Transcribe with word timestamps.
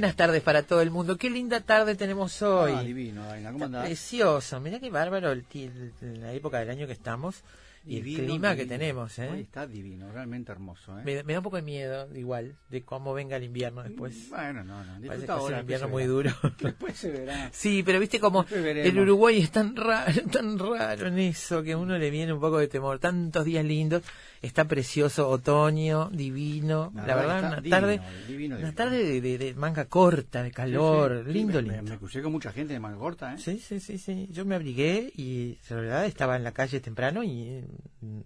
Buenas 0.00 0.16
tardes 0.16 0.40
para 0.42 0.62
todo 0.62 0.80
el 0.80 0.90
mundo. 0.90 1.18
Qué 1.18 1.28
linda 1.28 1.60
tarde 1.60 1.94
tenemos 1.94 2.40
hoy. 2.40 2.72
Ah, 2.74 2.82
divino, 2.82 3.22
Aina, 3.30 3.52
¿cómo 3.52 3.66
andás? 3.66 3.84
Precioso. 3.84 4.58
Mirá 4.58 4.80
qué 4.80 4.88
bárbaro 4.88 5.30
el, 5.30 5.44
el- 5.52 6.20
la 6.22 6.32
época 6.32 6.58
del 6.58 6.70
año 6.70 6.86
que 6.86 6.94
estamos 6.94 7.42
y 7.86 7.96
el 7.96 8.04
Divino, 8.04 8.24
clima 8.26 8.50
que 8.50 8.62
divino. 8.64 8.78
tenemos. 8.78 9.18
¿eh? 9.18 9.28
Hoy 9.32 9.40
está 9.40 9.66
divino, 9.66 10.12
realmente 10.12 10.52
hermoso, 10.52 10.98
¿eh? 10.98 11.02
Me, 11.04 11.22
me 11.24 11.32
da 11.32 11.38
un 11.38 11.42
poco 11.42 11.56
de 11.56 11.62
miedo, 11.62 12.08
igual, 12.14 12.54
de 12.68 12.82
cómo 12.82 13.14
venga 13.14 13.36
el 13.36 13.44
invierno 13.44 13.82
después. 13.82 14.28
Bueno, 14.28 14.62
no, 14.64 14.84
no. 14.84 15.00
Parece 15.06 15.26
que 15.26 15.32
ahora, 15.32 15.60
invierno 15.60 15.88
muy 15.88 16.04
duro. 16.04 16.30
Después 16.60 16.96
se 16.96 17.10
verá. 17.10 17.48
Sí, 17.52 17.82
pero 17.82 17.98
viste 17.98 18.20
como 18.20 18.44
el 18.50 18.98
Uruguay 18.98 19.40
es 19.40 19.50
tan 19.50 19.74
raro, 19.76 20.12
tan 20.30 20.58
raro 20.58 21.06
en 21.08 21.18
eso, 21.18 21.62
que 21.62 21.72
a 21.72 21.78
uno 21.78 21.96
le 21.98 22.10
viene 22.10 22.32
un 22.32 22.40
poco 22.40 22.58
de 22.58 22.68
temor. 22.68 22.98
Tantos 22.98 23.44
días 23.44 23.64
lindos, 23.64 24.02
está 24.42 24.66
precioso, 24.66 25.28
otoño, 25.28 26.10
divino. 26.10 26.92
La, 26.94 27.06
La 27.06 27.14
verdad, 27.16 27.34
verdad 27.42 27.58
una 27.60 27.70
tarde, 27.70 28.00
divino, 28.28 28.56
una 28.58 28.72
tarde 28.72 29.20
de, 29.20 29.38
de- 29.38 29.54
manga 29.54 29.86
corta, 29.86 30.42
de 30.42 30.50
calor, 30.50 31.22
Sí, 31.24 31.24
sí. 31.26 31.32
lindo, 31.32 31.60
Sí, 31.60 31.66
me- 31.66 31.72
lindo. 31.76 31.92
Me, 31.92 31.98
crucé 31.98 32.22
con 32.22 32.32
mucha 32.32 32.52
gente 32.52 32.72
de 32.74 32.80
manga 32.80 32.98
corta, 32.98 33.34
¿eh? 33.34 33.38
Sí, 33.38 33.58
sí, 33.58 33.80
sí, 33.80 33.98
sí. 33.98 34.28
Yo 34.30 34.44
me 34.44 34.54
abrigué 34.54 35.10
y 35.16 35.58
la 35.68 35.76
verdad 35.76 36.04
estaba 36.06 36.36
en 36.36 36.44
la 36.44 36.52
calle 36.52 36.80
temprano 36.80 37.22
y 37.24 37.64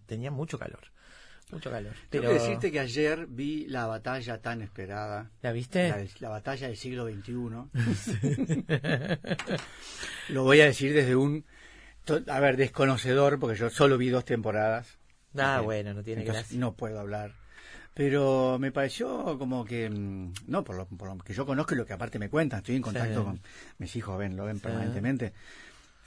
tenía 0.06 0.30
mucho 0.30 0.58
calor. 0.58 0.80
Mucho 1.50 1.70
calor. 1.70 1.92
Tengo 2.10 2.28
que 2.28 2.34
decirte 2.34 2.72
que 2.72 2.80
ayer 2.80 3.26
vi 3.28 3.66
la 3.66 3.86
batalla 3.86 4.40
tan 4.40 4.62
esperada. 4.62 5.30
¿La 5.42 5.52
viste? 5.52 6.08
La, 6.20 6.28
batalla 6.28 6.68
del 6.68 6.76
siglo 6.76 7.06
XXI. 7.06 7.32
Lo 10.30 10.42
voy 10.42 10.60
a 10.62 10.64
decir 10.64 10.94
desde 10.94 11.14
un, 11.16 11.44
a 12.28 12.40
ver, 12.40 12.56
desconocedor, 12.56 13.38
porque 13.38 13.56
yo 13.56 13.70
solo 13.70 13.98
vi 13.98 14.08
dos 14.08 14.24
temporadas. 14.24 14.98
Ah, 15.36 15.60
bueno, 15.60 15.94
no 15.94 16.02
tiene 16.02 16.22
Entonces, 16.22 16.44
gracia. 16.44 16.58
No 16.58 16.74
puedo 16.74 16.98
hablar. 16.98 17.32
Pero 17.94 18.58
me 18.58 18.72
pareció 18.72 19.38
como 19.38 19.64
que, 19.64 19.88
mm, 19.88 20.32
no, 20.48 20.64
por 20.64 20.76
lo, 20.76 20.86
por 20.86 21.08
lo 21.08 21.18
que 21.18 21.32
yo 21.32 21.46
conozco 21.46 21.74
y 21.74 21.78
lo 21.78 21.86
que 21.86 21.92
aparte 21.92 22.18
me 22.18 22.28
cuentan, 22.28 22.58
estoy 22.58 22.74
en 22.76 22.82
contacto 22.82 23.20
Sí. 23.20 23.24
con 23.24 23.40
mis 23.78 23.94
hijos, 23.94 24.18
ven, 24.18 24.36
lo 24.36 24.44
ven 24.46 24.58
permanentemente, 24.58 25.32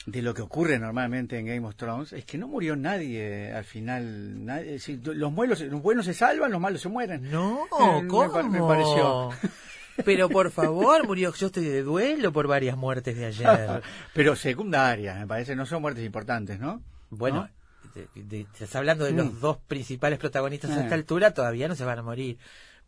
de 0.07 0.21
lo 0.21 0.33
que 0.33 0.41
ocurre 0.41 0.79
normalmente 0.79 1.37
en 1.37 1.45
Game 1.45 1.67
of 1.67 1.75
Thrones, 1.75 2.13
es 2.13 2.23
que 2.25 2.37
no 2.37 2.47
murió 2.47 2.75
nadie 2.77 3.51
al 3.53 3.65
final. 3.65 4.45
nadie- 4.45 4.67
es 4.67 4.71
decir, 4.87 5.01
los, 5.05 5.33
buenos, 5.35 5.59
los 5.61 5.81
buenos 5.81 6.05
se 6.05 6.13
salvan, 6.13 6.49
los 6.51 6.61
malos 6.61 6.81
se 6.81 6.87
mueren. 6.89 7.29
No, 7.29 7.65
Eh, 7.79 8.01
me 8.03 8.07
¿cómo? 8.07 8.43
me 8.43 8.59
pareció. 8.61 9.29
Pero 10.05 10.29
por 10.29 10.49
favor, 10.51 11.05
murió. 11.05 11.33
Yo 11.33 11.47
estoy 11.47 11.65
de 11.65 11.83
duelo 11.83 12.31
por 12.31 12.47
varias 12.47 12.77
muertes 12.77 13.17
de 13.17 13.25
ayer. 13.25 13.81
Pero 14.13 14.35
secundarias, 14.35 15.19
me 15.19 15.27
parece, 15.27 15.55
no 15.55 15.65
son 15.65 15.81
muertes 15.81 16.05
importantes, 16.05 16.57
¿no? 16.59 16.81
Bueno, 17.09 17.49
de- 17.93 18.07
de- 18.23 18.41
estás 18.41 18.75
hablando 18.77 19.03
de 19.05 19.11
Mm. 19.13 19.17
los 19.17 19.41
dos 19.41 19.57
principales 19.67 20.19
protagonistas 20.19 20.71
a 20.71 20.79
Eh. 20.79 20.83
esta 20.83 20.95
altura, 20.95 21.33
todavía 21.33 21.67
no 21.67 21.75
se 21.75 21.83
van 21.83 21.99
a 21.99 22.03
morir. 22.03 22.37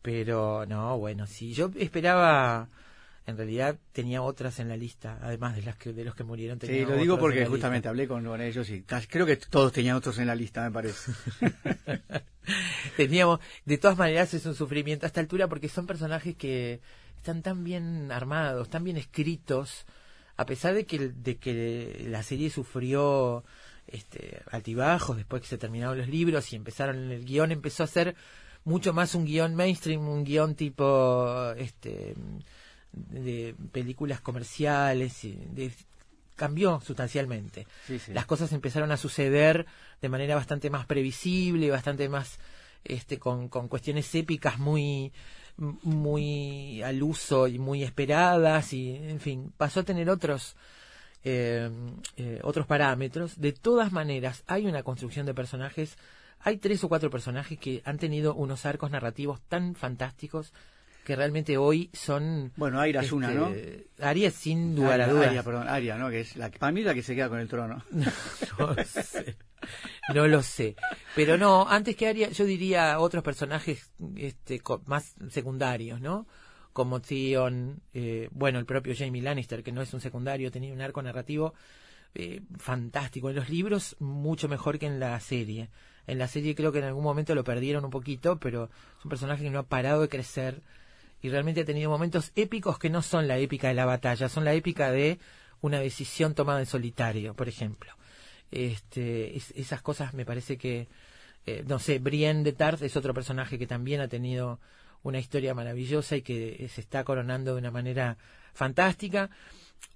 Pero 0.02 0.66
no, 0.68 0.98
bueno, 0.98 1.28
sí, 1.28 1.52
yo 1.54 1.70
esperaba, 1.78 2.70
en 3.30 3.38
realidad 3.38 3.78
tenía 3.92 4.22
otras 4.22 4.60
en 4.60 4.70
la 4.70 4.78
lista, 4.78 5.18
además 5.22 5.56
de 5.56 5.62
las 5.62 5.76
que 5.78 5.94
de 5.94 6.04
los 6.04 6.16
que 6.16 6.24
murieron. 6.24 6.60
tenía 6.60 6.86
Sí, 6.86 6.92
lo 6.92 6.98
digo 6.98 7.18
porque 7.18 7.46
justamente 7.46 7.88
hablé 7.88 8.08
con, 8.08 8.26
con 8.26 8.42
ellos 8.42 8.70
y 8.70 8.84
creo 8.84 9.26
que 9.26 9.38
todos 9.38 9.72
tenían 9.72 9.96
otros 9.96 10.18
en 10.20 10.28
la 10.28 10.36
lista, 10.36 10.64
me 10.64 10.72
parece. 10.72 11.12
Teníamos, 12.98 13.40
de 13.66 13.78
todas 13.78 13.98
maneras 13.98 14.34
es 14.34 14.46
un 14.46 14.56
sufrimiento 14.56 15.06
a 15.06 15.08
esta 15.08 15.22
altura 15.22 15.48
porque 15.48 15.70
son 15.70 15.86
personajes 15.86 16.36
que 16.36 16.82
están 17.16 17.42
tan 17.42 17.64
bien 17.64 18.12
armados, 18.12 18.70
tan 18.70 18.84
bien 18.84 18.98
escritos, 18.98 19.86
a 20.36 20.46
pesar 20.46 20.74
de 20.74 20.86
que, 20.86 21.10
de 21.10 21.38
que 21.38 22.06
la 22.10 22.24
serie 22.24 22.50
sufrió 22.50 23.44
este, 23.88 24.42
altibajos 24.52 25.18
después 25.18 25.42
que 25.42 25.48
se 25.48 25.58
terminaron 25.58 25.98
los 25.98 26.08
libros 26.08 26.52
y 26.54 26.56
empezaron, 26.56 27.12
el 27.12 27.26
guion 27.26 27.52
empezó 27.52 27.84
a 27.84 27.88
ser 27.88 28.16
mucho 28.64 28.94
más 28.94 29.16
un 29.16 29.26
guion 29.26 29.56
mainstream, 29.56 30.08
un 30.08 30.24
guion 30.24 30.56
tipo 30.56 31.52
este 31.58 32.16
de 32.92 33.56
películas 33.72 34.22
comerciales, 34.22 35.22
de- 35.24 35.72
cambió 36.36 36.80
sustancialmente. 36.82 37.68
Sí, 37.86 38.00
sí. 38.00 38.14
Las 38.14 38.26
cosas 38.26 38.54
empezaron 38.54 38.92
a 38.92 38.98
suceder 38.98 39.66
de 40.02 40.10
manera 40.10 40.36
bastante 40.36 40.70
más 40.70 40.86
previsible, 40.86 41.70
bastante 41.70 42.08
más 42.08 42.40
este 42.86 43.20
con, 43.20 43.50
con 43.50 43.68
cuestiones 43.68 44.14
épicas 44.16 44.58
muy 44.58 45.12
muy 45.58 46.82
al 46.82 47.04
uso 47.04 47.48
y 47.48 47.60
muy 47.60 47.84
esperadas 47.84 48.72
y 48.72 48.96
en 48.96 49.20
fin 49.20 49.52
pasó 49.58 49.82
a 49.82 49.84
tener 49.84 50.10
otros 50.10 50.56
eh, 51.26 51.70
eh, 52.16 52.40
otros 52.44 52.66
parámetros 52.66 53.42
de 53.42 53.52
todas 53.52 53.92
maneras 53.92 54.44
hay 54.48 54.66
una 54.66 54.84
construcción 54.84 55.26
de 55.26 55.34
personajes 55.34 55.98
hay 56.40 56.56
tres 56.56 56.82
o 56.86 56.88
cuatro 56.88 57.10
personajes 57.10 57.60
que 57.60 57.82
han 57.84 57.98
tenido 57.98 58.34
unos 58.34 58.66
arcos 58.66 58.90
narrativos 58.92 59.42
tan 59.50 59.76
fantásticos 59.76 60.54
que 61.10 61.16
realmente 61.16 61.58
hoy 61.58 61.90
son 61.92 62.54
Bueno, 62.56 62.80
Aira 62.80 63.02
es 63.02 63.12
una, 63.12 63.32
¿no? 63.32 63.48
este, 63.48 63.88
Aria 64.00 64.30
sin 64.30 64.76
lugar 64.76 65.02
a 65.02 65.06
Aria, 65.06 65.14
dudas 65.16 65.28
Aria, 65.30 65.44
perdón, 65.44 65.68
Aria, 65.68 65.98
¿no? 65.98 66.12
Que 66.12 66.20
es 66.20 66.36
la, 66.36 66.52
para 66.52 66.72
mí 66.72 66.82
es 66.82 66.86
la 66.86 66.94
que 66.94 67.02
se 67.02 67.16
queda 67.16 67.30
con 67.30 67.40
el 67.40 67.48
trono. 67.48 67.84
no 68.60 68.76
sé. 68.86 69.36
No 70.14 70.28
lo 70.28 70.44
sé. 70.44 70.76
Pero 71.16 71.36
no, 71.36 71.68
antes 71.68 71.96
que 71.96 72.08
Arya, 72.08 72.30
yo 72.30 72.46
diría 72.46 73.00
otros 73.00 73.24
personajes 73.24 73.92
este, 74.18 74.62
más 74.86 75.16
secundarios, 75.32 76.00
¿no? 76.00 76.28
Como 76.74 77.02
Theon, 77.02 77.82
eh, 77.92 78.30
bueno, 78.32 78.60
el 78.60 78.68
propio 78.68 78.94
Jamie 78.96 79.24
Lannister, 79.24 79.64
que 79.64 79.72
no 79.72 79.82
es 79.82 79.92
un 79.96 80.02
secundario, 80.02 80.52
tenía 80.52 80.72
un 80.72 80.82
arco 80.82 81.02
narrativo 81.02 81.56
eh, 82.14 82.42
fantástico. 82.60 83.32
En 83.32 83.36
los 83.36 83.50
libros, 83.50 83.96
mucho 83.98 84.48
mejor 84.48 84.78
que 84.78 84.86
en 84.86 85.00
la 85.00 85.20
serie. 85.20 85.72
En 86.06 86.20
la 86.20 86.28
serie 86.28 86.54
creo 86.54 86.72
que 86.72 86.80
en 86.80 86.86
algún 86.86 87.04
momento 87.04 87.34
lo 87.34 87.44
perdieron 87.44 87.84
un 87.84 87.90
poquito, 87.90 88.40
pero 88.40 88.70
es 89.00 89.06
un 89.06 89.10
personaje 89.10 89.42
que 89.42 89.50
no 89.50 89.58
ha 89.58 89.64
parado 89.64 90.02
de 90.02 90.10
crecer 90.10 90.62
y 91.22 91.30
realmente 91.30 91.62
ha 91.62 91.66
tenido 91.66 91.90
momentos 91.90 92.32
épicos 92.36 92.80
que 92.80 92.90
no 92.90 93.02
son 93.02 93.28
la 93.28 93.38
épica 93.38 93.68
de 93.68 93.74
la 93.74 93.86
batalla, 93.86 94.30
son 94.30 94.46
la 94.46 94.54
épica 94.54 94.92
de 94.92 95.20
una 95.62 95.80
decisión 95.80 96.34
tomada 96.36 96.60
en 96.60 96.66
solitario, 96.66 97.34
por 97.34 97.48
ejemplo. 97.50 97.92
Este, 98.52 99.36
es- 99.38 99.52
esas 99.56 99.82
cosas 99.82 100.14
me 100.14 100.26
parece 100.26 100.58
que, 100.58 100.88
eh, 101.46 101.64
no 101.68 101.80
sé, 101.80 102.00
Brienne 102.00 102.44
de 102.44 102.54
Tarth 102.54 102.82
es 102.82 102.96
otro 102.98 103.14
personaje 103.14 103.60
que 103.60 103.68
también 103.68 104.02
ha 104.02 104.08
tenido 104.08 104.60
una 105.04 105.20
historia 105.20 105.54
maravillosa 105.54 106.16
y 106.18 106.22
que 106.22 106.70
se 106.74 106.82
está 106.82 107.04
coronando 107.04 107.54
de 107.54 107.60
una 107.60 107.72
manera 107.72 108.18
fantástica, 108.54 109.30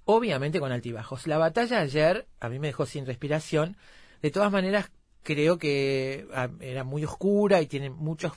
obviamente 0.04 0.60
con 0.60 0.72
altibajos. 0.72 1.26
La 1.26 1.38
batalla 1.38 1.80
ayer 1.80 2.26
a 2.40 2.48
mí 2.48 2.58
me 2.58 2.68
dejó 2.68 2.86
sin 2.86 3.06
respiración, 3.06 3.76
de 4.22 4.30
todas 4.30 4.50
maneras 4.52 4.90
creo 5.22 5.58
que 5.58 6.26
ah, 6.34 6.48
era 6.60 6.84
muy 6.84 7.04
oscura 7.04 7.60
y 7.60 7.66
tiene 7.66 7.90
muchos 7.90 8.32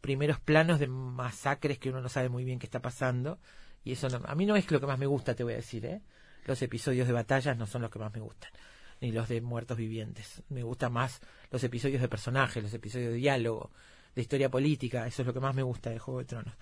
primeros 0.00 0.40
planos 0.40 0.78
de 0.80 0.86
masacres 0.88 1.78
que 1.78 1.90
uno 1.90 2.00
no 2.00 2.08
sabe 2.08 2.28
muy 2.28 2.44
bien 2.44 2.58
qué 2.58 2.66
está 2.66 2.80
pasando 2.80 3.38
y 3.84 3.92
eso 3.92 4.08
no- 4.08 4.22
a 4.26 4.34
mí 4.34 4.46
no 4.46 4.56
es 4.56 4.70
lo 4.70 4.80
que 4.80 4.86
más 4.86 4.98
me 4.98 5.06
gusta 5.06 5.34
te 5.34 5.44
voy 5.44 5.54
a 5.54 5.56
decir 5.56 5.84
¿eh? 5.86 6.02
los 6.46 6.60
episodios 6.62 7.06
de 7.06 7.12
batallas 7.12 7.56
no 7.56 7.66
son 7.66 7.82
los 7.82 7.90
que 7.90 7.98
más 7.98 8.12
me 8.12 8.20
gustan 8.20 8.50
ni 9.00 9.12
los 9.12 9.28
de 9.28 9.40
muertos 9.40 9.76
vivientes 9.76 10.42
me 10.48 10.62
gustan 10.62 10.92
más 10.92 11.20
los 11.50 11.62
episodios 11.64 12.00
de 12.00 12.08
personajes 12.08 12.62
los 12.62 12.72
episodios 12.74 13.10
de 13.12 13.16
diálogo 13.16 13.70
de 14.14 14.22
historia 14.22 14.50
política 14.50 15.06
eso 15.06 15.22
es 15.22 15.26
lo 15.26 15.34
que 15.34 15.40
más 15.40 15.54
me 15.54 15.62
gusta 15.62 15.90
de 15.90 15.98
Juego 15.98 16.20
de 16.20 16.26
Tronos 16.26 16.54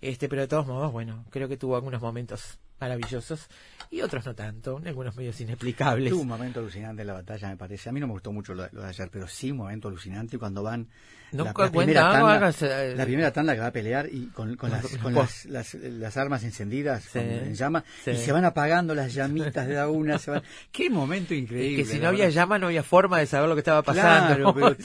este 0.00 0.28
pero 0.28 0.42
de 0.42 0.48
todos 0.48 0.66
modos 0.66 0.92
bueno 0.92 1.24
creo 1.30 1.48
que 1.48 1.56
tuvo 1.56 1.76
algunos 1.76 2.00
momentos 2.02 2.58
maravillosos 2.80 3.46
y 3.90 4.00
otros 4.00 4.26
no 4.26 4.34
tanto, 4.34 4.80
algunos 4.84 5.14
medios 5.16 5.40
inexplicables. 5.40 6.10
Tuvo 6.10 6.22
un 6.22 6.28
momento 6.28 6.60
alucinante 6.60 7.02
en 7.02 7.06
la 7.08 7.14
batalla, 7.14 7.48
me 7.48 7.56
parece. 7.56 7.88
A 7.88 7.92
mí 7.92 8.00
no 8.00 8.06
me 8.06 8.12
gustó 8.14 8.32
mucho 8.32 8.54
lo, 8.54 8.66
de 8.68 8.84
ayer, 8.86 9.08
pero 9.10 9.28
sí 9.28 9.50
un 9.52 9.58
momento 9.58 9.88
alucinante 9.88 10.38
cuando 10.38 10.62
van 10.62 10.88
No 11.32 11.44
la, 11.44 11.50
la 11.50 11.54
cuenta, 11.54 11.72
primera 11.78 12.00
tanda, 12.12 12.34
hagas, 12.34 12.62
eh, 12.62 12.94
la 12.96 13.04
primera 13.04 13.32
tanda 13.32 13.54
que 13.54 13.60
va 13.60 13.66
a 13.68 13.72
pelear 13.72 14.08
y 14.10 14.26
con, 14.26 14.56
con 14.56 14.70
las, 14.70 14.86
con 15.02 15.14
las, 15.14 15.44
las, 15.46 15.74
las 15.74 16.16
armas 16.16 16.42
encendidas 16.42 17.04
Sí. 17.04 17.10
con- 17.20 17.22
en 17.28 17.54
llama 17.54 17.84
Sí. 18.04 18.10
y 18.10 18.16
se 18.16 18.32
van 18.32 18.44
apagando 18.44 18.94
las 18.94 19.14
llamitas 19.14 19.66
de 19.68 19.78
a 19.78 19.88
una. 19.88 20.18
Se 20.18 20.32
van... 20.32 20.42
Qué 20.72 20.90
momento 20.90 21.32
Es 21.34 21.40
increíble. 21.42 21.76
que 21.84 21.88
si 21.88 21.98
la 21.98 22.02
no 22.04 22.08
había 22.08 22.24
verdad. 22.24 22.34
llama 22.42 22.58
no 22.58 22.66
había 22.66 22.82
forma 22.82 23.18
de 23.20 23.26
saber 23.26 23.48
lo 23.48 23.54
que 23.54 23.60
estaba 23.60 23.82
pasando. 23.82 24.34
Claro, 24.34 24.54
pero 24.54 24.76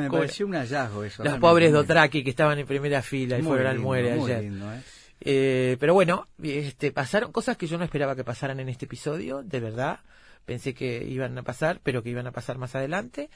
me 0.00 0.10
pareció 0.10 0.46
un 0.46 0.54
hallazgo 0.54 1.04
eso. 1.04 1.22
Los 1.24 1.38
pobres 1.38 1.72
Dotraki 1.72 2.24
que 2.24 2.30
estaban 2.30 2.58
en 2.58 2.66
primera 2.66 3.02
fila 3.02 3.38
y 3.38 3.42
Muy 3.42 3.48
fueron 3.50 3.66
al 3.66 3.78
muere 3.78 4.16
muy 4.16 4.30
ayer. 4.32 4.44
lindo, 4.44 4.72
¿eh? 4.72 4.80
Eh, 5.20 5.76
pero 5.80 5.94
bueno, 5.94 6.28
este, 6.42 6.92
pasaron 6.92 7.32
cosas 7.32 7.56
que 7.56 7.66
yo 7.66 7.76
no 7.78 7.84
esperaba 7.84 8.14
que 8.16 8.24
pasaran 8.24 8.60
en 8.60 8.68
este 8.68 8.84
episodio, 8.86 9.42
de 9.42 9.60
verdad. 9.60 10.00
Pensé 10.46 10.74
que 10.74 11.04
iban 11.04 11.36
a 11.36 11.42
pasar, 11.42 11.80
pero 11.82 12.02
que 12.02 12.10
iban 12.10 12.26
a 12.26 12.32
pasar 12.32 12.56
más 12.58 12.74
adelante. 12.74 13.28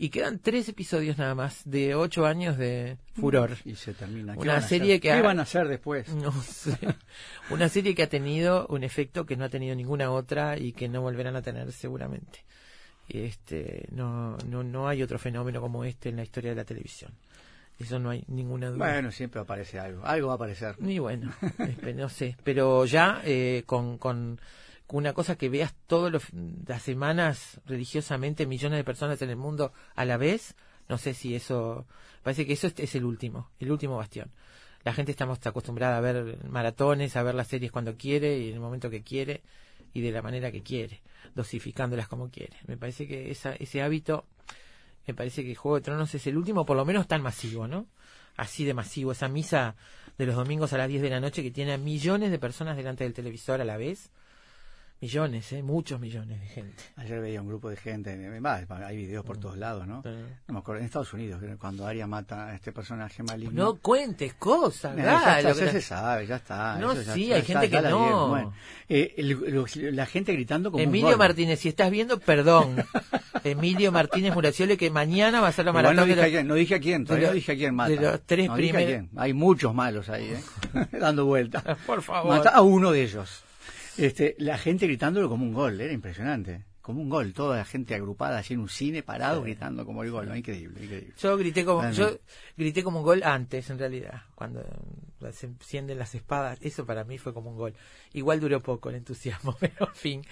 Y 0.00 0.10
quedan 0.10 0.38
tres 0.38 0.68
episodios 0.68 1.18
nada 1.18 1.34
más 1.34 1.62
de 1.64 1.96
ocho 1.96 2.24
años 2.24 2.56
de 2.56 2.98
furor. 3.14 3.56
Y 3.64 3.74
se 3.74 3.94
termina. 3.94 4.34
¿Qué 4.34 4.38
Una 4.40 4.54
van 4.54 4.62
a 4.62 4.66
serie 4.66 4.92
hacer? 4.92 5.00
que 5.00 5.08
¿Qué 5.08 5.12
ha- 5.12 5.22
van 5.22 5.40
a 5.40 5.42
hacer 5.42 5.66
después? 5.68 6.08
No 6.14 6.30
sé. 6.42 6.78
Una 7.50 7.68
serie 7.68 7.94
que 7.96 8.04
ha 8.04 8.08
tenido 8.08 8.66
un 8.68 8.84
efecto 8.84 9.26
que 9.26 9.36
no 9.36 9.44
ha 9.44 9.48
tenido 9.48 9.74
ninguna 9.74 10.10
otra 10.12 10.56
y 10.58 10.72
que 10.72 10.88
no 10.88 11.00
volverán 11.02 11.34
a 11.36 11.42
tener 11.42 11.72
seguramente. 11.72 12.44
Este, 13.08 13.88
no, 13.90 14.36
no, 14.46 14.62
no 14.62 14.86
hay 14.88 15.02
otro 15.02 15.18
fenómeno 15.18 15.60
como 15.60 15.84
este 15.84 16.10
en 16.10 16.16
la 16.16 16.22
historia 16.22 16.50
de 16.50 16.56
la 16.56 16.64
televisión. 16.64 17.12
Eso 17.78 17.98
no 17.98 18.10
hay 18.10 18.24
ninguna 18.26 18.70
duda. 18.70 18.78
Bueno, 18.78 19.12
siempre 19.12 19.40
aparece 19.40 19.78
algo. 19.78 20.04
Algo 20.04 20.28
va 20.28 20.34
a 20.34 20.36
aparecer. 20.36 20.74
Y 20.80 20.98
bueno, 20.98 21.32
no 21.94 22.08
sé, 22.08 22.36
pero 22.42 22.84
ya 22.84 23.22
eh, 23.24 23.62
con, 23.66 23.98
con 23.98 24.40
con 24.88 24.96
una 24.96 25.12
cosa 25.12 25.36
que 25.36 25.50
veas 25.50 25.74
todas 25.86 26.32
las 26.66 26.82
semanas 26.82 27.60
religiosamente 27.66 28.46
millones 28.46 28.78
de 28.78 28.84
personas 28.84 29.20
en 29.20 29.28
el 29.28 29.36
mundo 29.36 29.74
a 29.94 30.06
la 30.06 30.16
vez, 30.16 30.56
no 30.88 30.96
sé 30.96 31.12
si 31.12 31.34
eso, 31.34 31.86
parece 32.22 32.46
que 32.46 32.54
eso 32.54 32.68
es, 32.68 32.74
es 32.78 32.94
el 32.94 33.04
último, 33.04 33.50
el 33.60 33.70
último 33.70 33.98
bastión. 33.98 34.30
La 34.84 34.94
gente 34.94 35.10
estamos 35.10 35.46
acostumbrada 35.46 35.98
a 35.98 36.00
ver 36.00 36.38
maratones, 36.48 37.16
a 37.16 37.22
ver 37.22 37.34
las 37.34 37.48
series 37.48 37.70
cuando 37.70 37.98
quiere 37.98 38.38
y 38.38 38.48
en 38.48 38.54
el 38.54 38.60
momento 38.60 38.88
que 38.88 39.02
quiere 39.02 39.42
y 39.92 40.00
de 40.00 40.10
la 40.10 40.22
manera 40.22 40.50
que 40.50 40.62
quiere, 40.62 41.02
dosificándolas 41.34 42.08
como 42.08 42.30
quiere. 42.30 42.56
Me 42.66 42.78
parece 42.78 43.06
que 43.06 43.30
esa, 43.30 43.52
ese 43.56 43.82
hábito, 43.82 44.24
me 45.08 45.14
parece 45.14 45.42
que 45.42 45.54
Juego 45.54 45.76
de 45.76 45.80
Tronos 45.80 46.14
es 46.14 46.26
el 46.26 46.36
último, 46.36 46.66
por 46.66 46.76
lo 46.76 46.84
menos 46.84 47.08
tan 47.08 47.22
masivo, 47.22 47.66
¿no? 47.66 47.86
Así 48.36 48.66
de 48.66 48.74
masivo, 48.74 49.12
esa 49.12 49.26
misa 49.26 49.74
de 50.18 50.26
los 50.26 50.36
domingos 50.36 50.74
a 50.74 50.78
las 50.78 50.86
10 50.86 51.00
de 51.00 51.08
la 51.08 51.18
noche 51.18 51.42
que 51.42 51.50
tiene 51.50 51.72
a 51.72 51.78
millones 51.78 52.30
de 52.30 52.38
personas 52.38 52.76
delante 52.76 53.04
del 53.04 53.14
televisor 53.14 53.62
a 53.62 53.64
la 53.64 53.78
vez. 53.78 54.10
Millones, 55.00 55.52
¿eh? 55.52 55.62
Muchos 55.62 56.00
millones 56.00 56.40
de 56.40 56.46
gente. 56.48 56.82
Ayer 56.96 57.20
veía 57.20 57.40
un 57.40 57.46
grupo 57.46 57.70
de 57.70 57.76
gente, 57.76 58.12
eh, 58.14 58.40
hay 58.84 58.96
videos 58.96 59.24
por 59.24 59.38
todos 59.38 59.56
lados, 59.56 59.86
¿no? 59.86 60.02
Pero- 60.02 60.16
No 60.48 60.54
me 60.54 60.58
acuerdo, 60.58 60.80
en 60.80 60.86
Estados 60.86 61.12
Unidos, 61.12 61.40
cuando 61.60 61.86
Arya 61.86 62.08
mata 62.08 62.48
a 62.48 62.54
este 62.56 62.72
personaje 62.72 63.22
maligno. 63.22 63.52
No 63.64 63.76
cuentes 63.76 64.34
cosas, 64.34 64.98
Eh, 64.98 65.02
Galo, 65.02 65.20
ya, 65.20 65.38
está, 65.38 65.52
que- 65.54 65.66
ya 65.66 65.70
se 65.72 65.80
sabe, 65.82 66.26
ya 66.26 66.36
está. 66.36 66.78
No, 66.80 66.94
ya- 66.94 67.14
sí, 67.14 67.26
ya 67.28 67.36
hay 67.36 67.42
gente 67.42 67.70
que 67.70 67.80
no. 67.80 68.28
Bueno, 68.28 68.52
eh, 68.88 69.14
el- 69.18 69.94
la 69.94 70.06
gente 70.06 70.32
gritando 70.32 70.72
como 70.72 70.82
Emilio. 70.82 71.16
Martínez, 71.16 71.60
si 71.60 71.68
estás 71.68 71.92
viendo, 71.92 72.18
perdón. 72.18 72.74
Emilio 73.44 73.92
Martínez 73.92 74.34
Muraciole, 74.34 74.76
que 74.76 74.90
mañana 74.90 75.40
va 75.40 75.46
a 75.48 75.52
ser 75.52 75.64
la 75.64 75.72
maratón 75.72 75.94
no 75.96 76.04
dije, 76.06 76.18
a 76.20 76.22
los- 76.24 76.30
quién, 76.32 76.46
no 76.48 76.54
dije 76.54 76.74
a 76.74 76.80
quién, 76.80 77.04
todavía 77.04 77.28
no 77.28 77.34
dije 77.34 77.52
a 77.52 77.54
quién 77.54 77.72
mata. 77.72 77.90
de 77.90 77.96
los 78.00 78.20
tres 78.22 78.48
no 78.48 78.54
primeros-. 78.56 79.06
Hay 79.16 79.32
muchos 79.32 79.72
malos 79.72 80.08
ahí, 80.08 80.24
¿eh? 80.24 80.42
dando 81.00 81.24
vueltas. 81.24 81.62
Por 81.86 82.02
favor. 82.02 82.36
Mata 82.36 82.50
a 82.50 82.62
uno 82.62 82.90
de 82.90 83.02
ellos. 83.04 83.44
Este, 83.98 84.36
la 84.38 84.56
gente 84.58 84.86
gritándolo 84.86 85.28
como 85.28 85.44
un 85.44 85.52
gol, 85.52 85.80
era 85.80 85.92
impresionante. 85.92 86.64
Como 86.80 87.02
un 87.02 87.10
gol, 87.10 87.34
toda 87.34 87.58
la 87.58 87.64
gente 87.64 87.94
agrupada 87.94 88.38
así 88.38 88.54
en 88.54 88.60
un 88.60 88.68
cine, 88.68 89.02
parado, 89.02 89.42
gritando 89.42 89.84
como 89.84 90.04
el 90.04 90.10
gol. 90.10 90.28
¿no? 90.28 90.36
Increíble, 90.36 90.82
increíble. 90.82 91.12
Yo 91.18 91.36
grité 91.36 91.64
como 91.64 91.90
yo 91.90 92.18
grité 92.56 92.82
como 92.82 93.00
un 93.00 93.04
gol 93.04 93.22
antes, 93.24 93.68
en 93.68 93.78
realidad, 93.78 94.22
cuando 94.34 94.64
se 95.32 95.46
encienden 95.46 95.98
las 95.98 96.14
espadas. 96.14 96.58
Eso 96.62 96.86
para 96.86 97.04
mí 97.04 97.18
fue 97.18 97.34
como 97.34 97.50
un 97.50 97.56
gol. 97.56 97.74
Igual 98.14 98.40
duró 98.40 98.62
poco 98.62 98.88
el 98.88 98.96
entusiasmo, 98.96 99.54
pero 99.60 99.88
en 99.88 99.94
fin. 99.94 100.22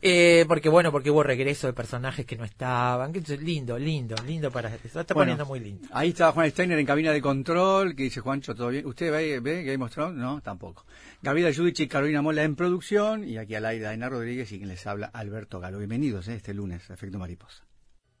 Eh, 0.00 0.44
porque 0.46 0.68
bueno, 0.68 0.92
porque 0.92 1.10
hubo 1.10 1.24
regreso 1.24 1.66
de 1.66 1.72
personajes 1.72 2.24
que 2.24 2.36
no 2.36 2.44
estaban. 2.44 3.12
Que, 3.12 3.20
lindo, 3.38 3.78
lindo, 3.78 4.14
lindo 4.24 4.50
para. 4.50 4.70
Se 4.70 4.86
está 4.86 5.02
Bueno, 5.02 5.14
poniendo 5.14 5.46
muy 5.46 5.60
lindo. 5.60 5.88
Ahí 5.92 6.10
está 6.10 6.30
Juan 6.32 6.50
Steiner 6.50 6.78
en 6.78 6.86
cabina 6.86 7.12
de 7.12 7.20
control, 7.20 7.96
que 7.96 8.04
dice 8.04 8.20
Juancho, 8.20 8.54
¿todo 8.54 8.68
bien? 8.68 8.86
¿Usted 8.86 9.10
ve, 9.10 9.40
ve 9.40 9.64
Game 9.64 9.84
of 9.84 9.92
Thrones? 9.92 10.16
No, 10.16 10.40
tampoco. 10.40 10.86
Gabriela 11.20 11.52
Judici 11.54 11.84
y 11.84 11.88
Carolina 11.88 12.22
Mola 12.22 12.44
en 12.44 12.54
producción, 12.54 13.28
y 13.28 13.38
aquí 13.38 13.56
al 13.56 13.66
aire 13.66 13.86
Daina 13.86 14.08
Rodríguez 14.08 14.52
y 14.52 14.58
quien 14.58 14.68
les 14.68 14.86
habla 14.86 15.06
Alberto 15.06 15.58
Galo. 15.58 15.78
Bienvenidos 15.78 16.28
¿eh? 16.28 16.36
este 16.36 16.54
lunes 16.54 16.88
Efecto 16.90 17.18
Mariposa. 17.18 17.64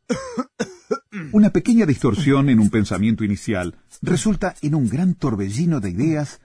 Una 1.32 1.50
pequeña 1.50 1.86
distorsión 1.86 2.48
en 2.48 2.58
un 2.58 2.70
pensamiento 2.70 3.24
inicial 3.24 3.76
resulta 4.02 4.54
en 4.62 4.74
un 4.74 4.88
gran 4.88 5.14
torbellino 5.14 5.80
de 5.80 5.90
ideas 5.90 6.40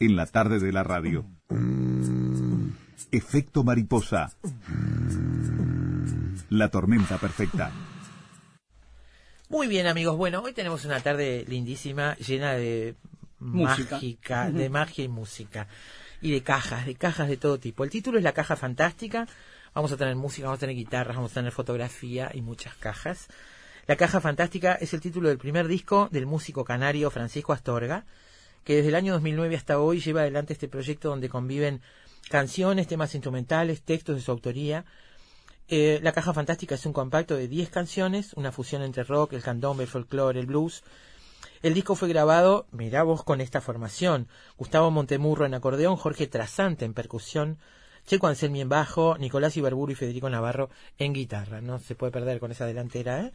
en 0.00 0.16
la 0.16 0.26
tarde 0.26 0.58
de 0.60 0.72
la 0.72 0.82
radio. 0.82 1.26
Efecto 3.10 3.64
mariposa. 3.64 4.30
La 6.50 6.68
tormenta 6.68 7.16
perfecta. 7.16 7.70
Muy 9.48 9.66
bien, 9.66 9.86
amigos. 9.86 10.16
Bueno, 10.16 10.42
hoy 10.42 10.52
tenemos 10.52 10.84
una 10.84 11.00
tarde 11.00 11.44
lindísima, 11.48 12.16
llena 12.16 12.52
de 12.52 12.96
Música. 13.40 13.94
mágica, 13.94 14.50
de 14.50 14.68
magia 14.68 15.04
y 15.04 15.08
música. 15.08 15.68
Y 16.20 16.32
de 16.32 16.42
cajas, 16.42 16.84
de 16.84 16.96
cajas 16.96 17.28
de 17.28 17.38
todo 17.38 17.58
tipo. 17.58 17.82
El 17.82 17.90
título 17.90 18.18
es 18.18 18.24
La 18.24 18.32
Caja 18.32 18.56
Fantástica. 18.56 19.26
Vamos 19.74 19.92
a 19.92 19.96
tener 19.96 20.14
música, 20.16 20.46
vamos 20.48 20.58
a 20.58 20.60
tener 20.60 20.76
guitarras, 20.76 21.16
vamos 21.16 21.30
a 21.30 21.34
tener 21.34 21.52
fotografía 21.52 22.30
y 22.34 22.42
muchas 22.42 22.74
cajas. 22.74 23.28
La 23.86 23.96
Caja 23.96 24.20
Fantástica 24.20 24.74
es 24.74 24.92
el 24.92 25.00
título 25.00 25.30
del 25.30 25.38
primer 25.38 25.66
disco 25.66 26.10
del 26.12 26.26
músico 26.26 26.62
canario 26.62 27.10
Francisco 27.10 27.54
Astorga, 27.54 28.04
que 28.64 28.76
desde 28.76 28.88
el 28.90 28.96
año 28.96 29.14
2009 29.14 29.56
hasta 29.56 29.78
hoy 29.78 30.00
lleva 30.00 30.20
adelante 30.22 30.52
este 30.52 30.68
proyecto 30.68 31.08
donde 31.08 31.30
conviven 31.30 31.80
canciones, 32.28 32.86
temas 32.86 33.14
instrumentales, 33.14 33.82
textos 33.82 34.16
de 34.16 34.22
su 34.22 34.30
autoría, 34.30 34.84
eh, 35.70 36.00
la 36.02 36.12
Caja 36.12 36.32
Fantástica 36.32 36.76
es 36.76 36.86
un 36.86 36.94
compacto 36.94 37.36
de 37.36 37.46
10 37.46 37.68
canciones, 37.68 38.32
una 38.34 38.52
fusión 38.52 38.82
entre 38.82 39.04
rock, 39.04 39.34
el 39.34 39.42
candombe, 39.42 39.84
el 39.84 39.90
folclore, 39.90 40.40
el 40.40 40.46
blues. 40.46 40.82
El 41.62 41.74
disco 41.74 41.94
fue 41.94 42.08
grabado, 42.08 42.66
mirá 42.72 43.02
vos 43.02 43.22
con 43.22 43.42
esta 43.42 43.60
formación, 43.60 44.28
Gustavo 44.56 44.90
Montemurro 44.90 45.44
en 45.44 45.54
acordeón, 45.54 45.96
Jorge 45.96 46.26
Trasante 46.26 46.86
en 46.86 46.94
percusión, 46.94 47.58
Checo 48.06 48.28
Anselmi 48.28 48.62
en 48.62 48.70
bajo, 48.70 49.18
Nicolás 49.18 49.56
Ibarburu 49.58 49.92
y 49.92 49.96
Federico 49.96 50.30
Navarro 50.30 50.70
en 50.96 51.12
guitarra. 51.12 51.60
No 51.60 51.78
se 51.78 51.94
puede 51.94 52.12
perder 52.12 52.40
con 52.40 52.50
esa 52.50 52.64
delantera, 52.64 53.20
¿eh? 53.20 53.32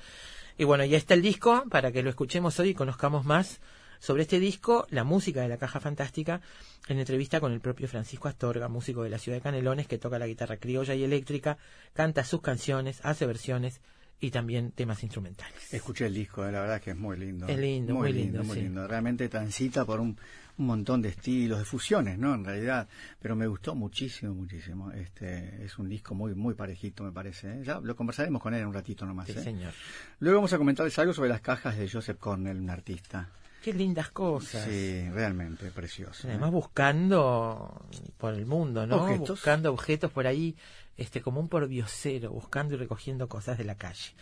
Y 0.58 0.64
bueno, 0.64 0.86
ya 0.86 0.98
está 0.98 1.14
el 1.14 1.22
disco 1.22 1.66
para 1.70 1.92
que 1.92 2.02
lo 2.02 2.10
escuchemos 2.10 2.60
hoy 2.60 2.70
y 2.70 2.74
conozcamos 2.74 3.26
más 3.26 3.60
sobre 4.04 4.24
este 4.24 4.38
disco, 4.38 4.86
la 4.90 5.06
música 5.06 5.40
de 5.44 5.48
la 5.48 5.56
Caja 5.56 5.80
Fantástica, 5.80 6.42
en 6.90 7.00
entrevista 7.00 7.40
con 7.40 7.54
el 7.54 7.62
propio 7.62 7.88
Francisco 7.88 8.28
Astorga, 8.28 8.68
músico 8.68 9.02
de 9.02 9.10
la 9.10 9.18
ciudad 9.18 9.38
de 9.38 9.42
Canelones, 9.42 9.88
que 9.88 9.98
toca 9.98 10.20
la 10.20 10.28
guitarra 10.28 10.58
criolla 10.58 10.94
y 10.94 11.06
eléctrica, 11.06 11.58
canta 11.94 12.26
sus 12.26 12.42
canciones, 12.42 13.00
hace 13.04 13.26
versiones 13.26 13.80
y 14.20 14.30
también 14.30 14.72
temas 14.72 15.04
instrumentales. 15.04 15.74
Escuché 15.74 16.08
el 16.08 16.16
disco, 16.16 16.46
eh, 16.46 16.52
la 16.52 16.60
verdad 16.60 16.76
es 16.76 16.82
que 16.82 16.92
es 16.92 16.98
muy 16.98 17.16
lindo. 17.16 17.48
Es 17.48 17.58
lindo, 17.58 17.94
muy 17.94 18.12
lindo, 18.12 18.44
muy 18.44 18.58
sí. 18.58 18.64
lindo. 18.64 18.86
Realmente 18.86 19.30
transita 19.30 19.86
por 19.86 20.02
un, 20.02 20.18
un 20.58 20.66
montón 20.66 21.02
de 21.02 21.08
estilos, 21.08 21.60
de 21.60 21.64
fusiones, 21.64 22.20
¿no? 22.20 22.36
En 22.36 22.44
realidad, 22.44 22.90
pero 23.22 23.38
me 23.38 23.48
gustó 23.48 23.74
muchísimo, 23.74 24.34
muchísimo. 24.34 24.92
Este 24.92 25.64
es 25.64 25.80
un 25.80 25.88
disco 25.88 26.14
muy, 26.14 26.36
muy 26.36 26.56
parejito, 26.56 27.06
me 27.06 27.14
parece. 27.14 27.54
¿eh? 27.54 27.62
Ya 27.64 27.80
lo 27.80 27.96
conversaremos 27.96 28.42
con 28.42 28.54
él 28.54 28.64
en 28.64 28.68
un 28.68 28.74
ratito 28.74 29.06
nomás. 29.06 29.28
Sí, 29.28 29.36
¿eh? 29.38 29.42
señor. 29.42 29.72
Luego 30.20 30.40
vamos 30.40 30.52
a 30.52 30.58
comentarles 30.58 31.00
algo 31.00 31.14
sobre 31.14 31.30
las 31.30 31.40
cajas 31.40 31.78
de 31.78 31.90
Joseph 31.90 32.18
Cornell, 32.18 32.58
un 32.58 32.70
artista. 32.70 33.30
Qué 33.64 33.72
lindas 33.72 34.10
cosas. 34.10 34.66
Sí, 34.66 35.10
realmente 35.10 35.72
precioso. 35.72 36.28
¿eh? 36.28 36.32
Además 36.32 36.52
buscando 36.52 37.88
por 38.18 38.34
el 38.34 38.46
mundo, 38.46 38.86
¿no? 38.86 39.04
Objetos. 39.04 39.30
Buscando 39.30 39.72
objetos 39.72 40.12
por 40.12 40.28
ahí, 40.28 40.58
este, 40.98 41.22
como 41.22 41.40
un 41.40 41.48
pordiosero, 41.48 42.32
buscando 42.32 42.74
y 42.74 42.78
recogiendo 42.78 43.30
cosas 43.30 43.58
de 43.58 43.64
la 43.64 43.76
calle. 43.76 44.16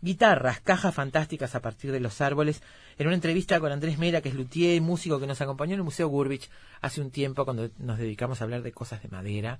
Guitarras, 0.00 0.60
cajas 0.60 0.94
fantásticas 0.94 1.54
a 1.54 1.60
partir 1.60 1.92
de 1.92 2.00
los 2.00 2.22
árboles. 2.22 2.62
En 2.96 3.08
una 3.08 3.14
entrevista 3.14 3.60
con 3.60 3.70
Andrés 3.72 3.98
Mera, 3.98 4.22
que 4.22 4.30
es 4.30 4.34
luthier 4.34 4.74
y 4.76 4.80
músico 4.80 5.20
que 5.20 5.26
nos 5.26 5.42
acompañó 5.42 5.74
en 5.74 5.80
el 5.80 5.84
Museo 5.84 6.08
Gurbich 6.08 6.48
hace 6.80 7.02
un 7.02 7.10
tiempo 7.10 7.44
cuando 7.44 7.68
nos 7.78 7.98
dedicamos 7.98 8.40
a 8.40 8.44
hablar 8.44 8.62
de 8.62 8.72
cosas 8.72 9.02
de 9.02 9.10
madera. 9.10 9.58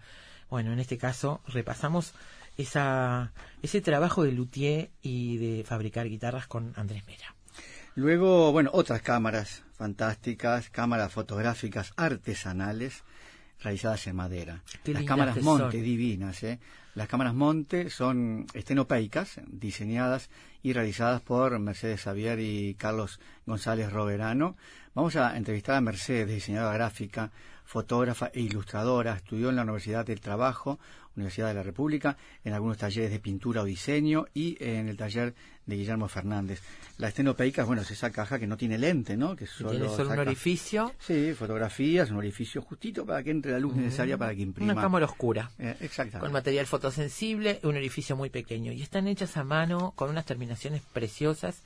Bueno, 0.48 0.72
en 0.72 0.78
este 0.78 0.96
caso 0.96 1.42
repasamos 1.48 2.14
esa, 2.56 3.32
ese 3.62 3.82
trabajo 3.82 4.22
de 4.22 4.32
luthier 4.32 4.90
y 5.02 5.36
de 5.36 5.64
fabricar 5.64 6.08
guitarras 6.08 6.46
con 6.46 6.72
Andrés 6.76 7.06
Mera. 7.06 7.34
Luego, 7.94 8.52
bueno, 8.52 8.70
otras 8.72 9.02
cámaras 9.02 9.64
fantásticas, 9.76 10.70
cámaras 10.70 11.12
fotográficas 11.12 11.92
artesanales 11.96 13.02
realizadas 13.60 14.06
en 14.06 14.16
madera. 14.16 14.62
Qué 14.82 14.94
Las 14.94 15.04
cámaras 15.04 15.40
Monte 15.42 15.76
son. 15.78 15.82
divinas, 15.82 16.42
¿eh? 16.42 16.58
Las 16.94 17.08
cámaras 17.08 17.34
Monte 17.34 17.90
son 17.90 18.46
estenopeicas, 18.54 19.40
diseñadas 19.46 20.30
y 20.62 20.72
realizadas 20.72 21.20
por 21.22 21.58
Mercedes 21.58 22.02
Xavier 22.02 22.38
y 22.40 22.74
Carlos 22.74 23.20
González 23.46 23.92
Roverano. 23.92 24.56
Vamos 24.94 25.16
a 25.16 25.36
entrevistar 25.36 25.76
a 25.76 25.80
Mercedes, 25.80 26.28
diseñadora 26.28 26.74
gráfica, 26.74 27.30
fotógrafa 27.72 28.30
e 28.34 28.40
ilustradora. 28.42 29.14
Estudió 29.14 29.48
en 29.48 29.56
la 29.56 29.62
Universidad 29.62 30.04
del 30.04 30.20
Trabajo, 30.20 30.78
Universidad 31.16 31.48
de 31.48 31.54
la 31.54 31.62
República, 31.62 32.18
en 32.44 32.52
algunos 32.52 32.76
talleres 32.76 33.10
de 33.10 33.18
pintura 33.18 33.62
o 33.62 33.64
diseño 33.64 34.26
y 34.34 34.62
en 34.62 34.88
el 34.88 34.98
taller 34.98 35.34
de 35.64 35.76
Guillermo 35.76 36.06
Fernández. 36.06 36.60
La 36.98 37.08
estenopeica, 37.08 37.64
bueno, 37.64 37.80
es 37.80 37.90
esa 37.90 38.10
caja 38.10 38.38
que 38.38 38.46
no 38.46 38.58
tiene 38.58 38.76
lente, 38.76 39.16
¿no? 39.16 39.34
Que 39.34 39.46
solo 39.46 39.70
tiene 39.70 39.88
solo 39.88 40.10
un 40.10 40.18
orificio. 40.18 40.92
Sí, 40.98 41.32
fotografías, 41.32 42.10
un 42.10 42.18
orificio 42.18 42.60
justito 42.60 43.06
para 43.06 43.22
que 43.22 43.30
entre 43.30 43.52
la 43.52 43.58
luz 43.58 43.74
necesaria 43.74 44.18
para 44.18 44.34
que 44.34 44.42
imprima. 44.42 44.74
Una 44.74 44.82
cámara 44.82 45.06
oscura. 45.06 45.50
Eh, 45.58 45.74
exactamente. 45.80 46.20
Con 46.20 46.32
material 46.32 46.66
fotosensible, 46.66 47.58
un 47.62 47.76
orificio 47.76 48.16
muy 48.16 48.28
pequeño. 48.28 48.70
Y 48.72 48.82
están 48.82 49.08
hechas 49.08 49.38
a 49.38 49.44
mano 49.44 49.94
con 49.96 50.10
unas 50.10 50.26
terminaciones 50.26 50.82
preciosas. 50.92 51.62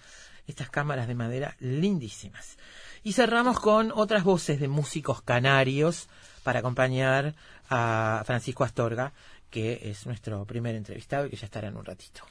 Estas 0.47 0.71
cámaras 0.71 1.09
de 1.09 1.15
madera 1.15 1.57
lindísimas. 1.61 2.57
Y 3.03 3.13
cerramos 3.13 3.61
con 3.61 3.93
otras 3.95 4.25
voces 4.25 4.61
de 4.61 4.69
músicos 4.69 5.23
canarios 5.23 6.09
para 6.43 6.61
acompañar 6.61 7.35
a 7.69 8.23
Francisco 8.25 8.65
Astorga, 8.65 9.13
que 9.51 9.91
es 9.91 10.07
nuestro 10.07 10.45
primer 10.45 10.75
entrevistado 10.75 11.27
y 11.27 11.31
que 11.31 11.37
ya 11.37 11.47
estará 11.47 11.69
en 11.69 11.77
un 11.77 11.85
ratito. 11.85 12.23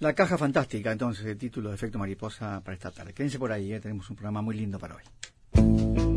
La 0.00 0.14
caja 0.14 0.36
fantástica, 0.36 0.90
entonces, 0.90 1.24
el 1.26 1.38
título 1.38 1.68
de 1.68 1.76
Efecto 1.76 1.98
Mariposa 1.98 2.60
para 2.64 2.74
esta 2.74 2.90
tarde. 2.90 3.12
Quédense 3.12 3.38
por 3.38 3.52
ahí, 3.52 3.72
¿eh? 3.72 3.80
tenemos 3.80 4.10
un 4.10 4.16
programa 4.16 4.42
muy 4.42 4.56
lindo 4.56 4.78
para 4.78 4.96
hoy. 4.96 6.11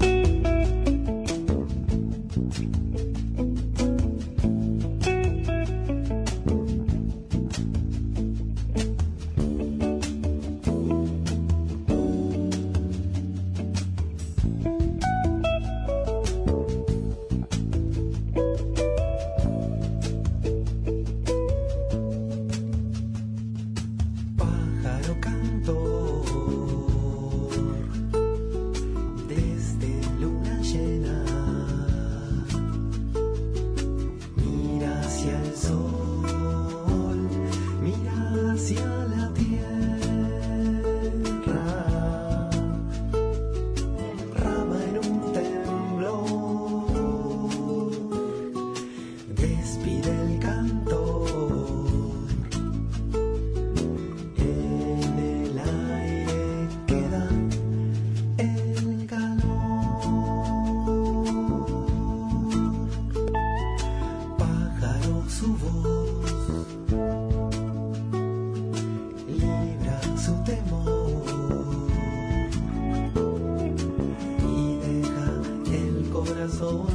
So. 76.56 76.95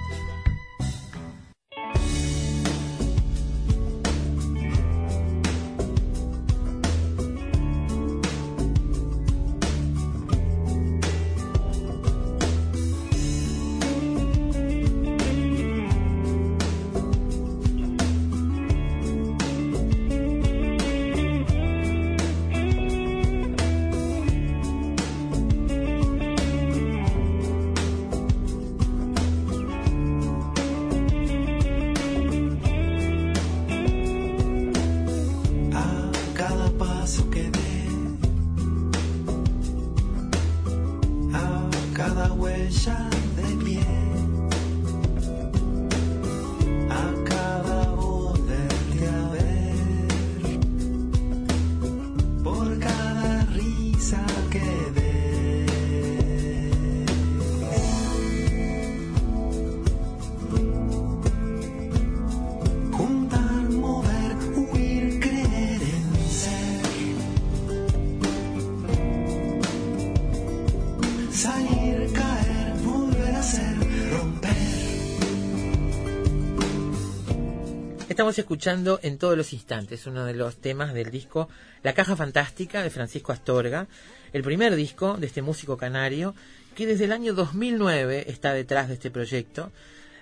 Escuchando 78.37 78.99
en 79.03 79.17
todos 79.17 79.35
los 79.35 79.51
instantes 79.51 80.07
uno 80.07 80.25
de 80.25 80.33
los 80.33 80.55
temas 80.57 80.93
del 80.93 81.11
disco 81.11 81.49
La 81.83 81.93
Caja 81.93 82.15
Fantástica 82.15 82.81
de 82.81 82.89
Francisco 82.89 83.33
Astorga, 83.33 83.87
el 84.31 84.41
primer 84.41 84.75
disco 84.75 85.17
de 85.17 85.27
este 85.27 85.41
músico 85.41 85.75
canario 85.75 86.33
que 86.73 86.85
desde 86.85 87.05
el 87.05 87.11
año 87.11 87.33
2009 87.33 88.25
está 88.27 88.53
detrás 88.53 88.87
de 88.87 88.93
este 88.93 89.11
proyecto. 89.11 89.71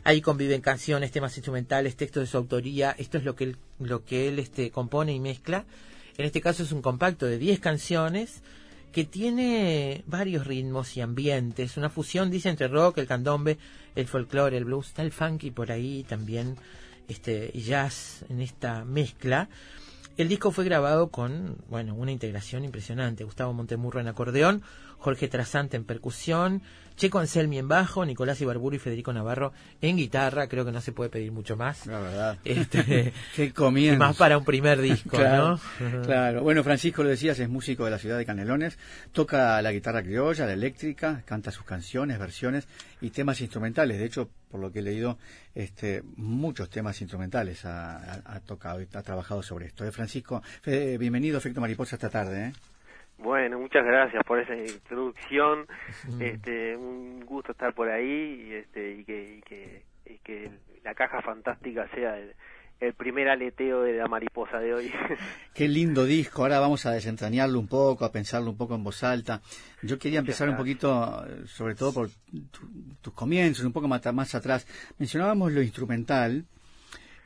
Ahí 0.03 0.21
conviven 0.21 0.61
canciones, 0.61 1.11
temas 1.11 1.37
instrumentales, 1.37 1.95
textos 1.95 2.21
de 2.21 2.27
su 2.27 2.37
autoría. 2.37 2.95
Esto 2.97 3.19
es 3.19 3.23
lo 3.23 3.35
que 3.35 3.43
él, 3.43 3.57
lo 3.79 4.03
que 4.03 4.27
él 4.27 4.39
este, 4.39 4.71
compone 4.71 5.13
y 5.13 5.19
mezcla. 5.19 5.65
En 6.17 6.25
este 6.25 6.41
caso 6.41 6.63
es 6.63 6.71
un 6.71 6.81
compacto 6.81 7.27
de 7.27 7.37
10 7.37 7.59
canciones 7.59 8.41
que 8.91 9.05
tiene 9.05 10.03
varios 10.07 10.47
ritmos 10.47 10.97
y 10.97 11.01
ambientes, 11.01 11.77
una 11.77 11.91
fusión, 11.91 12.31
dice, 12.31 12.49
entre 12.49 12.67
rock, 12.69 12.97
el 12.97 13.07
candombe, 13.07 13.59
el 13.95 14.07
folclore, 14.07 14.57
el 14.57 14.65
blues, 14.65 14.87
está 14.87 15.03
el 15.03 15.11
funky 15.11 15.51
por 15.51 15.71
ahí 15.71 16.03
también 16.09 16.57
este 17.09 17.51
jazz 17.51 18.23
en 18.29 18.39
esta 18.41 18.85
mezcla. 18.85 19.49
El 20.15 20.27
disco 20.27 20.51
fue 20.51 20.65
grabado 20.65 21.09
con, 21.09 21.57
bueno, 21.69 21.95
una 21.95 22.11
integración 22.11 22.63
impresionante. 22.63 23.23
Gustavo 23.23 23.53
Montemurro 23.53 23.99
en 23.99 24.07
acordeón, 24.07 24.63
Jorge 24.97 25.27
Trasante 25.27 25.77
en 25.77 25.85
percusión, 25.85 26.61
Checo 26.99 27.19
Anselmi 27.19 27.57
en 27.57 27.69
bajo, 27.69 28.05
Nicolás 28.05 28.41
Ibarburu 28.41 28.75
y 28.75 28.79
Federico 28.79 29.13
Navarro 29.13 29.53
en 29.81 29.95
guitarra. 29.95 30.49
Creo 30.49 30.65
que 30.65 30.73
no 30.73 30.81
se 30.81 30.91
puede 30.91 31.09
pedir 31.09 31.31
mucho 31.31 31.55
más. 31.55 31.85
La 31.85 32.01
verdad. 32.01 32.37
Este, 32.43 33.13
Qué 33.37 33.53
comienzo. 33.53 33.97
Más 33.97 34.17
para 34.17 34.37
un 34.37 34.43
primer 34.43 34.81
disco, 34.81 35.15
claro, 35.15 35.57
¿no? 35.79 36.01
Claro. 36.05 36.43
Bueno, 36.43 36.61
Francisco, 36.61 37.01
lo 37.01 37.09
decías, 37.09 37.39
es 37.39 37.47
músico 37.47 37.85
de 37.85 37.91
la 37.91 37.99
ciudad 37.99 38.17
de 38.17 38.25
Canelones. 38.25 38.77
Toca 39.13 39.61
la 39.61 39.71
guitarra 39.71 40.03
criolla, 40.03 40.45
la 40.45 40.51
eléctrica, 40.51 41.23
canta 41.25 41.51
sus 41.51 41.63
canciones, 41.63 42.19
versiones 42.19 42.67
y 42.99 43.11
temas 43.11 43.39
instrumentales. 43.39 43.97
De 43.97 44.03
hecho, 44.03 44.29
por 44.51 44.59
lo 44.59 44.69
que 44.69 44.79
he 44.79 44.81
leído, 44.81 45.17
este, 45.55 46.03
muchos 46.17 46.69
temas 46.69 46.99
instrumentales 46.99 47.63
ha, 47.63 47.95
ha, 47.95 48.21
ha 48.25 48.39
tocado 48.41 48.81
y 48.81 48.87
ha 48.93 49.03
trabajado 49.03 49.41
sobre 49.41 49.67
esto. 49.67 49.85
¿Eh, 49.85 49.93
Francisco, 49.93 50.43
bienvenido 50.65 51.37
a 51.37 51.39
Efecto 51.39 51.61
Mariposa 51.61 51.95
esta 51.95 52.09
tarde. 52.09 52.47
¿eh? 52.47 52.53
Bueno, 53.19 53.59
muchas 53.59 53.85
gracias 53.85 54.23
por 54.23 54.39
esa 54.39 54.55
introducción. 54.55 55.67
Este, 56.19 56.75
un 56.75 57.25
gusto 57.25 57.51
estar 57.51 57.73
por 57.73 57.89
ahí 57.89 58.47
y, 58.47 58.53
este, 58.53 58.93
y, 58.93 59.03
que, 59.03 59.35
y, 59.37 59.41
que, 59.41 59.83
y 60.05 60.17
que 60.19 60.51
la 60.83 60.93
caja 60.95 61.21
fantástica 61.21 61.87
sea 61.93 62.17
el, 62.17 62.33
el 62.79 62.93
primer 62.93 63.27
aleteo 63.27 63.81
de 63.81 63.97
la 63.97 64.07
mariposa 64.07 64.59
de 64.59 64.73
hoy. 64.73 64.91
Qué 65.53 65.67
lindo 65.67 66.05
disco. 66.05 66.43
Ahora 66.43 66.59
vamos 66.59 66.85
a 66.85 66.91
desentrañarlo 66.91 67.59
un 67.59 67.67
poco, 67.67 68.05
a 68.05 68.11
pensarlo 68.11 68.51
un 68.51 68.57
poco 68.57 68.75
en 68.75 68.83
voz 68.83 69.03
alta. 69.03 69.41
Yo 69.83 69.99
quería 69.99 70.19
empezar 70.19 70.49
un 70.49 70.55
poquito, 70.55 71.25
sobre 71.45 71.75
todo 71.75 71.93
por 71.93 72.09
tu, 72.51 72.95
tus 73.01 73.13
comienzos, 73.13 73.65
un 73.65 73.73
poco 73.73 73.89
más, 73.89 74.01
más 74.13 74.33
atrás. 74.33 74.65
Mencionábamos 74.97 75.51
lo 75.51 75.61
instrumental, 75.61 76.45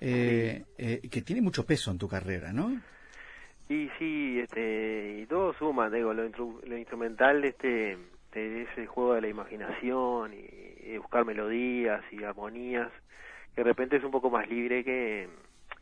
eh, 0.02 0.64
eh, 0.78 1.08
que 1.10 1.22
tiene 1.22 1.42
mucho 1.42 1.66
peso 1.66 1.92
en 1.92 2.00
tu 2.00 2.08
carrera, 2.08 2.52
¿no? 2.52 2.82
Y 3.74 3.90
sí, 3.98 4.40
este, 4.40 5.22
y 5.24 5.26
todo 5.26 5.52
suma, 5.56 5.90
digo, 5.90 6.14
lo, 6.14 6.30
lo 6.30 6.78
instrumental, 6.78 7.44
este, 7.44 7.98
de 8.32 8.62
ese 8.62 8.86
juego 8.86 9.16
de 9.16 9.22
la 9.22 9.28
imaginación 9.30 10.32
y, 10.32 10.96
buscar 11.00 11.26
melodías 11.26 12.04
y 12.12 12.24
armonías, 12.24 12.92
que 13.56 13.64
de 13.64 13.64
repente 13.64 13.98
es 13.98 14.04
un 14.04 14.12
poco 14.12 14.30
más 14.30 14.48
libre 14.48 14.84
que, 14.84 15.28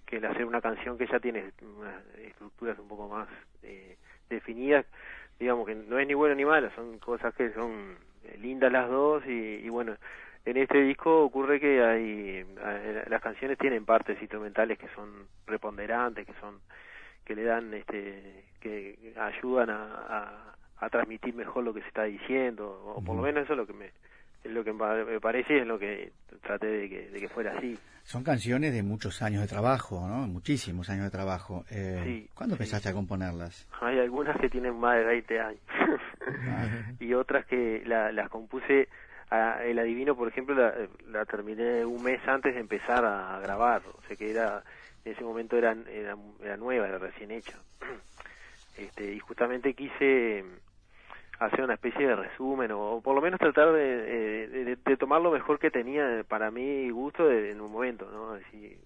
que 0.06 0.18
el 0.18 0.26
hacer 0.26 0.46
una 0.46 0.62
canción 0.62 0.98
que 0.98 1.06
ya 1.06 1.20
tiene 1.20 1.52
unas 1.78 2.02
estructuras 2.20 2.80
un 2.80 2.88
poco 2.88 3.10
más 3.10 3.28
eh, 3.62 3.98
definidas, 4.30 4.86
digamos 5.38 5.68
que 5.68 5.76
no 5.76 6.00
es 6.00 6.08
ni 6.08 6.14
bueno 6.14 6.36
ni 6.36 6.46
malo, 6.46 6.72
son 6.76 6.98
cosas 6.98 7.36
que 7.36 7.52
son 7.52 7.98
lindas 8.40 8.72
las 8.72 8.90
dos 8.90 9.22
y, 9.28 9.68
bueno, 9.68 9.98
en 10.46 10.56
este 10.56 10.82
disco 10.82 11.26
ocurre 11.26 11.60
que 11.60 11.84
hay, 11.84 12.46
las 13.10 13.22
canciones 13.22 13.58
tienen 13.58 13.84
partes 13.84 14.18
instrumentales 14.22 14.80
que 14.80 14.88
son 14.96 15.28
preponderantes, 15.46 16.26
que 16.26 16.34
son 16.40 16.62
que 17.32 17.36
le 17.36 17.44
dan 17.44 17.74
este 17.74 18.44
que 18.60 19.14
ayudan 19.18 19.70
a, 19.70 19.84
a, 19.86 20.56
a, 20.86 20.90
transmitir 20.90 21.34
mejor 21.34 21.64
lo 21.64 21.74
que 21.74 21.82
se 21.82 21.88
está 21.88 22.04
diciendo 22.04 22.94
o 22.98 23.02
por 23.02 23.16
lo 23.16 23.22
menos 23.22 23.46
eso 23.46 23.54
es 23.54 23.58
lo 23.58 23.66
que 23.66 23.74
me 23.74 23.86
es 24.44 24.52
lo 24.52 24.64
que 24.66 24.74
me 24.74 25.20
parece 25.22 25.60
es 25.60 25.68
lo 25.68 25.80
que 25.80 26.12
traté 26.42 26.68
de 26.68 26.90
que, 26.90 27.10
de 27.10 27.20
que 27.20 27.30
fuera 27.30 27.58
así. 27.58 27.78
Son 28.04 28.24
canciones 28.24 28.74
de 28.74 28.84
muchos 28.84 29.22
años 29.22 29.42
de 29.42 29.48
trabajo 29.48 30.06
no 30.10 30.28
muchísimos 30.28 30.90
años 30.90 31.06
de 31.06 31.12
trabajo. 31.12 31.64
Eh, 31.72 32.02
sí, 32.04 32.30
¿cuándo 32.34 32.56
sí. 32.56 32.64
empezaste 32.64 32.90
a 32.90 32.94
componerlas? 32.94 33.66
hay 33.80 34.00
algunas 34.00 34.38
que 34.38 34.50
tienen 34.50 34.78
más 34.78 34.98
de 34.98 35.06
20 35.06 35.40
años. 35.40 35.62
Y 37.00 37.14
otras 37.14 37.46
que 37.46 37.82
la, 37.86 38.12
las 38.12 38.30
compuse 38.30 38.90
a, 39.30 39.64
el 39.64 39.80
adivino 39.80 40.16
por 40.16 40.28
ejemplo 40.28 40.54
la, 40.54 40.74
la 41.08 41.26
terminé 41.26 41.86
un 41.86 42.04
mes 42.04 42.20
antes 42.28 42.54
de 42.54 42.60
empezar 42.60 43.06
a 43.06 43.40
grabar. 43.40 43.82
O 43.88 44.02
sea 44.08 44.18
que 44.18 44.32
era 44.32 44.64
en 45.06 45.12
ese 45.14 45.24
momento 45.24 45.58
era, 45.58 45.76
era, 45.90 46.16
era 46.42 46.58
nueva, 46.58 46.88
era 46.88 46.98
recién 46.98 47.32
hecha. 47.32 47.58
Este, 48.78 49.14
y 49.14 49.20
justamente 49.20 49.74
quise 49.74 50.46
hacer 51.38 51.62
una 51.62 51.74
especie 51.74 52.08
de 52.08 52.16
resumen 52.16 52.72
o, 52.72 52.94
o 52.94 53.02
por 53.02 53.14
lo 53.14 53.22
menos 53.22 53.38
tratar 53.38 53.74
de, 53.74 54.48
de, 54.48 54.76
de, 54.78 54.98
tomar 54.98 55.22
lo 55.22 55.30
mejor 55.30 55.60
que 55.60 55.70
tenía 55.70 56.24
para 56.28 56.52
mi 56.52 56.90
gusto 56.90 57.28
de, 57.28 57.52
en 57.52 57.60
un 57.60 57.72
momento, 57.72 58.10
¿no? 58.10 58.32
Así, 58.32 58.78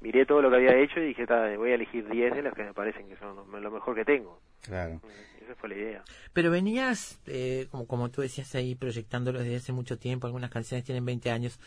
miré 0.00 0.24
todo 0.26 0.42
lo 0.42 0.50
que 0.50 0.56
había 0.56 0.76
hecho 0.76 1.00
y 1.00 1.08
dije, 1.08 1.26
voy 1.56 1.70
a 1.70 1.74
elegir 1.74 2.08
10 2.08 2.34
de 2.34 2.42
las 2.42 2.54
que 2.54 2.64
me 2.64 2.74
parecen 2.74 3.08
que 3.08 3.16
son 3.16 3.36
lo 3.36 3.70
mejor 3.70 3.94
que 3.94 4.04
tengo. 4.04 4.40
Claro. 4.62 5.00
Esa 5.42 5.54
fue 5.56 5.68
la 5.68 5.74
idea. 5.74 6.04
Pero 6.32 6.50
venías, 6.50 7.20
eh, 7.26 7.66
como, 7.70 7.86
como 7.86 8.10
tú 8.10 8.22
decías 8.22 8.54
ahí, 8.54 8.74
proyectándolo 8.74 9.38
desde 9.38 9.56
hace 9.56 9.72
mucho 9.72 9.98
tiempo, 9.98 10.26
algunas 10.26 10.50
canciones 10.50 10.84
tienen 10.84 11.04
20 11.04 11.30
años. 11.30 11.60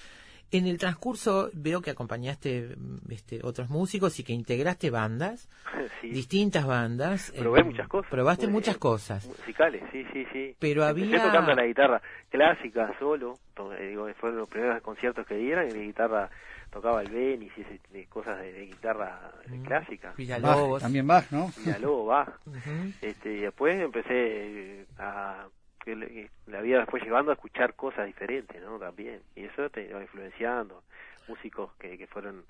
En 0.54 0.68
el 0.68 0.78
transcurso 0.78 1.50
veo 1.54 1.82
que 1.82 1.90
acompañaste 1.92 2.76
mm, 2.78 3.12
este, 3.12 3.40
otros 3.44 3.70
músicos 3.70 4.20
y 4.20 4.24
que 4.24 4.34
integraste 4.34 4.90
bandas, 4.92 5.50
sí. 6.02 6.10
distintas 6.10 6.66
bandas. 6.66 7.32
Probé 7.38 7.62
eh, 7.62 7.64
muchas 7.64 7.88
cosas. 7.88 8.12
Probaste 8.12 8.46
Eh, 8.46 8.50
muchas 8.50 8.78
cosas. 8.78 9.26
Musicales, 9.26 9.82
sí, 9.92 10.06
sí, 10.14 10.26
sí. 10.32 10.56
Pero 10.60 10.88
Empecé 10.88 11.16
había- 11.16 11.24
tocando 11.26 11.54
la 11.56 11.66
guitarra 11.66 12.02
clásica 12.30 12.94
solo, 13.00 13.40
to- 13.56 13.74
eh, 13.74 13.88
digo, 13.90 14.08
fueron 14.20 14.40
los 14.40 14.50
primeros 14.50 14.82
conciertos 14.84 15.26
que 15.28 15.36
dieron, 15.36 15.68
y 15.68 15.72
la 15.72 15.80
guitarra 15.80 16.30
tocaba 16.72 17.02
el 17.02 17.10
Benis 17.10 17.52
y 17.58 17.62
ese, 17.62 17.80
de 17.92 18.06
cosas 18.08 18.40
de, 18.40 18.52
de 18.54 18.66
guitarra 18.66 19.32
eh, 19.46 19.50
Mm. 19.58 19.64
clásica. 19.64 20.08
Bach, 20.10 20.18
Villalobos. 20.18 20.82
también 20.82 21.06
Bach, 21.08 21.26
¿no? 21.32 21.52
Villalobos, 21.58 22.08
Bach. 22.08 22.30
Ujú. 22.48 22.92
Este, 23.02 23.34
y 23.34 23.42
después 23.42 23.80
empecé 23.82 24.86
a 24.98 25.48
que 25.84 25.96
le- 25.96 26.08
que 26.08 26.30
la 26.48 26.62
vida 26.62 26.80
después 26.80 27.04
llevando 27.04 27.32
a 27.32 27.36
escuchar 27.36 27.76
cosas 27.76 28.06
diferentes, 28.06 28.62
¿no? 28.62 28.80
También. 28.80 29.22
Y 29.36 29.44
eso 29.46 29.70
te 29.70 29.88
iba 29.90 30.02
influenciando. 30.02 30.84
Músicos 31.28 31.72
que, 31.80 31.98
que 31.98 32.08
fueron 32.08 32.44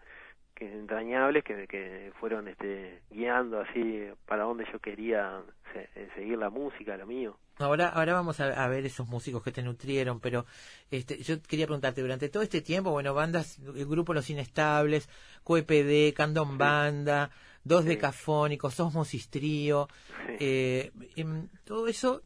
que 0.56 0.72
entrañables, 0.72 1.44
que, 1.44 1.68
que 1.68 2.12
fueron 2.20 2.48
este, 2.48 3.02
guiando 3.10 3.60
así 3.62 4.08
para 4.28 4.44
donde 4.44 4.66
yo 4.72 4.78
quería 4.80 5.42
se- 5.74 5.90
eh, 5.96 6.10
seguir 6.16 6.38
la 6.38 6.52
música, 6.52 6.96
lo 6.96 7.08
mío. 7.08 7.38
Ahora, 7.58 7.90
ahora 7.90 8.14
vamos 8.14 8.40
a, 8.40 8.64
a 8.64 8.68
ver 8.68 8.86
esos 8.86 9.08
músicos 9.08 9.44
que 9.44 9.52
te 9.52 9.64
nutrieron, 9.64 10.20
pero 10.20 10.46
este, 10.92 11.18
yo 11.24 11.42
quería 11.42 11.66
preguntarte, 11.66 12.02
durante 12.02 12.30
todo 12.30 12.44
este 12.44 12.62
tiempo, 12.62 12.92
bueno, 12.92 13.14
bandas, 13.16 13.58
el 13.60 13.86
grupo 13.88 14.14
Los 14.14 14.30
Inestables, 14.30 15.10
QEPD, 15.44 16.14
Candom 16.16 16.58
Banda, 16.58 17.30
Dos 17.64 17.84
Sí. 17.84 17.90
Decafónicos, 17.90 18.80
Osmosis 18.80 19.30
Trío, 19.30 19.88
Sí. 20.28 20.36
eh, 20.40 20.92
em, 21.16 21.48
todo 21.64 21.88
eso, 21.88 22.22
eh, 22.22 22.24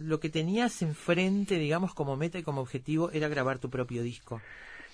lo 0.00 0.20
que 0.20 0.28
tenías 0.30 0.82
enfrente, 0.82 1.56
digamos, 1.56 1.94
como 1.94 2.16
meta 2.16 2.38
y 2.38 2.42
como 2.42 2.60
objetivo, 2.60 3.10
era 3.10 3.28
grabar 3.28 3.58
tu 3.58 3.70
propio 3.70 4.02
disco. 4.02 4.40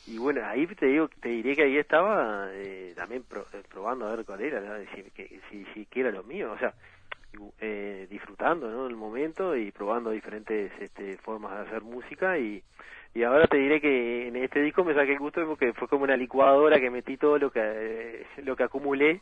Y 0.06 0.16
bueno, 0.16 0.40
ahí 0.46 0.66
te 0.66 0.86
digo, 0.86 1.08
te 1.20 1.28
diré 1.28 1.54
que 1.54 1.64
ahí 1.64 1.76
estaba 1.76 2.48
eh, 2.52 2.94
también 2.96 3.22
pro- 3.24 3.46
eh, 3.52 3.62
probando 3.68 4.06
a 4.06 4.16
ver 4.16 4.24
cuál 4.24 4.40
era, 4.40 4.80
si, 4.94 5.02
que, 5.10 5.40
si, 5.50 5.64
si 5.74 5.84
que 5.86 6.00
era 6.00 6.10
lo 6.10 6.22
mío, 6.24 6.50
o 6.52 6.58
sea, 6.58 6.72
eh, 7.60 8.06
disfrutando, 8.10 8.70
¿no? 8.70 8.86
El 8.86 8.96
momento 8.96 9.54
y 9.54 9.70
probando 9.70 10.10
diferentes 10.10 10.72
este, 10.80 11.18
formas 11.18 11.52
de 11.58 11.66
hacer 11.66 11.82
música 11.82 12.38
y, 12.38 12.62
y 13.14 13.22
ahora 13.22 13.46
te 13.46 13.58
diré 13.58 13.82
que 13.82 14.28
en 14.28 14.36
este 14.36 14.62
disco 14.62 14.82
me 14.82 14.94
saqué 14.94 15.12
el 15.12 15.18
gusto 15.18 15.44
porque 15.46 15.74
fue 15.74 15.88
como 15.88 16.04
una 16.04 16.16
licuadora 16.16 16.80
que 16.80 16.90
metí 16.90 17.18
todo 17.18 17.38
lo 17.38 17.50
que 17.50 17.60
eh, 17.62 18.26
lo 18.44 18.56
que 18.56 18.62
acumulé, 18.62 19.20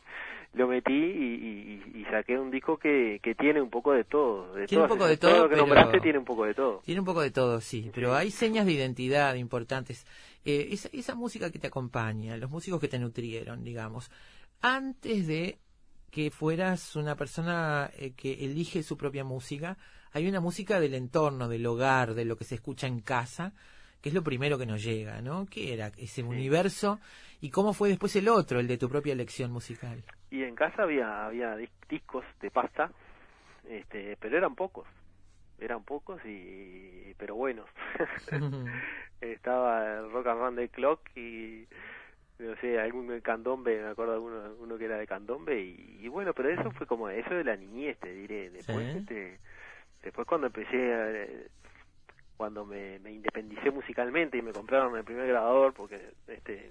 lo 0.57 0.67
metí 0.67 0.91
y, 0.93 1.83
y- 1.95 2.01
y 2.01 2.05
saqué 2.05 2.37
un 2.39 2.51
disco 2.51 2.77
que, 2.77 3.19
que 3.23 3.35
tiene 3.35 3.61
un 3.61 3.69
poco 3.69 3.93
de 3.93 4.03
todo. 4.03 4.53
De 4.55 4.65
Tiene 4.65 4.83
un 4.83 4.89
poco 4.89 5.07
de 5.07 5.17
todo, 5.17 5.43
lo 5.43 5.43
que 5.43 5.55
pero- 5.55 5.61
nombraste 5.67 5.99
tiene 6.01 6.17
un 6.19 6.25
poco 6.25 6.45
de 6.45 6.53
todo. 6.53 6.81
Tiene 6.83 6.99
un 6.99 7.05
poco 7.05 7.21
de 7.21 7.31
todo, 7.31 7.61
sí, 7.61 7.91
pero 7.93 8.13
hay 8.15 8.31
señas 8.31 8.65
de 8.65 8.73
identidad 8.73 9.35
importantes. 9.35 10.05
Eh, 10.43 10.69
esa, 10.71 10.89
esa 10.91 11.15
música 11.15 11.51
que 11.51 11.59
te 11.59 11.67
acompaña, 11.67 12.35
los 12.37 12.49
músicos 12.49 12.79
que 12.81 12.87
te 12.87 12.99
nutrieron, 12.99 13.63
digamos, 13.63 14.09
antes 14.61 15.27
de 15.27 15.57
que 16.11 16.31
fueras 16.31 16.95
una 16.95 17.15
persona 17.15 17.91
eh, 17.97 18.13
que 18.15 18.45
elige 18.45 18.81
su 18.83 18.97
propia 18.97 19.23
música, 19.23 19.77
hay 20.13 20.27
una 20.27 20.39
música 20.39 20.79
del 20.79 20.93
entorno, 20.95 21.47
del 21.47 21.65
hogar, 21.65 22.13
de 22.15 22.25
lo 22.25 22.37
que 22.37 22.45
se 22.45 22.55
escucha 22.55 22.87
en 22.87 23.01
casa, 23.01 23.53
que 24.01 24.09
es 24.09 24.15
lo 24.15 24.23
primero 24.23 24.57
que 24.57 24.65
nos 24.65 24.81
llega, 24.83 25.21
¿no? 25.21 25.45
¿Qué 25.47 25.73
era 25.73 25.91
ese 25.97 26.23
universo 26.23 26.99
y 27.41 27.49
cómo 27.51 27.73
fue 27.73 27.89
después 27.89 28.15
el 28.15 28.27
otro, 28.29 28.59
el 28.59 28.67
de 28.67 28.77
tu 28.77 28.89
propia 28.89 29.13
elección 29.13 29.51
musical? 29.51 30.03
Y 30.31 30.43
en 30.43 30.55
casa 30.55 30.83
había 30.83 31.25
había 31.25 31.55
dis- 31.57 31.69
discos 31.89 32.25
de 32.41 32.51
pasta, 32.51 32.91
este, 33.69 34.17
pero 34.19 34.37
eran 34.37 34.55
pocos, 34.55 34.87
eran 35.59 35.83
pocos 35.83 36.19
y 36.25 37.13
pero 37.17 37.35
buenos. 37.35 37.67
Estaba 39.21 39.97
el 39.99 40.11
Rock 40.11 40.27
and 40.27 40.39
Run 40.39 40.55
de 40.55 40.69
Clock 40.69 41.01
y 41.17 41.65
no 42.39 42.55
sé, 42.57 42.79
algún 42.79 43.19
candombe, 43.21 43.81
me 43.81 43.87
acuerdo 43.87 44.13
de 44.13 44.19
uno, 44.19 44.53
uno 44.59 44.77
que 44.77 44.85
era 44.85 44.97
de 44.97 45.07
candombe 45.07 45.59
y, 45.59 45.97
y 46.01 46.07
bueno, 46.07 46.33
pero 46.33 46.49
eso 46.49 46.69
fue 46.71 46.85
como 46.85 47.09
eso 47.09 47.33
de 47.33 47.43
la 47.43 47.55
niñez, 47.55 47.97
te 47.97 48.13
diré. 48.13 48.51
Después, 48.51 48.85
Sí. 48.91 48.97
este, 48.99 49.39
después 50.03 50.27
cuando 50.27 50.45
empecé, 50.47 50.93
a, 50.93 51.09
cuando 52.37 52.63
me, 52.63 52.99
me 52.99 53.11
independicé 53.11 53.71
musicalmente 53.71 54.37
y 54.37 54.43
me 54.43 54.53
compraron 54.53 54.95
el 54.95 55.03
primer 55.03 55.27
grabador, 55.27 55.73
porque 55.73 56.11
este 56.27 56.69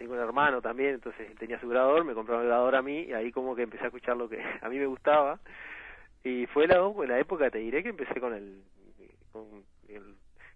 tengo 0.00 0.14
un 0.14 0.18
hermano 0.18 0.62
también, 0.62 0.94
entonces 0.94 1.28
él 1.30 1.36
tenía 1.38 1.60
su 1.60 1.68
grabador, 1.68 2.04
me 2.04 2.14
compraron 2.14 2.44
el 2.44 2.48
grabador 2.48 2.74
a 2.76 2.80
mí 2.80 3.02
y 3.02 3.12
ahí 3.12 3.30
como 3.30 3.54
que 3.54 3.64
empecé 3.64 3.84
a 3.84 3.88
escuchar 3.88 4.16
lo 4.16 4.30
que 4.30 4.42
a 4.62 4.68
mí 4.70 4.78
me 4.78 4.86
gustaba. 4.86 5.38
Y 6.24 6.46
fue 6.46 6.66
la, 6.66 6.78
la 7.06 7.18
época, 7.18 7.50
te 7.50 7.58
diré 7.58 7.82
que 7.82 7.90
empecé 7.90 8.18
con 8.18 8.32
el 8.32 8.62
con 9.30 9.62
el 9.88 10.14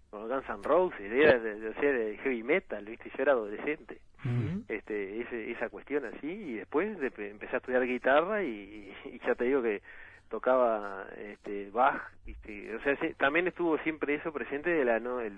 con 0.09 0.27
Guns 0.27 0.49
N' 0.49 0.63
Roses, 0.63 1.11
era 1.11 1.37
de, 1.37 1.59
de, 1.59 1.93
de 1.93 2.17
heavy 2.17 2.41
metal, 2.41 2.85
viste, 2.85 3.11
yo 3.15 3.21
era 3.21 3.33
adolescente, 3.33 3.99
Ujú. 4.23 4.63
este, 4.67 5.21
ese, 5.21 5.51
esa 5.51 5.69
cuestión 5.69 6.05
así, 6.05 6.27
y 6.27 6.53
después 6.55 6.97
de- 6.99 7.29
empecé 7.29 7.55
a 7.55 7.57
estudiar 7.59 7.85
guitarra 7.85 8.41
y, 8.43 8.95
y 9.05 9.19
ya 9.27 9.35
te 9.35 9.43
digo 9.45 9.61
que 9.61 9.83
tocaba 10.29 11.07
este 11.17 11.69
Bach, 11.69 12.01
viste, 12.25 12.75
o 12.75 12.81
sea, 12.81 12.95
sí, 12.97 13.13
también 13.17 13.47
estuvo 13.47 13.77
siempre 13.79 14.15
eso 14.15 14.33
presente 14.33 14.71
de 14.71 14.85
la 14.85 14.99
no 14.99 15.19
el 15.21 15.37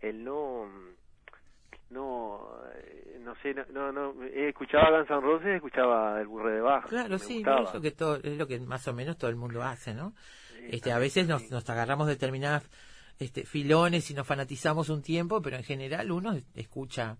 el 0.00 0.24
no 0.24 0.68
no 1.90 2.48
eh, 2.74 3.18
no 3.22 3.34
sé 3.36 3.54
no 3.54 3.92
no, 3.92 4.12
no 4.12 4.24
escuchaba 4.24 4.90
Guns 4.98 5.10
N' 5.10 5.20
Roses 5.20 5.46
escuchaba 5.56 6.20
el 6.20 6.26
burre 6.26 6.54
de 6.56 6.60
Bach 6.60 6.86
Claro, 6.86 7.18
sí, 7.18 7.36
gustaba. 7.36 7.62
es 7.68 7.74
lo 7.74 7.80
que 7.80 7.90
todo, 7.92 8.16
es 8.16 8.36
lo 8.36 8.46
que 8.46 8.58
más 8.60 8.86
o 8.88 8.92
menos 8.94 9.16
todo 9.16 9.30
el 9.30 9.36
mundo 9.36 9.62
hace, 9.62 9.94
¿no? 9.94 10.12
Este, 10.68 10.90
a 10.92 10.98
veces 10.98 11.28
nos, 11.28 11.48
nos 11.50 11.68
agarramos 11.70 12.08
determinadas 12.08 12.68
este, 13.20 13.44
filones 13.46 14.10
y 14.10 14.14
nos 14.14 14.26
fanatizamos 14.26 14.88
un 14.88 15.00
tiempo, 15.02 15.40
pero 15.40 15.56
en 15.56 15.62
general 15.64 16.10
uno 16.10 16.36
escucha 16.54 17.16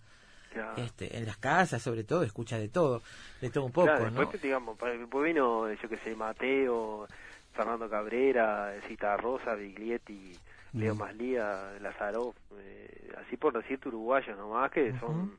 este, 0.77 1.17
en 1.17 1.27
las 1.27 1.37
casas, 1.37 1.81
sobre 1.83 2.03
todo, 2.05 2.23
escucha 2.25 2.59
de 2.59 2.69
todo, 2.69 3.03
de 3.41 3.51
todo 3.51 3.65
un 3.67 3.73
poco, 3.73 3.87
Claro, 3.87 4.11
¿no? 4.11 4.21
después, 4.21 4.43
digamos, 4.43 4.77
pa- 4.77 4.91
después 4.91 5.25
vino, 5.27 5.73
yo 5.73 5.89
que 5.89 5.97
sé, 5.99 6.15
Mateo, 6.17 7.07
Fernando 7.53 7.89
Cabrera, 7.89 8.75
Cita 8.89 9.17
Rosa, 9.17 9.55
Biglietti, 9.55 10.33
Leo. 10.81 10.95
Maslía, 10.95 11.73
Lazarov, 11.81 12.35
eh, 12.59 13.13
así 13.25 13.37
por 13.37 13.53
decirte 13.53 13.89
uruguayos 13.89 14.37
nomás, 14.37 14.71
que 14.71 14.93
son 15.01 15.37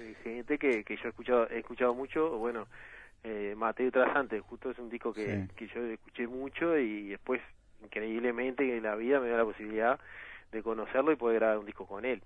eh, 0.00 0.14
gente 0.22 0.58
que, 0.58 0.84
que 0.84 0.96
yo 0.96 1.02
he 1.04 1.08
escuchado, 1.08 1.48
he 1.50 1.58
escuchado 1.58 1.94
mucho, 1.94 2.36
bueno, 2.38 2.66
eh, 3.22 3.54
Mateo 3.56 3.90
Trasante, 3.90 4.40
justo 4.40 4.70
es 4.70 4.78
un 4.78 4.88
disco 4.90 5.12
que, 5.12 5.24
Sí. 5.46 5.48
que 5.56 5.66
yo 5.68 5.84
escuché 5.86 6.26
mucho 6.26 6.76
y 6.78 7.08
después, 7.08 7.40
increíblemente, 7.82 8.76
en 8.76 8.82
la 8.82 8.94
vida 8.96 9.20
me 9.20 9.28
dio 9.28 9.36
la 9.36 9.44
posibilidad 9.44 9.98
de 10.52 10.62
conocerlo 10.62 11.12
y 11.12 11.16
poder 11.16 11.40
grabar 11.40 11.58
un 11.58 11.66
disco 11.66 11.86
con 11.86 12.04
él. 12.04 12.22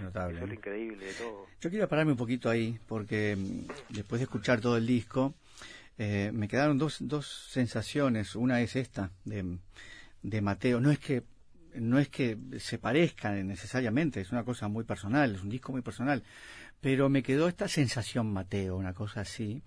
notable. 0.00 0.34
Eso 0.36 0.44
es 0.44 0.48
lo 0.48 0.54
¿eh? 0.54 0.56
increíble 0.56 1.06
de 1.06 1.12
todo. 1.14 1.46
Yo 1.60 1.70
quiero 1.70 1.88
pararme 1.88 2.12
un 2.12 2.18
poquito 2.18 2.50
ahí, 2.50 2.78
porque 2.88 3.36
mm, 3.36 3.92
después 3.94 4.20
de 4.20 4.24
escuchar 4.24 4.60
todo 4.60 4.76
el 4.76 4.86
disco, 4.86 5.34
eh, 5.98 6.30
me 6.34 6.48
quedaron 6.48 6.78
dos, 6.78 6.98
dos 7.00 7.26
sensaciones. 7.50 8.34
Una 8.34 8.60
es 8.60 8.74
esta, 8.76 9.10
de, 9.24 9.58
de 10.22 10.40
Mateo. 10.42 10.80
No 10.80 10.90
es 10.90 10.98
que 10.98 11.22
no 11.74 11.98
es 11.98 12.08
que 12.08 12.38
se 12.58 12.78
parezcan 12.78 13.46
necesariamente, 13.46 14.20
es 14.20 14.32
una 14.32 14.44
cosa 14.44 14.68
muy 14.68 14.84
personal, 14.84 15.34
es 15.34 15.42
un 15.42 15.50
disco 15.50 15.72
muy 15.72 15.82
personal, 15.82 16.22
pero 16.80 17.08
me 17.08 17.22
quedó 17.22 17.48
esta 17.48 17.68
sensación 17.68 18.32
Mateo, 18.32 18.76
una 18.76 18.92
cosa 18.92 19.22
así, 19.22 19.62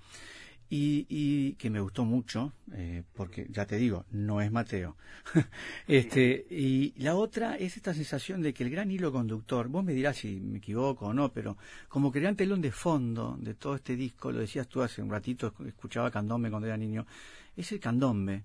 y, 0.70 1.06
y 1.10 1.54
que 1.54 1.70
me 1.70 1.80
gustó 1.80 2.04
mucho, 2.04 2.54
eh, 2.74 3.04
porque 3.14 3.48
ya 3.50 3.66
te 3.66 3.78
digo, 3.78 4.06
no 4.12 4.42
es 4.42 4.52
Mateo. 4.52 4.98
este, 5.88 6.46
y 6.50 6.94
la 6.98 7.16
otra 7.16 7.56
es 7.56 7.78
esta 7.78 7.94
sensación 7.94 8.42
de 8.42 8.54
que 8.54 8.64
el 8.64 8.70
gran 8.70 8.92
hilo 8.92 9.12
conductor, 9.12 9.70
vos 9.70 9.84
me 9.84 9.94
dirás 9.94 10.18
si 10.18 10.40
me 10.42 10.58
equivoco 10.58 11.08
o 11.08 11.14
no, 11.14 11.32
pero 11.32 11.58
como 11.88 12.12
que 12.12 12.20
el 12.20 12.24
gran 12.24 12.36
telón 12.36 12.62
de 12.62 12.72
fondo 12.72 13.38
de 13.40 13.54
todo 13.54 13.76
este 13.76 13.96
disco, 13.96 14.32
lo 14.32 14.40
decías 14.40 14.68
tú 14.68 14.82
hace 14.82 15.02
un 15.02 15.10
ratito, 15.10 15.54
escuchaba 15.66 16.12
candombe 16.12 16.50
cuando 16.50 16.68
era 16.68 16.78
niño, 16.78 17.06
es 17.56 17.72
el 17.72 17.80
candombe. 17.80 18.44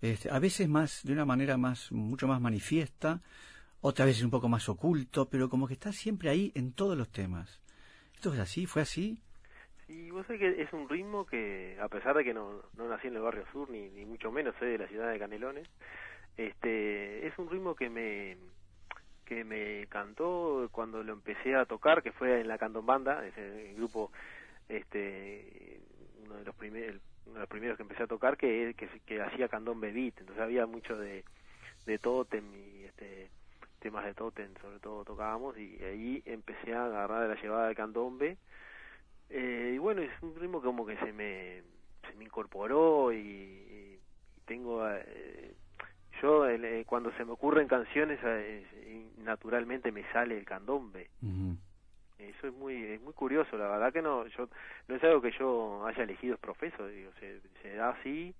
Este, 0.00 0.30
a 0.30 0.38
veces 0.38 0.68
más, 0.68 1.02
de 1.04 1.12
una 1.12 1.24
manera 1.24 1.56
más, 1.56 1.92
mucho 1.92 2.26
más 2.26 2.40
manifiesta, 2.40 3.20
otras 3.80 4.08
veces 4.08 4.24
un 4.24 4.30
poco 4.30 4.48
más 4.48 4.68
oculto, 4.68 5.28
pero 5.28 5.48
como 5.48 5.66
que 5.66 5.74
está 5.74 5.92
siempre 5.92 6.30
ahí 6.30 6.52
en 6.54 6.72
todos 6.72 6.96
los 6.96 7.10
temas. 7.10 7.60
¿Esto 8.14 8.32
es 8.32 8.40
así? 8.40 8.66
¿Fue 8.66 8.82
así? 8.82 9.22
Y 9.88 10.10
vos 10.10 10.26
sabés 10.26 10.40
que 10.40 10.62
es 10.62 10.72
un 10.72 10.88
ritmo 10.88 11.26
que, 11.26 11.76
a 11.80 11.88
pesar 11.88 12.16
de 12.16 12.24
que 12.24 12.32
no, 12.32 12.62
no 12.76 12.88
nací 12.88 13.08
en 13.08 13.16
el 13.16 13.22
barrio 13.22 13.44
sur, 13.52 13.68
ni, 13.70 13.90
ni 13.90 14.04
mucho 14.04 14.30
menos 14.30 14.54
soy 14.58 14.70
de 14.70 14.78
la 14.78 14.88
ciudad 14.88 15.10
de 15.10 15.18
Canelones, 15.18 15.68
este, 16.36 17.26
es 17.26 17.38
un 17.38 17.50
ritmo 17.50 17.74
que 17.74 17.90
me 17.90 18.36
que 19.30 19.44
me 19.44 19.86
cantó 19.86 20.68
cuando 20.72 21.04
lo 21.04 21.12
empecé 21.12 21.54
a 21.54 21.64
tocar, 21.64 22.02
que 22.02 22.10
fue 22.10 22.40
en 22.40 22.48
la 22.48 22.58
Candombanda, 22.58 23.24
ese 23.24 23.74
grupo, 23.74 24.10
este, 24.68 25.80
uno 26.24 26.34
de 26.34 26.44
los 26.44 26.54
primeros, 26.56 27.00
uno 27.26 27.34
de 27.34 27.40
los 27.40 27.48
primeros 27.48 27.76
que 27.76 27.82
empecé 27.82 28.02
a 28.02 28.06
tocar, 28.06 28.36
que, 28.36 28.74
que, 28.76 28.88
que 29.06 29.22
hacía 29.22 29.48
candombe 29.48 29.92
beat, 29.92 30.20
entonces 30.20 30.42
había 30.42 30.66
mucho 30.66 30.96
de, 30.96 31.24
de 31.86 31.98
totem 31.98 32.54
y 32.54 32.84
este 32.84 33.30
temas 33.78 34.04
de 34.04 34.12
totem 34.12 34.52
sobre 34.60 34.78
todo 34.78 35.04
tocábamos 35.04 35.56
y 35.56 35.82
ahí 35.82 36.22
empecé 36.26 36.74
a 36.74 36.84
agarrar 36.84 37.28
la 37.28 37.40
llevada 37.40 37.66
del 37.68 37.76
candombe 37.76 38.36
eh, 39.30 39.72
y 39.74 39.78
bueno, 39.78 40.02
es 40.02 40.10
un 40.22 40.34
ritmo 40.34 40.60
como 40.60 40.84
que 40.84 40.96
se 40.96 41.12
me, 41.12 41.62
se 42.08 42.14
me 42.16 42.24
incorporó 42.24 43.12
y, 43.12 44.00
tengo... 44.44 44.86
Eh, 44.88 45.54
yo 46.20 46.46
eh, 46.46 46.84
cuando 46.86 47.12
se 47.12 47.24
me 47.24 47.32
ocurren 47.32 47.68
canciones, 47.68 48.18
eh, 48.24 49.06
naturalmente 49.18 49.92
me 49.92 50.02
sale 50.12 50.36
el 50.36 50.44
candombe. 50.44 51.08
Ujú. 51.22 51.56
Eso 52.28 52.48
es 52.48 52.54
muy 52.54 52.76
es 52.84 53.00
muy 53.00 53.12
curioso, 53.12 53.56
la 53.56 53.68
verdad 53.68 53.92
que 53.92 54.02
no 54.02 54.26
yo 54.26 54.48
no 54.88 54.94
es 54.96 55.04
algo 55.04 55.20
que 55.20 55.32
yo 55.32 55.86
haya 55.86 56.02
elegido 56.02 56.34
es 56.34 56.40
profeso, 56.40 56.86
digo, 56.86 57.10
se, 57.18 57.40
se 57.62 57.74
da 57.74 57.90
así. 57.90 58.34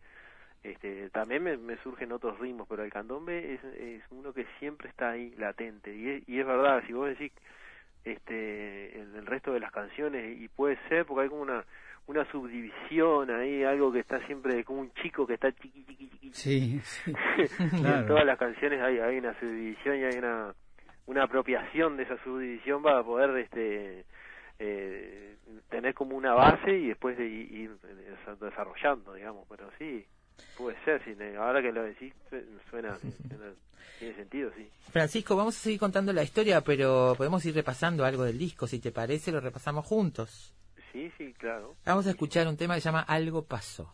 Este, 0.63 1.09
también 1.09 1.43
me, 1.43 1.57
me, 1.57 1.79
surgen 1.79 2.13
otros 2.13 2.39
ritmos, 2.39 2.69
pero 2.69 2.85
el 2.85 2.93
candombe 2.93 3.55
es, 3.55 3.65
es 3.65 4.03
uno 4.11 4.35
que 4.35 4.47
siempre 4.59 4.91
está 4.91 5.13
ahí 5.13 5.35
latente 5.39 5.97
y 5.97 6.11
es, 6.11 6.29
y 6.29 6.39
es 6.39 6.47
verdad, 6.47 6.83
si 6.87 6.93
vos 6.93 7.09
decís 7.09 7.33
este 8.05 8.99
el 9.01 9.27
resto 9.27 9.53
de 9.53 9.61
las 9.61 9.73
canciones 9.73 10.39
y 10.39 10.49
puede 10.49 10.79
ser 10.89 11.07
porque 11.07 11.23
hay 11.23 11.29
como 11.29 11.43
una 11.43 11.65
una 12.07 12.25
subdivisión 12.31 13.31
ahí, 13.31 13.63
algo 13.63 13.93
que 13.93 14.01
está 14.01 14.19
siempre 14.27 14.65
como 14.65 14.81
un 14.81 14.93
chico 14.95 15.27
que 15.27 15.35
está 15.35 15.53
chiqui, 15.53 15.85
chiqui, 15.85 16.09
chiqui. 16.09 16.31
Sí, 16.33 16.81
sí. 16.81 17.13
en 17.59 18.07
todas 18.07 18.27
las 18.27 18.39
canciones 18.39 18.81
hay, 18.83 18.99
hay 18.99 19.19
una 19.19 19.39
subdivisión 19.39 19.97
y 19.97 20.05
hay 20.05 20.19
una, 20.19 20.53
una 21.11 21.25
apropiación 21.25 21.97
de 21.97 22.05
esa 22.05 22.23
subdivisión 22.23 22.85
para 22.85 23.03
poder 23.03 23.37
este 23.39 24.05
eh, 24.61 25.37
tener 25.69 25.93
como 25.93 26.17
una 26.17 26.35
base 26.35 26.71
y 26.71 26.87
después 26.87 27.19
de 27.19 27.27
ir 27.27 27.77
desarrollando, 28.41 29.15
digamos, 29.15 29.45
pero 29.49 29.69
sí, 29.77 30.07
puede 30.57 30.77
ser, 30.85 31.03
si 31.03 31.17
ahora 31.35 31.61
que 31.61 31.73
lo 31.73 31.83
decís 31.83 32.15
suena, 32.71 32.97
suena, 32.97 33.53
tiene 33.99 34.15
sentido, 34.15 34.53
sí. 34.57 34.71
Francisco, 34.93 35.35
vamos 35.35 35.57
a 35.57 35.61
seguir 35.61 35.81
contando 35.81 36.13
la 36.13 36.23
historia, 36.23 36.61
pero 36.61 37.15
podemos 37.17 37.45
ir 37.45 37.57
repasando 37.57 38.05
algo 38.05 38.23
del 38.23 38.39
disco, 38.39 38.69
si 38.69 38.79
te 38.79 38.93
parece, 38.93 39.33
lo 39.33 39.41
repasamos 39.41 39.85
juntos. 39.87 40.55
Sí, 40.93 41.11
sí, 41.19 41.35
claro. 41.39 41.75
Vamos 41.85 42.07
a 42.07 42.11
escuchar 42.11 42.47
un 42.47 42.57
tema 42.57 42.77
que 42.77 42.83
se 42.83 42.89
llama 42.89 43.03
Algo 43.03 43.45
pasó. 43.45 43.93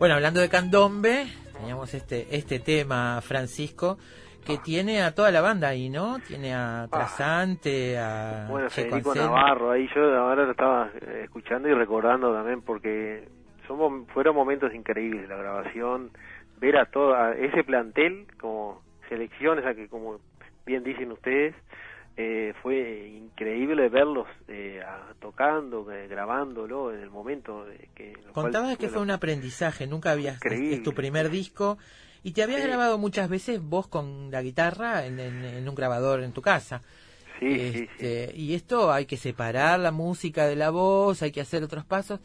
Bueno, 0.00 0.14
hablando 0.14 0.40
de 0.40 0.48
candombe, 0.48 1.26
teníamos 1.52 1.92
este 1.92 2.34
este 2.34 2.58
tema, 2.58 3.20
Francisco, 3.20 3.98
que 4.46 4.56
tiene 4.56 5.02
a 5.02 5.14
toda 5.14 5.30
la 5.30 5.42
banda 5.42 5.68
ahí, 5.68 5.90
¿no? 5.90 6.18
Tiene 6.20 6.54
a 6.54 6.88
Trasante, 6.90 7.98
a 7.98 8.46
bueno, 8.48 8.70
Federico 8.70 9.14
Navarro, 9.14 9.72
ahí 9.72 9.90
yo 9.94 10.02
ahora 10.16 10.46
lo 10.46 10.52
estaba 10.52 10.90
eh, 11.02 11.20
escuchando 11.24 11.68
y 11.68 11.74
recordando 11.74 12.32
también 12.32 12.62
porque 12.62 13.28
somos 13.66 14.08
fueron 14.14 14.34
momentos 14.34 14.72
increíbles 14.72 15.28
la 15.28 15.36
grabación, 15.36 16.10
ver 16.58 16.78
a 16.78 16.86
todo 16.86 17.14
ese 17.34 17.62
plantel 17.62 18.26
como 18.40 18.80
selecciones 19.10 19.66
a 19.66 19.74
que 19.74 19.86
como 19.86 20.18
bien 20.64 20.82
dicen 20.82 21.12
ustedes, 21.12 21.54
eh, 22.22 22.52
fue 22.62 23.08
increíble 23.08 23.88
verlos 23.88 24.26
eh, 24.46 24.82
tocando, 25.20 25.90
eh, 25.90 26.06
grabándolo 26.06 26.92
en 26.92 27.00
el 27.00 27.08
momento 27.08 27.64
de 27.64 27.88
que... 27.94 28.12
Contabas 28.34 28.76
que 28.76 28.88
fue 28.88 29.00
un 29.00 29.10
aprendizaje, 29.10 29.86
nunca 29.86 30.10
habías... 30.10 30.38
Es 30.44 30.82
tu 30.82 30.92
primer 30.92 31.30
disco 31.30 31.78
y 32.22 32.32
te 32.32 32.42
habías 32.42 32.62
grabado 32.62 32.98
muchas 32.98 33.30
veces 33.30 33.62
vos 33.62 33.88
con 33.88 34.30
la 34.30 34.42
guitarra 34.42 35.06
en, 35.06 35.66
un 35.66 35.74
grabador 35.74 36.20
en 36.22 36.32
tu 36.32 36.42
casa. 36.42 36.82
Sí, 37.38 37.48
sí, 37.48 37.88
este, 37.90 38.36
Y 38.36 38.54
esto 38.54 38.92
hay 38.92 39.06
que 39.06 39.16
separar 39.16 39.80
la 39.80 39.90
música 39.90 40.46
de 40.46 40.56
la 40.56 40.68
voz, 40.68 41.22
hay 41.22 41.32
que 41.32 41.40
hacer 41.40 41.62
otros 41.62 41.86
pasos. 41.86 42.20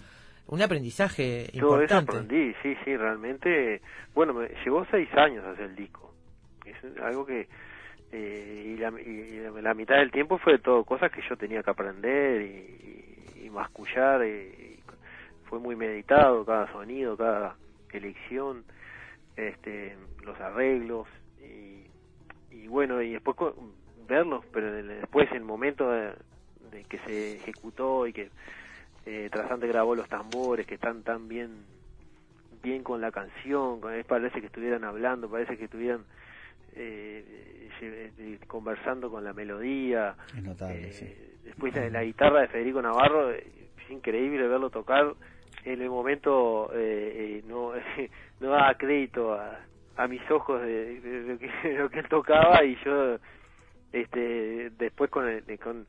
Un 0.47 0.61
aprendizaje 0.61 1.49
Yo 1.53 1.67
importante. 1.67 2.11
Yo 2.11 2.19
aprendí, 2.19 2.53
sí, 2.61 2.75
sí, 2.83 2.97
realmente. 2.97 3.81
Bueno, 4.13 4.33
me 4.33 4.49
llevó 4.65 4.85
seis 4.91 5.07
años 5.13 5.45
hacer 5.45 5.67
el 5.67 5.75
disco. 5.77 6.13
Es 6.65 6.75
algo 7.01 7.25
que 7.25 7.41
eh, 7.41 7.47
y, 8.15 8.77
la, 8.77 8.89
y, 9.01 9.61
la, 9.61 9.73
mitad 9.73 9.95
del 9.95 10.11
tiempo 10.11 10.37
fue 10.37 10.59
todo 10.59 10.83
cosas 10.83 11.11
que 11.11 11.21
yo 11.27 11.35
tenía 11.35 11.63
que 11.63 11.69
aprender 11.69 12.41
y, 12.41 13.45
y, 13.45 13.49
mascullar 13.49 14.25
y, 14.25 14.79
fue 15.45 15.59
muy 15.59 15.75
meditado 15.75 16.43
cada 16.43 16.71
sonido 16.71 17.15
cada 17.15 17.55
elección 17.91 18.63
este 19.35 19.95
los 20.23 20.39
arreglos 20.39 21.07
y, 22.51 22.67
bueno 22.67 23.01
y 23.01 23.13
después 23.13 23.37
verlos 24.07 24.43
pero 24.51 24.71
después 24.71 25.31
el 25.31 25.43
momento 25.43 25.91
de, 25.91 26.13
que 26.89 26.97
se 26.99 27.35
ejecutó 27.35 28.07
y 28.07 28.13
que 28.13 28.29
eh, 29.05 29.29
Trasante 29.31 29.67
grabó 29.67 29.95
los 29.95 30.09
tambores 30.09 30.65
que 30.65 30.75
están 30.75 31.03
tan 31.03 31.27
bien 31.27 31.51
bien 32.63 32.83
con 32.83 33.01
la 33.01 33.11
canción 33.11 33.79
parece 34.07 34.41
que 34.41 34.47
estuvieran 34.47 34.83
hablando 34.83 35.29
parece 35.29 35.57
que 35.57 35.65
estuvieran 35.65 36.03
eh, 36.75 37.69
eh, 37.81 38.39
conversando 38.47 39.09
con 39.09 39.23
la 39.23 39.33
melodía. 39.33 40.15
Eh, 40.69 41.37
después 41.43 41.73
de 41.73 41.89
la 41.89 42.03
guitarra 42.03 42.41
de 42.41 42.47
Federico 42.47 42.81
Navarro, 42.81 43.31
es 43.31 43.43
increíble 43.89 44.47
verlo 44.47 44.69
tocar. 44.69 45.13
En 45.63 45.81
el 45.81 45.89
momento 45.89 46.71
no, 47.47 47.73
no 48.39 48.49
da 48.49 48.75
crédito 48.77 49.33
a, 49.33 49.59
a 49.97 50.07
mis 50.07 50.21
ojos 50.29 50.61
de, 50.61 50.99
lo, 51.27 51.39
que, 51.39 51.73
lo 51.77 51.89
que 51.89 51.99
él 51.99 52.09
tocaba 52.09 52.63
y 52.63 52.77
yo 52.83 53.17
este 53.91 54.71
después 54.71 55.09
con, 55.09 55.25
con 55.63 55.87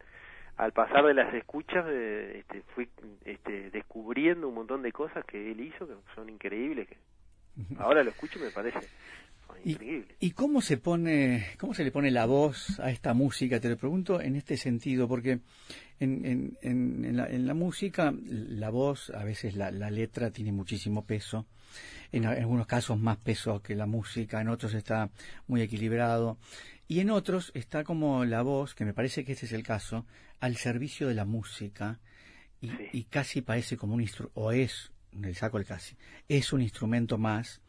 al 0.57 0.73
pasar 0.73 1.05
de 1.05 1.15
las 1.15 1.33
escuchas 1.35 1.85
eh, 1.89 2.39
este, 2.41 2.63
fui 2.75 2.89
este, 3.25 3.71
descubriendo 3.71 4.49
un 4.49 4.55
montón 4.55 4.83
de 4.83 4.93
cosas 4.93 5.25
que 5.25 5.51
él 5.51 5.61
hizo 5.61 5.87
que 5.87 5.95
son 6.15 6.29
increíbles 6.29 6.89
que 6.89 6.97
ahora 7.79 8.05
lo 8.05 8.11
escucho 8.11 8.39
y 8.39 8.43
me 8.43 8.51
parece 8.51 8.79
increíble. 9.65 10.15
¿Y, 10.21 10.31
cómo 10.33 10.61
se 10.61 10.77
pone, 10.77 11.47
cómo 11.59 11.75
se 11.75 11.85
le 11.85 11.91
pone 11.91 12.11
la 12.11 12.27
voz 12.27 12.79
a 12.81 12.91
esta 12.91 13.15
música? 13.15 13.61
Te 13.61 13.69
lo 13.69 13.77
pregunto 13.77 14.21
en 14.21 14.37
este 14.37 14.57
sentido, 14.57 15.09
porque 15.09 15.41
en, 15.99 16.25
en, 16.25 16.59
en, 16.63 17.17
la, 17.17 17.27
en 17.27 17.47
la, 17.47 17.55
música 17.55 18.15
la 18.25 18.71
voz, 18.71 19.11
a 19.11 19.25
veces 19.25 19.57
la, 19.57 19.71
la 19.71 19.91
letra 19.91 20.31
tiene 20.31 20.53
muchísimo 20.53 21.05
peso, 21.05 21.47
en, 22.13 22.27
algunos 22.27 22.67
casos 22.67 22.99
más 22.99 23.19
peso 23.19 23.63
que 23.63 23.75
la 23.75 23.87
música, 23.87 24.41
en 24.41 24.49
otros 24.49 24.75
está 24.75 25.11
muy 25.47 25.63
equilibrado. 25.63 26.39
Y 26.89 27.01
en 27.01 27.11
otros 27.11 27.51
está 27.55 27.83
como 27.83 28.25
la 28.25 28.43
voz, 28.43 28.75
que 28.75 28.85
me 28.85 28.95
parece 28.95 29.25
que 29.25 29.33
este 29.33 29.47
es 29.47 29.53
el 29.53 29.65
caso, 29.65 30.07
al 30.39 30.57
servicio 30.57 31.09
de 31.09 31.15
la 31.15 31.25
música 31.25 31.99
y, 32.61 32.71
y 32.93 33.05
casi 33.05 33.43
parece 33.43 33.77
como 33.77 33.95
un 33.95 34.03
instrumento, 34.03 34.41
o 34.41 34.53
es, 34.53 34.93
le 35.13 35.35
saco 35.35 35.59
el 35.59 35.65
casi, 35.65 35.97
es 36.29 36.53
un 36.53 36.63
instrumento 36.63 37.19
más 37.19 37.61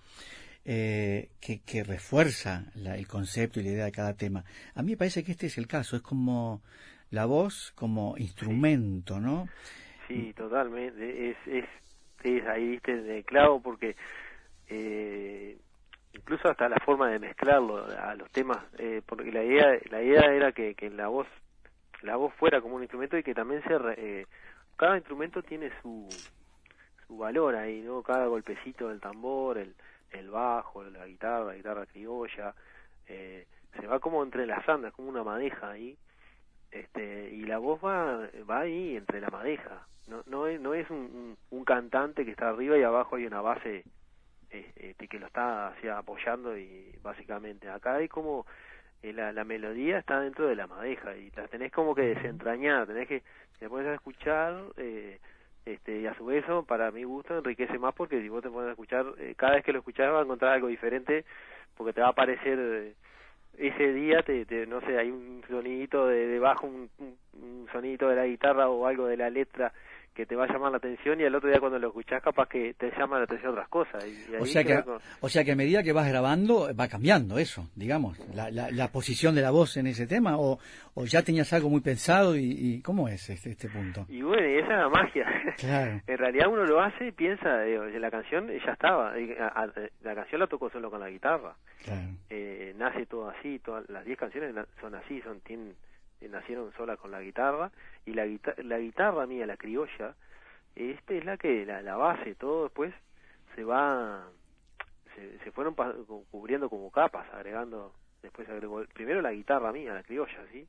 eh, 0.69 1.30
que, 1.39 1.62
que, 1.62 1.82
refuerza 1.86 2.65
el 2.75 3.08
concepto 3.08 3.62
y 3.62 3.63
la 3.63 3.69
idea 3.69 3.86
de 3.86 3.91
cada 3.93 4.15
tema. 4.15 4.43
A 4.75 4.84
mí 4.84 4.91
me 4.91 4.97
parece 4.97 5.23
que 5.23 5.32
este 5.32 5.47
es 5.47 5.58
el 5.58 5.65
caso, 5.65 5.95
es 5.95 6.01
como 6.01 6.62
la 7.10 7.25
voz 7.25 7.71
como 7.73 8.17
instrumento, 8.17 9.21
¿no? 9.21 9.47
Sí, 10.10 10.34
totalmente, 10.34 11.30
es, 11.30 11.38
es, 11.47 11.65
es 12.23 12.45
ahí, 12.47 12.71
viste, 12.71 13.01
de 13.01 13.23
clavo 13.23 13.62
porque... 13.62 13.95
Eh, 14.69 15.58
incluso 16.12 16.49
hasta 16.49 16.67
la 16.67 16.77
forma 16.84 17.10
de 17.10 17.19
mezclarlo 17.19 17.86
a 17.86 18.13
los 18.15 18.30
temas 18.32 18.58
eh, 18.77 19.01
porque 19.06 19.32
la 19.32 19.43
idea 19.43 19.80
la 19.89 20.01
idea 20.01 20.34
era 20.34 20.51
que, 20.51 20.75
que 20.75 20.89
la 20.89 21.08
voz 21.08 21.27
la 22.01 22.17
voz 22.17 22.34
fuera 22.34 22.60
como 22.60 22.75
un 22.75 22.82
instrumento 22.82 23.17
y 23.17 23.23
que 23.23 23.34
también 23.34 23.63
se 23.63 23.77
eh, 23.97 24.25
cada 24.75 24.97
instrumento 24.97 25.41
tiene 25.43 25.71
su 25.82 26.10
su 27.08 27.17
valor 27.17 27.56
ahí 27.56 27.82
no 27.82 28.01
cada 28.01 28.25
golpecito 28.25 28.89
del 28.89 28.99
tambor 28.99 29.58
el 29.58 29.73
el 30.12 30.30
bajo 30.30 30.84
la 30.84 31.06
guitarra 31.06 31.46
la 31.46 31.56
guitarra 31.56 31.86
criolla 31.86 32.54
eh, 33.08 33.46
se 33.80 33.88
va 33.88 34.00
como 34.00 34.24
entrelazando 34.24 34.88
es 34.88 34.93
como 34.93 35.10
una 35.10 35.24
madeja 35.24 35.72
ahí 35.72 35.98
este 36.72 37.30
y 37.32 37.46
la 37.46 37.58
voz 37.58 37.80
va 37.84 38.30
va 38.50 38.62
ahí 38.62 38.96
entre 38.98 39.22
la 39.22 39.30
madeja. 39.30 39.88
No 40.08 40.24
no 40.26 40.48
es 40.48 40.60
no 40.60 40.74
es 40.74 40.89
un, 40.89 41.38
un 41.50 41.65
cantante 41.65 42.26
que 42.26 42.32
está 42.32 42.50
arriba 42.50 42.78
y 42.78 42.84
abajo 42.84 43.15
hay 43.15 43.26
una 43.26 43.41
base 43.41 43.84
este, 44.50 45.08
que 45.08 45.20
lo 45.20 45.28
está 45.28 45.70
así, 45.70 45.88
apoyando 45.88 46.58
y 46.58 46.98
básicamente. 47.02 47.70
Acá 47.70 47.96
hay 47.96 48.08
como 48.08 48.46
eh, 49.02 49.13
la, 49.13 49.32
la 49.32 49.43
melodía 49.43 50.00
está 50.00 50.20
dentro 50.20 50.48
de 50.48 50.56
la 50.56 50.67
madeja 50.67 51.15
y 51.15 51.32
la 51.32 51.48
tenés 51.48 51.72
como 51.72 51.93
que 51.96 52.02
desentrañar, 52.15 52.88
tenés 52.88 53.08
que 53.08 53.24
te 53.60 53.70
pones 53.70 53.88
a 53.88 53.96
escuchar 53.96 54.62
eh, 54.78 55.20
este, 55.67 55.99
y 55.99 56.08
a 56.08 56.13
su 56.15 56.25
vez 56.25 56.45
eso 56.45 56.63
para 56.63 56.91
mi 56.91 57.03
gusto 57.03 57.38
enriquece 57.38 57.77
más 57.77 57.93
porque 57.93 58.21
si 58.21 58.30
vos 58.30 58.41
te 58.41 58.49
pones 58.49 58.69
a 58.69 58.71
escuchar 58.71 59.06
eh, 59.17 59.34
cada 59.36 59.56
vez 59.56 59.65
que 59.65 59.73
lo 59.73 59.80
escuchás 59.80 60.12
vas 60.12 60.21
a 60.21 60.23
encontrar 60.23 60.53
algo 60.53 60.67
diferente 60.67 61.25
porque 61.75 61.91
te 61.91 61.99
va 61.99 62.08
a 62.08 62.12
aparecer 62.12 62.58
eh, 62.58 62.93
ese 63.58 63.91
día 63.93 64.23
te, 64.23 64.45
te, 64.45 64.65
no 64.65 64.80
sé 64.82 64.97
hay 64.97 65.12
un 65.12 65.43
sonidito 65.49 66.08
de, 66.08 66.39
bajo 66.39 66.67
un, 66.67 66.89
un, 66.99 67.17
un 67.34 67.67
sonidito 67.73 68.08
de 68.08 68.15
la 68.15 68.25
guitarra 68.25 68.69
o 68.69 68.86
algo 68.88 69.08
de 69.08 69.17
la 69.17 69.30
letra 69.30 69.73
que 70.17 70.25
te 70.25 70.36
va 70.36 70.45
a 70.45 70.47
llamar 70.47 70.71
la 70.71 70.77
atención 70.77 71.21
y 71.21 71.25
al 71.25 71.36
otro 71.36 71.47
día 71.47 71.60
cuando 71.60 71.77
lo 71.77 71.89
escuchás 71.89 72.23
capaz 72.23 72.49
que 72.49 72.73
te 72.73 72.91
llama 72.97 73.19
la 73.19 73.25
atención 73.25 73.51
otras 73.51 73.67
cosas. 73.67 74.03
Y, 74.03 74.34
o, 74.34 74.45
sea 74.47 74.63
que, 74.63 74.84
o 75.21 75.30
sea 75.30 75.43
que 75.43 75.51
a 75.51 75.56
medida 75.56 75.84
que 75.84 75.93
vas 75.93 76.10
grabando 76.10 76.69
va 76.73 76.88
cambiando 76.88 77.38
eso, 77.38 77.69
digamos, 77.75 78.17
la, 78.34 78.49
la, 78.49 78.71
la 78.71 78.88
posición 78.91 79.36
de 79.36 79.43
la 79.43 79.51
voz 79.51 79.77
en 79.77 79.86
ese 79.86 80.08
tema 80.08 80.39
o, 80.39 80.58
o 80.95 81.06
ya 81.06 81.21
tenías 81.21 81.53
algo 81.53 81.69
muy 81.69 81.82
pensado 81.82 82.36
y, 82.36 82.49
y 82.49 82.82
¿cómo 82.82 83.08
es 83.08 83.30
este, 83.30 83.51
este 83.51 83.69
punto? 83.69 84.08
Y 84.10 84.23
bueno, 84.23 84.41
esa 84.47 84.73
es 84.73 84.80
la 84.80 84.89
magia. 84.89 85.25
Claro. 85.58 86.01
en 86.06 86.17
realidad 86.19 86.47
uno 86.49 86.65
lo 86.65 86.82
hace 86.82 87.08
y 87.08 87.12
piensa, 87.12 87.65
eh, 87.65 87.99
la 87.99 88.12
canción 88.12 88.47
ya 88.47 88.73
estaba, 88.73 89.13
la 89.15 90.15
canción 90.15 90.39
la 90.39 90.47
tocó 90.47 90.69
solo 90.69 90.91
con 90.91 90.99
la 90.99 91.10
guitarra. 91.10 91.56
Claro. 91.84 92.10
Eh, 92.30 92.75
nace 92.77 93.08
todo 93.08 93.30
así, 93.30 93.58
todas 93.60 93.89
las 93.89 94.06
10 94.06 94.19
canciones 94.19 94.53
son 94.80 94.93
así, 94.93 95.19
son 95.21 95.39
tienen 95.41 95.73
nacieron 96.21 96.71
sola 96.73 96.97
con 96.97 97.12
la 97.12 97.21
guitarra 97.21 97.71
y 98.06 98.13
la, 98.13 98.25
guitarra, 98.25 98.63
la 98.63 98.80
guitarra 98.80 99.25
mía, 99.25 99.45
la 99.45 99.58
criolla, 99.58 100.15
este 100.75 101.17
es 101.17 101.25
la 101.25 101.38
que 101.38 101.65
la, 101.65 101.82
la 101.82 101.95
base, 101.95 102.36
todo 102.36 102.63
después 102.63 102.93
se 103.56 103.63
va, 103.63 104.27
se, 105.15 105.39
se 105.39 105.51
fueron 105.51 105.75
cubriendo 106.30 106.69
como 106.69 106.91
capas, 106.91 107.27
agregando, 107.34 107.93
después 108.21 108.47
agregó 108.49 108.84
primero 108.93 109.21
la 109.21 109.32
guitarra 109.32 109.71
mía, 109.71 109.93
la 109.93 110.03
criolla, 110.03 110.45
¿sí? 110.51 110.67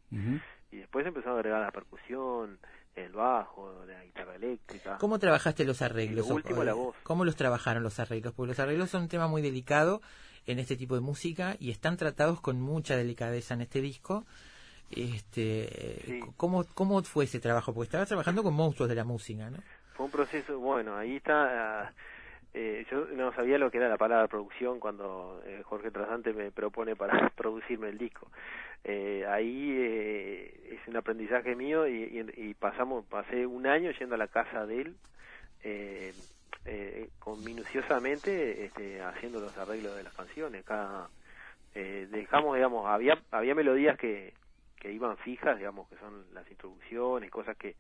Y 0.71 0.77
después 0.77 1.07
empezó 1.07 1.31
a 1.31 1.35
agregar 1.35 1.61
la 1.61 1.71
percusión, 1.71 2.59
el 2.95 3.13
bajo, 3.13 3.85
la 3.87 4.05
guitarra 4.05 4.35
eléctrica. 4.37 4.99
¿Cómo 4.99 5.19
trabajaste 5.19 5.65
los 5.65 5.83
arreglos? 5.83 6.29
Y 6.29 6.33
último, 6.33 6.65
la 6.65 6.75
voz. 6.75 6.97
¿Cómo 7.03 7.25
los 7.25 7.37
trabajaron 7.37 7.83
los 7.83 8.01
arreglos? 8.01 8.35
Porque 8.35 8.49
los 8.49 8.59
arreglos 8.59 8.91
son 8.91 9.03
un 9.03 9.09
tema 9.09 9.29
muy 9.29 9.43
delicado 9.43 10.01
en 10.47 10.59
este 10.59 10.77
tipo 10.77 10.95
de 10.95 11.01
música 11.01 11.57
y 11.59 11.71
están 11.71 11.97
tratados 11.97 12.41
con 12.41 12.61
mucha 12.61 12.97
delicadeza 12.97 13.55
en 13.55 13.63
este 13.63 13.81
disco 13.81 14.25
este, 14.91 16.21
¿cómo, 16.37 16.65
¿Cómo 16.75 17.03
fue 17.03 17.25
ese 17.25 17.41
trabajo? 17.41 17.73
Porque 17.73 17.87
estabas 17.87 18.09
trabajando 18.09 18.43
con 18.43 18.55
monstruos 18.55 18.89
de 18.89 18.95
la 18.95 19.05
música, 19.05 19.51
¿no? 19.51 19.59
Fue 19.95 20.07
un 20.07 20.13
proceso, 20.13 20.59
bueno, 20.59 20.97
ahí 20.97 21.17
está... 21.17 21.93
Eh, 22.55 22.87
yo 22.91 23.05
no 23.15 23.33
sabía 23.35 23.59
lo 23.59 23.71
que 23.71 23.77
era 23.77 23.89
la 23.89 23.99
palabra 23.99 24.27
producción 24.27 24.81
cuando 24.81 25.43
eh, 25.45 25.63
Jorge 25.65 25.91
Trasante 25.91 26.33
me 26.33 26.51
propone 26.51 26.97
para 26.97 27.29
producirme 27.37 27.91
el 27.91 27.99
disco. 27.99 28.31
Eh, 28.85 29.27
ahí 29.29 29.77
eh, 29.79 30.79
es 30.81 30.89
un 30.89 30.97
aprendizaje 30.97 31.55
mío 31.55 31.87
y, 31.87 32.05
y, 32.05 32.49
y, 32.49 32.55
pasamos, 32.55 33.05
pasé 33.05 33.47
un 33.47 33.67
año 33.67 33.91
yendo 33.91 34.15
a 34.15 34.19
la 34.19 34.29
casa 34.29 34.67
de 34.67 34.81
él, 34.81 34.97
eh, 35.63 36.15
eh, 36.65 37.09
con 37.19 37.43
minuciosamente 37.45 38.65
este, 38.65 39.03
haciendo 39.03 39.41
los 39.41 39.57
arreglos 39.59 39.97
de 39.97 40.05
las 40.05 40.15
canciones. 40.15 40.65
Cada, 40.65 41.09
eh, 41.75 42.07
dejamos, 42.11 42.55
digamos, 42.55 42.87
había, 42.87 43.19
había 43.31 43.55
melodías 43.55 43.99
que, 43.99 44.35
que 44.79 44.93
iban 44.93 45.17
fijas, 45.19 45.57
digamos, 45.57 45.89
que 45.89 45.97
son 45.97 46.25
las 46.33 46.49
introducciones, 46.51 47.31
cosas 47.31 47.57
que, 47.57 47.77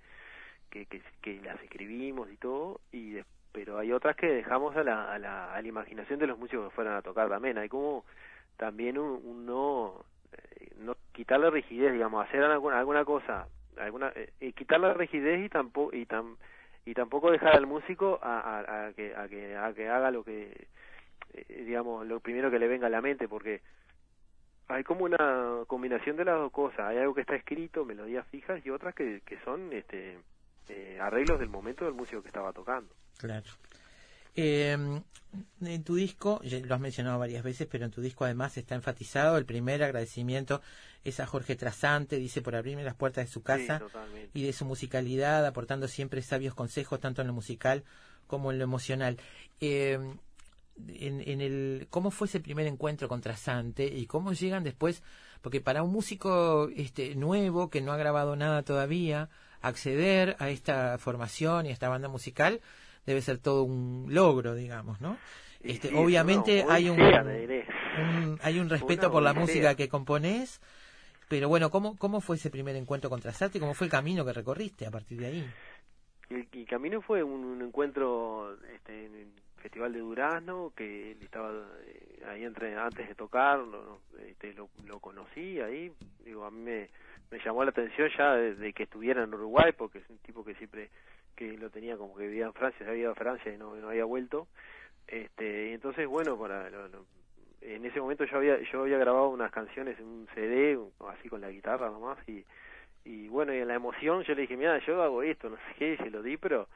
que, 0.70 0.87
que, 0.87 1.02
que 1.22 1.40
las 1.42 1.61
escribimos 1.62 2.30
y 2.30 2.37
todo, 2.37 2.80
y 2.92 3.18
pero 3.52 3.78
hay 3.78 3.92
otras 3.92 4.14
que 4.14 4.26
dejamos 4.26 4.76
a 4.76 4.84
la, 4.84 5.12
a 5.12 5.18
la, 5.18 5.54
a 5.54 5.62
la 5.62 5.68
imaginación 5.68 6.18
de 6.18 6.26
los 6.26 6.38
músicos 6.38 6.68
que 6.68 6.74
fueran 6.76 6.94
a 6.94 7.02
tocar 7.02 7.28
también. 7.28 7.58
Hay 7.58 7.68
como 7.68 8.04
también 8.56 8.98
un, 8.98 9.20
un 9.24 9.46
no, 9.46 10.04
eh, 10.32 10.68
no 10.78 10.96
quitarle 11.12 11.50
rigidez, 11.50 11.92
digamos, 11.92 12.24
hacer 12.26 12.44
alguna, 12.44 12.78
alguna 12.78 13.04
cosa, 13.04 13.48
alguna, 13.78 14.12
eh, 14.14 14.52
quitarle 14.52 14.92
rigidez 14.94 15.44
y 15.44 15.48
tampoco, 15.48 15.96
y 15.96 16.04
tam, 16.06 16.37
y 16.84 16.94
tampoco 16.94 17.30
dejar 17.30 17.56
al 17.56 17.66
músico 17.66 18.18
a, 18.22 18.38
a, 18.38 18.87
a, 18.87 18.92
que, 18.92 19.16
a, 19.16 19.28
que, 19.28 19.56
a 19.56 19.72
que 19.72 19.88
haga 19.88 20.11
lo 20.11 20.22
que, 20.22 20.68
eh, 21.32 21.64
digamos, 21.64 22.06
lo 22.06 22.20
primero 22.20 22.50
que 22.50 22.58
le 22.58 22.68
venga 22.68 22.87
a 22.87 22.90
la 22.90 23.00
mente, 23.00 23.28
porque 23.28 23.61
hay 24.68 24.85
como 24.85 25.04
una 25.04 25.64
combinación 25.66 26.16
de 26.16 26.24
las 26.24 26.37
dos 26.37 26.52
cosas. 26.52 26.81
Hay 26.81 26.98
algo 26.98 27.14
que 27.14 27.22
está 27.22 27.35
escrito, 27.35 27.85
melodías 27.85 28.26
fijas, 28.28 28.64
y 28.64 28.70
otras 28.70 28.94
que, 28.94 29.22
que 29.24 29.38
son 29.40 29.72
este, 29.72 30.18
eh, 30.68 30.98
arreglos 31.00 31.40
del 31.40 31.48
momento 31.48 31.85
del 31.85 31.94
músico 31.94 32.22
que 32.22 32.28
estaba 32.28 32.52
tocando. 32.52 32.94
Claro. 33.16 33.46
Eh, 34.37 34.76
en 35.61 35.85
tu 35.85 35.96
disco, 35.96 36.40
lo 36.42 36.74
has 36.74 36.81
mencionado 36.81 37.18
varias 37.18 37.42
veces, 37.42 37.66
pero 37.70 37.85
en 37.85 37.90
tu 37.90 38.00
disco 38.00 38.24
además 38.24 38.57
está 38.57 38.74
enfatizado 38.74 39.37
el 39.37 39.44
primer 39.44 39.83
agradecimiento 39.83 40.61
es 41.04 41.20
a 41.20 41.26
Jorge 41.26 41.57
Trasante, 41.57 42.16
dice 42.16 42.42
por 42.42 42.54
abrirme 42.54 42.85
las 42.85 42.94
puertas 42.94 43.26
de 43.26 43.33
su 43.33 43.42
casa 43.42 43.83
y 44.35 44.44
de 44.44 44.52
su 44.52 44.64
musicalidad, 44.64 45.44
aportando 45.46 45.88
siempre 45.88 46.22
sabios 46.22 46.54
consejos 46.54 47.00
tanto 47.00 47.22
en 47.22 47.28
lo 47.28 47.35
musical 47.35 47.85
como 48.26 48.52
en 48.52 48.59
lo 48.59 48.64
emocional. 48.64 49.18
Eh, 49.61 49.98
en, 50.88 51.21
en, 51.27 51.41
el 51.41 51.87
cómo 51.91 52.11
fue 52.11 52.27
ese 52.27 52.41
primer 52.41 52.67
encuentro 52.67 53.09
con 53.09 53.21
Trasante 53.21 53.87
y 53.87 54.07
cómo 54.07 54.33
llegan 54.33 54.64
después, 54.64 55.03
porque 55.41 55.61
para 55.61 55.83
un 55.83 55.93
músico 55.93 56.69
este 56.75 57.14
nuevo 57.14 57.71
que 57.71 57.81
no 57.81 57.93
ha 57.93 57.97
grabado 57.97 58.37
nada 58.37 58.62
todavía, 58.62 59.29
acceder 59.61 60.37
a 60.38 60.51
esta 60.51 60.99
formación 60.99 61.67
y 61.67 61.71
a 61.71 61.73
esta 61.73 61.88
banda 61.88 62.09
musical 62.09 62.61
debe 63.07 63.23
ser 63.23 63.38
todo 63.38 63.62
un 63.62 64.07
logro, 64.09 64.55
digamos, 64.55 65.01
¿no? 65.01 65.19
Este, 65.61 65.88
sí, 65.88 65.95
obviamente 65.97 66.62
no, 66.62 66.71
hay 66.71 66.88
un, 66.88 68.38
hay 68.43 68.61
un 68.61 68.69
respeto 68.69 69.11
por 69.11 69.23
la 69.23 69.35
música 69.35 69.75
que 69.75 69.88
componés, 69.88 70.61
pero 71.29 71.49
bueno, 71.49 71.71
¿cómo, 71.71 71.97
¿cómo 71.97 72.21
fue 72.21 72.37
ese 72.37 72.51
primer 72.51 72.77
encuentro 72.77 73.11
con 73.11 73.21
Trasante? 73.21 73.59
¿Cómo 73.59 73.75
fue 73.75 73.87
el 73.87 73.91
camino 73.91 74.25
que 74.25 74.33
recorriste 74.33 74.87
a 74.87 74.91
partir 74.91 75.19
de 75.19 75.27
ahí? 75.27 75.51
El, 76.31 76.49
el 76.53 76.67
camino 76.67 77.01
fue 77.01 77.23
un, 77.23 77.45
un 77.45 77.62
encuentro 77.62 78.57
este, 78.73 79.07
en, 79.07 79.33
Festival 79.59 79.92
de 79.92 80.01
Durazno, 80.01 80.73
que 80.77 81.12
él 81.12 81.23
estaba 81.23 81.53
eh, 81.85 82.23
ahí 82.27 82.44
entre 82.44 82.77
antes 82.77 83.09
de 83.09 83.14
tocar, 83.14 83.59
lo, 83.59 84.01
este, 84.27 84.55
lo, 84.55 84.68
conocí 85.01 85.61
ahí, 85.61 85.93
digo, 86.24 86.45
a 86.45 86.51
mí 86.51 86.61
me, 86.61 86.89
llamó 87.45 87.64
la 87.64 87.70
atención 87.70 88.09
ya 88.16 88.35
de, 88.35 88.72
que 88.72 88.85
estuviera 88.85 89.22
en 89.22 89.35
Uruguay, 89.35 89.72
porque 89.76 89.99
es 89.99 90.11
un 90.11 90.18
tipo 90.18 90.45
que 90.45 90.55
siempre, 90.55 90.91
que 91.37 91.57
lo 91.57 91.70
tenía 91.70 91.97
como 91.97 92.16
que 92.16 92.26
vivía 92.26 92.47
en 92.47 92.55
Francia, 92.55 92.85
se 92.85 92.91
había 92.91 93.03
ido 93.03 93.12
a 93.12 93.16
Francia 93.16 93.53
y 93.53 93.59
no, 93.59 93.74
no 93.76 93.89
había 93.91 94.05
vuelto, 94.05 94.49
este, 95.07 95.70
y 95.70 95.72
entonces 95.74 96.07
bueno, 96.07 96.39
para 96.39 96.70
lo, 96.70 97.05
en 97.61 97.85
ese 97.85 98.01
momento 98.01 98.24
yo 98.24 98.37
había, 98.37 98.61
yo 98.70 98.82
había 98.82 98.99
grabado 98.99 99.28
unas 99.28 99.51
canciones 99.51 99.99
en 99.99 100.07
un 100.07 100.28
CD, 100.35 100.78
así 101.09 101.28
con 101.28 101.41
la 101.41 101.51
guitarra 101.51 101.91
nomás, 101.91 102.18
y 102.28 102.45
y 103.09 103.28
bueno, 103.28 103.55
y 103.55 103.59
en 103.59 103.68
la 103.68 103.74
emoción 103.74 104.22
yo 104.24 104.35
le 104.35 104.43
dije, 104.43 104.57
mira, 104.57 104.78
yo 104.85 105.03
hago 105.03 105.22
esto, 105.22 105.49
no 105.49 105.57
sé 105.57 105.74
qué, 105.78 105.93
y 105.95 105.97
se 105.97 106.11
lo 106.11 106.22
di, 106.22 106.37
pero 106.37 106.68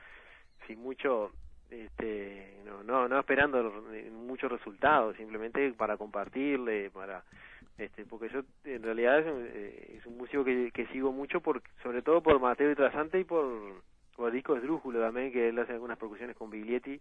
sin 0.66 0.80
mucho, 0.80 1.30
este, 1.72 2.58
no, 2.64 2.82
no, 2.82 3.08
no 3.08 3.18
esperando 3.18 3.84
muchos 4.12 4.50
resultados, 4.50 5.16
simplemente 5.16 5.72
para 5.72 5.96
compartirle, 5.96 6.90
para, 6.90 7.24
este, 7.78 8.04
porque 8.04 8.28
yo 8.28 8.42
en 8.64 8.82
realidad 8.82 9.20
es 9.20 9.26
un, 9.26 9.46
eh, 9.48 9.96
es 9.98 10.06
un 10.06 10.18
músico 10.18 10.44
que, 10.44 10.70
que 10.72 10.86
sigo 10.88 11.12
mucho, 11.12 11.40
por, 11.40 11.62
sobre 11.82 12.02
todo 12.02 12.22
por 12.22 12.38
Mateo 12.40 12.70
y 12.70 12.74
Trasante 12.74 13.20
y 13.20 13.24
por, 13.24 13.82
por 14.16 14.30
Disco 14.30 14.56
Esdrújulo 14.56 15.00
también, 15.00 15.32
que 15.32 15.48
él 15.48 15.58
hace 15.58 15.72
algunas 15.72 15.98
percusiones 15.98 16.36
con 16.36 16.50
Biglietti, 16.50 17.00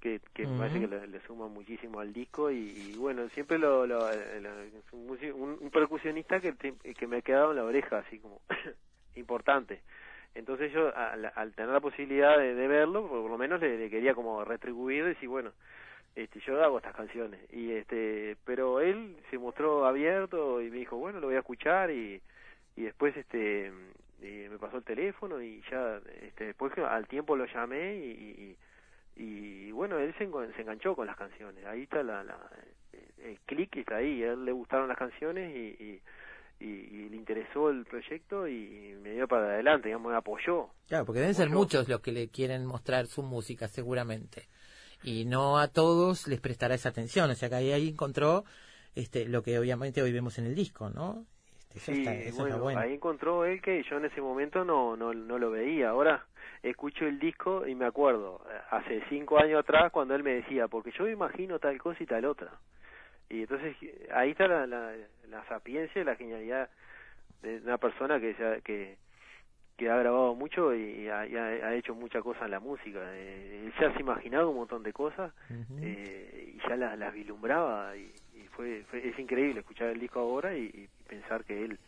que, 0.00 0.20
que 0.34 0.46
me 0.46 0.58
parece 0.58 0.80
que 0.80 0.88
le, 0.88 1.06
le, 1.06 1.20
suma 1.20 1.46
muchísimo 1.46 2.00
al 2.00 2.12
disco 2.12 2.50
y, 2.50 2.56
y 2.56 2.96
bueno 2.96 3.28
siempre 3.30 3.58
lo, 3.58 3.86
lo, 3.86 3.98
lo 4.08 4.50
un, 4.92 5.18
un, 5.34 5.58
un, 5.60 5.70
percusionista 5.70 6.40
que, 6.40 6.54
que 6.54 7.06
me 7.06 7.18
ha 7.18 7.20
quedado 7.20 7.50
en 7.50 7.58
la 7.58 7.64
oreja 7.64 7.98
así 7.98 8.18
como 8.18 8.40
importante 9.14 9.82
entonces 10.34 10.72
yo 10.72 10.94
al, 10.96 11.32
al, 11.34 11.52
tener 11.54 11.70
la 11.70 11.80
posibilidad 11.80 12.38
de, 12.38 12.54
verlo 12.68 13.08
por 13.08 13.30
lo 13.30 13.38
menos 13.38 13.60
le, 13.60 13.90
quería 13.90 14.14
como 14.14 14.44
retribuir 14.44 15.04
y 15.04 15.08
decir 15.08 15.28
bueno 15.28 15.52
este 16.14 16.40
yo 16.40 16.62
hago 16.62 16.78
estas 16.78 16.94
canciones 16.94 17.40
y 17.52 17.72
este 17.72 18.36
pero 18.44 18.80
él 18.80 19.16
se 19.30 19.38
mostró 19.38 19.86
abierto 19.86 20.60
y 20.60 20.70
me 20.70 20.78
dijo 20.78 20.96
bueno 20.96 21.20
lo 21.20 21.28
voy 21.28 21.36
a 21.36 21.40
escuchar 21.40 21.90
y 21.90 22.20
y 22.76 22.82
después 22.82 23.16
este 23.16 23.72
y 24.20 24.48
me 24.48 24.58
pasó 24.58 24.78
el 24.78 24.84
teléfono 24.84 25.40
y 25.40 25.62
ya 25.70 26.00
este 26.22 26.46
después 26.46 26.76
al 26.78 27.06
tiempo 27.08 27.36
lo 27.36 27.46
llamé 27.46 27.96
y, 27.96 28.56
y 29.16 29.70
bueno 29.72 29.98
él 29.98 30.14
se, 30.18 30.24
enganchó 30.24 30.94
con 30.94 31.06
las 31.06 31.16
canciones. 31.16 31.64
Ahí 31.66 31.82
está 31.82 32.02
la 32.02 32.24
el 33.22 33.38
clic 33.46 33.76
está 33.76 33.96
ahí. 33.96 34.22
A 34.22 34.32
él 34.32 34.44
le 34.44 34.52
gustaron 34.52 34.88
las 34.88 34.98
canciones 34.98 35.54
y, 35.54 36.00
y 36.60 36.90
y, 37.00 37.08
le 37.08 37.16
interesó 37.16 37.70
el 37.70 37.84
proyecto 37.84 38.46
y 38.46 38.96
me 39.02 39.12
dio 39.12 39.26
para 39.26 39.54
adelante, 39.54 39.88
digamos, 39.88 40.12
me 40.12 40.18
apoyó. 40.18 40.68
Claro, 40.88 41.04
porque 41.04 41.20
deben 41.20 41.34
ser 41.34 41.50
muchos 41.50 41.88
los 41.88 42.00
que 42.00 42.12
le 42.12 42.28
quieren 42.28 42.66
mostrar 42.66 43.06
su 43.06 43.22
música, 43.22 43.68
seguramente. 43.68 44.48
Y 45.02 45.24
no 45.24 45.58
a 45.58 45.68
todos 45.68 46.26
les 46.28 46.40
prestará 46.40 46.74
esa 46.74 46.90
atención. 46.90 47.30
O 47.30 47.34
sea, 47.34 47.48
que 47.48 47.54
ahí, 47.54 47.72
ahí 47.72 47.88
encontró 47.88 48.44
este, 48.94 49.26
lo 49.26 49.42
que 49.42 49.58
obviamente 49.58 50.02
hoy 50.02 50.12
vemos 50.12 50.38
en 50.38 50.46
el 50.46 50.54
disco, 50.54 50.90
¿no? 50.90 51.24
Este, 51.74 51.94
sí, 51.94 52.00
está, 52.00 52.14
eso 52.14 52.42
bueno, 52.42 52.58
bueno, 52.58 52.80
ahí 52.80 52.94
encontró 52.94 53.44
él 53.44 53.62
que 53.62 53.82
yo 53.88 53.98
en 53.98 54.04
ese 54.06 54.20
momento 54.20 54.64
no, 54.64 54.96
no, 54.96 55.14
no 55.14 55.38
lo 55.38 55.50
veía. 55.52 55.90
Ahora 55.90 56.26
escucho 56.62 57.06
el 57.06 57.18
disco 57.18 57.66
y 57.66 57.74
me 57.74 57.86
acuerdo, 57.86 58.44
hace 58.70 59.02
cinco 59.08 59.38
años 59.38 59.60
atrás, 59.60 59.92
cuando 59.92 60.14
él 60.14 60.22
me 60.22 60.34
decía, 60.34 60.68
porque 60.68 60.90
yo 60.90 61.04
me 61.04 61.12
imagino 61.12 61.58
tal 61.58 61.78
cosa 61.78 62.02
y 62.02 62.06
tal 62.06 62.24
otra. 62.24 62.50
Y 63.30 63.42
entonces 63.42 63.76
ahí 64.12 64.32
está 64.32 64.46
la, 64.48 64.66
la, 64.66 64.92
la 65.28 65.44
sapiencia 65.46 66.02
y 66.02 66.04
la 66.04 66.16
genialidad 66.16 66.68
de 67.42 67.58
una 67.58 67.78
persona 67.78 68.20
que 68.20 68.34
ya, 68.34 68.60
que 68.60 68.96
que 69.80 69.88
ha 69.88 69.96
grabado 69.96 70.34
mucho 70.34 70.74
y 70.74 71.08
ha, 71.08 71.26
y 71.26 71.34
ha 71.36 71.74
hecho 71.74 71.94
muchas 71.94 72.22
cosas 72.22 72.42
en 72.42 72.50
la 72.50 72.60
música. 72.60 73.00
Eh, 73.14 73.62
él 73.64 73.72
ya 73.80 73.90
se 73.94 74.00
imaginaba 74.00 74.46
un 74.46 74.56
montón 74.56 74.82
de 74.82 74.92
cosas 74.92 75.32
uh 75.48 75.54
-huh. 75.54 75.80
eh, 75.82 76.52
y 76.54 76.68
ya 76.68 76.76
las, 76.76 76.98
las 76.98 77.14
vislumbraba 77.14 77.96
y, 77.96 78.12
y 78.34 78.42
fue, 78.54 78.84
fue, 78.90 79.08
es 79.08 79.18
increíble 79.18 79.60
escuchar 79.60 79.88
el 79.88 79.98
disco 79.98 80.20
ahora 80.20 80.54
y, 80.54 80.64
y 80.64 80.88
pensar 81.08 81.44
que 81.44 81.64
él 81.64 81.78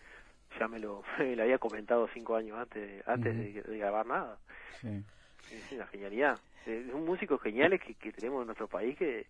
ya 0.59 0.69
me 0.69 0.79
lo, 0.79 1.03
me 1.19 1.37
lo 1.37 1.43
había 1.43 1.59
comentado 1.59 2.09
cinco 2.15 2.35
años 2.35 2.57
antes 2.59 3.07
antes 3.07 3.35
uh 3.35 3.39
-huh. 3.39 3.53
de, 3.53 3.63
de, 3.63 3.79
grabar 3.79 4.07
nada. 4.07 4.39
Sí. 4.81 5.05
Es 5.53 5.73
una 5.73 5.87
genialidad. 5.89 6.39
Es 6.65 6.95
un 6.95 7.05
músico 7.05 7.37
geniales 7.37 7.79
que, 7.83 7.93
que 7.93 8.11
tenemos 8.13 8.41
en 8.41 8.47
nuestro 8.47 8.69
país 8.69 8.97
que 8.97 9.27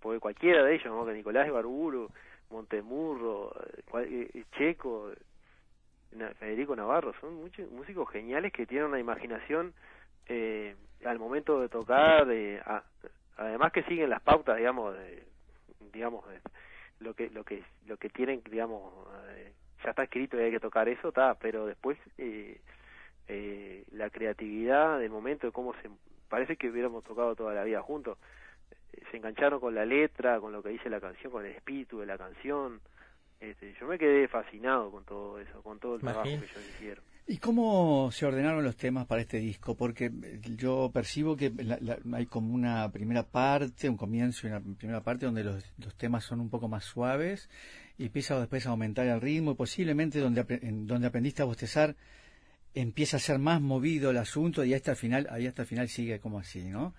porque 0.00 0.20
cualquiera 0.20 0.62
de 0.62 0.74
ellos, 0.74 0.86
¿no? 0.86 1.06
que 1.06 1.12
Nicolás 1.12 1.48
Ibarburu, 1.48 2.10
Montemurro, 2.50 3.52
Checo, 4.56 5.12
Federico 6.38 6.76
Navarro, 6.76 7.12
son 7.20 7.34
muchos 7.34 7.70
músicos 7.70 8.10
geniales 8.10 8.52
que 8.52 8.66
tienen 8.66 8.88
una 8.88 9.00
imaginación 9.00 9.74
eh, 10.28 10.74
al 11.04 11.18
momento 11.18 11.60
de 11.60 11.68
tocar, 11.68 12.26
de, 12.26 12.60
a, 12.64 12.82
además 13.36 13.72
que 13.72 13.82
siguen 13.84 14.10
las 14.10 14.22
pautas, 14.22 14.56
digamos, 14.56 14.96
de, 14.96 15.24
digamos, 15.92 16.26
de, 16.28 16.40
lo 17.00 17.14
que 17.14 17.30
lo 17.30 17.44
que 17.44 17.62
lo 17.86 17.96
que 17.96 18.08
tienen, 18.08 18.42
digamos, 18.50 18.92
eh, 19.30 19.52
ya 19.84 19.90
está 19.90 20.04
escrito 20.04 20.38
y 20.38 20.44
hay 20.44 20.50
que 20.50 20.60
tocar 20.60 20.88
eso, 20.88 21.08
está, 21.08 21.34
pero 21.34 21.66
después 21.66 21.98
eh, 22.18 22.60
eh, 23.28 23.84
la 23.92 24.10
creatividad 24.10 24.98
del 24.98 25.10
momento 25.10 25.46
de 25.46 25.52
cómo 25.52 25.74
se 25.74 25.90
parece 26.28 26.56
que 26.56 26.68
hubiéramos 26.68 27.04
tocado 27.04 27.36
toda 27.36 27.54
la 27.54 27.64
vida 27.64 27.82
juntos 27.82 28.18
se 29.10 29.16
engancharon 29.16 29.60
con 29.60 29.74
la 29.74 29.84
letra, 29.84 30.40
con 30.40 30.52
lo 30.52 30.62
que 30.62 30.70
dice 30.70 30.90
la 30.90 31.00
canción, 31.00 31.32
con 31.32 31.44
el 31.44 31.52
espíritu 31.52 31.98
de 31.98 32.06
la 32.06 32.18
canción. 32.18 32.80
Este, 33.40 33.74
yo 33.78 33.86
me 33.86 33.98
quedé 33.98 34.28
fascinado 34.28 34.90
con 34.90 35.04
todo 35.04 35.38
eso, 35.38 35.62
con 35.62 35.78
todo 35.78 35.96
el 35.96 36.00
trabajo 36.00 36.24
que 36.24 36.34
ellos 36.34 36.70
hicieron. 36.74 37.04
¿Y 37.28 37.38
cómo 37.38 38.10
se 38.12 38.24
ordenaron 38.24 38.62
los 38.62 38.76
temas 38.76 39.06
para 39.06 39.20
este 39.20 39.38
disco? 39.38 39.74
Porque 39.74 40.12
yo 40.56 40.90
percibo 40.94 41.36
que 41.36 41.50
la, 41.50 41.76
la, 41.80 41.98
hay 42.16 42.26
como 42.26 42.54
una 42.54 42.88
primera 42.92 43.24
parte, 43.24 43.88
un 43.88 43.96
comienzo 43.96 44.46
y 44.46 44.50
una 44.50 44.60
primera 44.60 45.02
parte 45.02 45.26
donde 45.26 45.42
los, 45.42 45.64
los, 45.78 45.96
temas 45.96 46.24
son 46.24 46.40
un 46.40 46.48
poco 46.48 46.68
más 46.68 46.84
suaves 46.84 47.50
y 47.98 48.06
empieza 48.06 48.38
después 48.38 48.64
a 48.66 48.70
aumentar 48.70 49.08
el 49.08 49.20
ritmo 49.20 49.50
y 49.50 49.54
posiblemente 49.54 50.20
donde, 50.20 50.44
en, 50.62 50.86
donde 50.86 51.08
aprendiste 51.08 51.42
a 51.42 51.46
bostezar 51.46 51.96
empieza 52.74 53.16
a 53.16 53.20
ser 53.20 53.40
más 53.40 53.60
movido 53.60 54.10
el 54.10 54.18
asunto 54.18 54.64
y 54.64 54.74
hasta 54.74 54.92
el 54.92 54.96
final, 54.96 55.26
ahí 55.30 55.48
hasta 55.48 55.62
el 55.62 55.68
final 55.68 55.88
sigue 55.88 56.20
como 56.20 56.38
así, 56.38 56.64
¿no? 56.64 56.94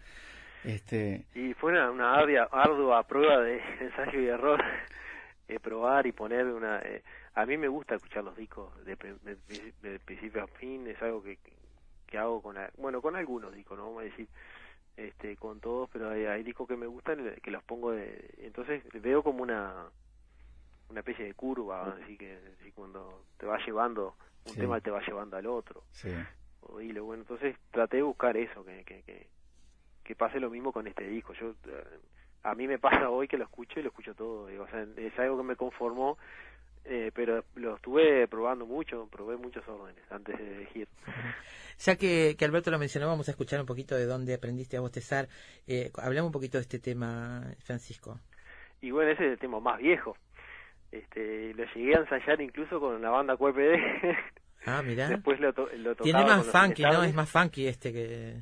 Este... 0.63 1.25
Y 1.35 1.53
fue 1.53 1.71
una, 1.71 1.91
una 1.91 2.13
ardua, 2.15 2.49
ardua 2.51 3.03
prueba 3.03 3.41
de 3.41 3.61
ensayo 3.81 4.19
y 4.19 4.27
error, 4.27 4.63
eh, 5.47 5.59
probar 5.59 6.07
y 6.07 6.11
poner 6.11 6.45
una... 6.45 6.79
Eh, 6.79 7.03
a 7.35 7.45
mí 7.45 7.57
me 7.57 7.67
gusta 7.67 7.95
escuchar 7.95 8.23
los 8.23 8.35
discos 8.35 8.73
de, 8.85 8.95
de, 8.95 9.35
de, 9.47 9.73
de 9.81 9.99
principio 9.99 10.43
a 10.43 10.47
fin, 10.47 10.87
es 10.87 11.01
algo 11.01 11.21
que, 11.21 11.37
que 12.07 12.17
hago 12.17 12.41
con... 12.41 12.57
Bueno, 12.77 13.01
con 13.01 13.15
algunos 13.15 13.53
discos, 13.53 13.77
no 13.77 13.85
vamos 13.85 14.01
a 14.01 14.05
decir 14.05 14.27
este 14.95 15.37
con 15.37 15.59
todos, 15.59 15.87
pero 15.93 16.09
hay, 16.09 16.25
hay 16.25 16.41
discos 16.41 16.67
que 16.67 16.75
me 16.75 16.87
gustan 16.87 17.35
que 17.43 17.51
los 17.51 17.63
pongo 17.63 17.91
de... 17.91 18.33
Entonces 18.39 18.83
veo 19.01 19.21
como 19.21 19.43
una 19.43 19.89
una 20.89 21.01
especie 21.01 21.25
de 21.25 21.33
curva, 21.33 21.97
así 22.01 22.17
que 22.17 22.37
así 22.59 22.71
cuando 22.71 23.23
te 23.37 23.45
va 23.45 23.57
llevando, 23.65 24.15
un 24.45 24.53
sí. 24.53 24.59
tema 24.59 24.79
te 24.79 24.91
va 24.91 25.01
llevando 25.01 25.37
al 25.37 25.45
otro. 25.45 25.83
Sí. 25.91 26.09
Y 26.81 26.91
lo 26.91 27.05
bueno, 27.05 27.23
entonces 27.23 27.55
traté 27.71 27.97
de 27.97 28.03
buscar 28.03 28.35
eso, 28.37 28.63
que, 28.63 28.83
que, 28.83 29.03
que 29.03 29.27
que 30.07 30.15
pase 30.15 30.39
lo 30.39 30.49
mismo 30.49 30.71
con 30.71 30.87
este 30.87 31.05
disco. 31.07 31.33
Yo 31.33 31.53
a 32.43 32.55
mí 32.55 32.65
me 32.65 32.79
pasa 32.79 33.09
hoy 33.09 33.27
que 33.27 33.37
lo 33.37 33.43
escucho 33.43 33.79
y 33.79 33.83
lo 33.83 33.89
escucho 33.89 34.15
todo. 34.15 34.47
Digo, 34.47 34.63
o 34.63 34.67
sea, 34.69 34.87
es 34.95 35.19
algo 35.19 35.37
que 35.37 35.43
me 35.43 35.55
conformó, 35.57 36.17
eh, 36.85 37.11
pero 37.13 37.43
lo 37.55 37.75
estuve 37.75 38.25
probando 38.29 38.65
mucho, 38.65 39.07
probé 39.11 39.35
muchos 39.35 39.67
órdenes 39.67 40.01
antes 40.09 40.37
de 40.37 40.55
elegir. 40.55 40.87
Ya 41.79 41.95
que, 41.95 42.35
que 42.35 42.43
Alberto 42.43 42.71
lo 42.71 42.79
mencionó, 42.79 43.05
vamos 43.05 43.27
a 43.27 43.31
escuchar 43.31 43.59
un 43.59 43.67
poquito 43.67 43.95
de 43.95 44.07
dónde 44.07 44.33
aprendiste 44.33 44.77
a 44.77 44.81
bostezar. 44.81 45.27
Eh, 45.67 45.91
hablamos 46.01 46.29
un 46.29 46.33
poquito 46.33 46.57
de 46.57 46.63
este 46.63 46.79
tema, 46.79 47.53
Francisco. 47.59 48.19
Y 48.81 48.89
bueno, 48.89 49.11
ese 49.11 49.27
es 49.27 49.31
el 49.33 49.37
tema 49.37 49.59
más 49.59 49.77
viejo. 49.77 50.17
Este, 50.91 51.53
lo 51.53 51.65
llegué 51.75 51.95
a 51.95 51.99
ensayar 51.99 52.41
incluso 52.41 52.79
con 52.79 52.99
la 52.99 53.11
banda 53.11 53.37
QPD. 53.37 53.77
Ah, 54.65 54.81
mira. 54.81 55.07
Después 55.09 55.39
lo, 55.39 55.53
to 55.53 55.69
lo 55.75 55.95
Tiene 55.97 56.25
más 56.25 56.47
funky, 56.47 56.81
¿no? 56.81 57.03
Es 57.03 57.13
más 57.13 57.29
funky 57.29 57.67
este 57.67 57.93
que... 57.93 58.41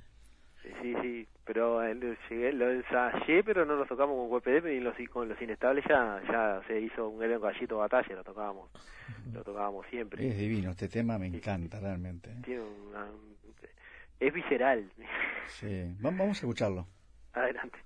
Sí, 0.81 0.95
sí, 1.01 1.27
pero 1.45 1.81
lo, 1.93 2.15
llegué, 2.29 2.51
lo 2.51 2.71
ensayé, 2.71 3.43
pero 3.43 3.65
no 3.65 3.75
lo 3.75 3.85
tocamos 3.85 4.15
con 4.17 4.29
WPD 4.29 4.67
y 4.71 4.79
los, 4.79 4.95
con 5.11 5.29
los 5.29 5.41
inestables 5.41 5.85
ya 5.87 6.21
ya 6.27 6.61
se 6.67 6.81
hizo 6.81 7.07
un 7.07 7.19
gran 7.19 7.39
gallito 7.39 7.77
batalla, 7.77 8.15
lo 8.15 8.23
tocábamos, 8.23 8.69
lo 9.31 9.43
tocábamos 9.43 9.85
siempre. 9.87 10.27
Es 10.27 10.37
divino, 10.37 10.71
este 10.71 10.89
tema 10.89 11.17
me 11.19 11.27
encanta 11.27 11.79
realmente. 11.79 12.31
Tiene 12.43 12.63
una, 12.89 13.07
es 14.19 14.33
visceral. 14.33 14.89
Sí, 15.47 15.95
vamos 15.99 16.29
a 16.29 16.31
escucharlo. 16.31 16.87
Adelante. 17.33 17.77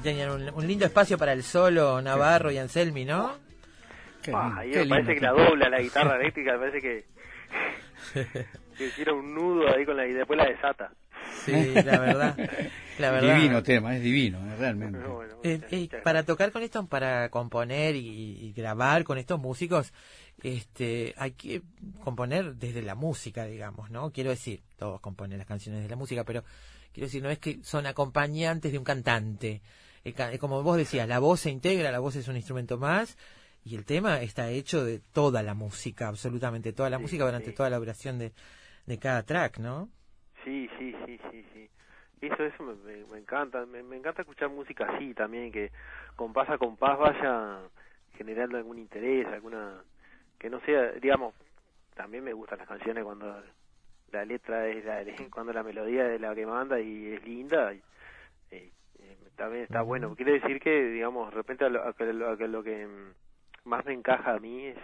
Tenían 0.00 0.30
un, 0.30 0.50
un 0.54 0.66
lindo 0.66 0.84
espacio 0.86 1.16
para 1.18 1.32
el 1.32 1.42
solo 1.42 2.00
Navarro 2.02 2.50
y 2.50 2.58
Anselmi, 2.58 3.04
¿no? 3.04 3.36
Qué 4.22 4.32
Ah, 4.34 4.56
ahí 4.58 4.70
qué 4.72 4.80
me 4.80 4.86
parece 4.88 5.14
que 5.14 5.20
la 5.20 5.32
dobla 5.32 5.68
la 5.68 5.80
guitarra 5.80 6.16
eléctrica, 6.16 6.52
me 6.54 6.58
parece 6.58 6.80
que, 6.80 7.04
que 8.76 8.86
hiciera 8.86 9.12
un 9.12 9.34
nudo 9.34 9.68
ahí 9.74 9.84
con 9.84 9.96
la 9.96 10.06
y 10.06 10.12
después 10.12 10.36
la 10.36 10.46
desata. 10.46 10.92
Sí, 11.44 11.52
la 11.84 11.98
verdad. 11.98 12.36
La 12.98 13.10
verdad. 13.10 13.36
Divino 13.36 13.62
tema, 13.62 13.96
es 13.96 14.02
divino, 14.02 14.38
eh, 14.38 14.56
realmente. 14.58 14.98
Bueno, 14.98 15.34
Eh, 15.42 15.56
muchas- 15.56 15.72
eh, 15.72 15.88
para 16.02 16.22
tocar 16.24 16.50
con 16.52 16.62
esto, 16.62 16.86
para 16.86 17.28
componer 17.30 17.94
y, 17.96 18.46
y 18.46 18.52
grabar 18.52 19.04
con 19.04 19.18
estos 19.18 19.38
músicos, 19.40 19.92
este, 20.42 21.14
hay 21.16 21.32
que 21.32 21.62
componer 22.02 22.54
desde 22.56 22.82
la 22.82 22.94
música, 22.94 23.44
digamos, 23.44 23.90
¿no? 23.90 24.10
Quiero 24.12 24.30
decir, 24.30 24.62
todos 24.76 25.00
componen 25.00 25.38
las 25.38 25.46
canciones 25.46 25.82
de 25.82 25.88
la 25.88 25.96
música, 25.96 26.24
pero 26.24 26.42
quiero 26.92 27.06
decir, 27.06 27.22
no 27.22 27.30
es 27.30 27.38
que 27.38 27.58
son 27.62 27.86
acompañantes 27.86 28.72
de 28.72 28.78
un 28.78 28.84
cantante. 28.84 29.62
Ca- 30.12 30.32
eh, 30.32 30.38
como 30.38 30.62
vos 30.62 30.76
decías, 30.76 31.08
la 31.08 31.18
voz 31.18 31.40
se 31.40 31.50
integra, 31.50 31.90
la 31.90 31.98
voz 32.00 32.16
es 32.16 32.28
un 32.28 32.36
instrumento 32.36 32.78
más, 32.78 33.16
y 33.64 33.74
el 33.76 33.84
tema 33.84 34.20
está 34.22 34.48
hecho 34.50 34.84
de 34.84 35.00
toda 35.00 35.42
la 35.42 35.54
música, 35.54 36.08
absolutamente 36.08 36.72
toda 36.72 36.90
la 36.90 36.98
Sí, 36.98 37.02
música 37.02 37.24
durante 37.24 37.50
sí. 37.50 37.56
toda 37.56 37.70
la 37.70 37.78
duración 37.78 38.18
de, 38.18 38.32
de 38.86 38.98
cada 38.98 39.22
track, 39.24 39.58
¿no? 39.58 39.88
Sí, 40.44 40.68
sí, 40.78 40.94
sí, 41.04 41.18
sí, 41.30 41.44
sí. 41.52 41.70
Eso, 42.20 42.44
eso 42.44 42.62
me, 42.62 42.74
me- 42.76 43.04
me 43.06 43.18
encanta. 43.18 43.66
Me, 43.66 43.82
me 43.82 43.96
encanta 43.96 44.22
escuchar 44.22 44.48
música 44.48 44.86
así 44.94 45.12
también, 45.14 45.50
que 45.52 45.70
compás 46.14 46.48
a 46.48 46.58
compás 46.58 46.98
vaya 46.98 47.60
generando 48.16 48.56
algún 48.56 48.78
interés, 48.78 49.26
alguna... 49.26 49.82
Que 50.38 50.48
no 50.50 50.60
sea, 50.60 50.92
digamos, 50.92 51.34
también 51.94 52.22
me 52.24 52.32
gustan 52.32 52.58
las 52.58 52.68
canciones 52.68 53.04
cuando 53.04 53.42
la 54.12 54.24
letra 54.24 54.68
es 54.68 54.84
la, 54.84 55.02
cuando 55.30 55.52
la 55.52 55.62
melodía 55.62 56.14
es 56.14 56.20
la 56.20 56.34
que 56.34 56.46
manda 56.46 56.78
y 56.80 57.14
es 57.14 57.24
linda. 57.24 57.74
y, 57.74 57.78
eh, 57.78 57.80
eh, 57.80 57.82
también 59.36 59.64
está 59.64 59.82
bueno. 59.82 60.14
Quiere 60.16 60.32
decir 60.40 60.60
que, 60.60 60.84
digamos, 60.90 61.30
de 61.30 61.36
repente 61.36 61.64
a 61.64 61.68
lo, 61.68 61.82
a 61.82 61.94
lo- 61.98 62.28
a 62.30 62.36
lo 62.36 62.62
que 62.62 62.88
más 63.64 63.84
me 63.84 63.92
encaja 63.94 64.32
a 64.34 64.38
mí 64.38 64.66
es, 64.66 64.76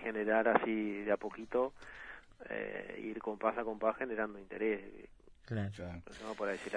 generar 0.00 0.48
así 0.48 1.02
de 1.02 1.12
a 1.12 1.16
poquito, 1.16 1.72
eh, 2.48 3.00
ir 3.04 3.18
compás 3.20 3.56
a 3.58 3.64
compás 3.64 3.96
generando 3.96 4.38
interés. 4.38 4.80
Claro. 5.44 5.70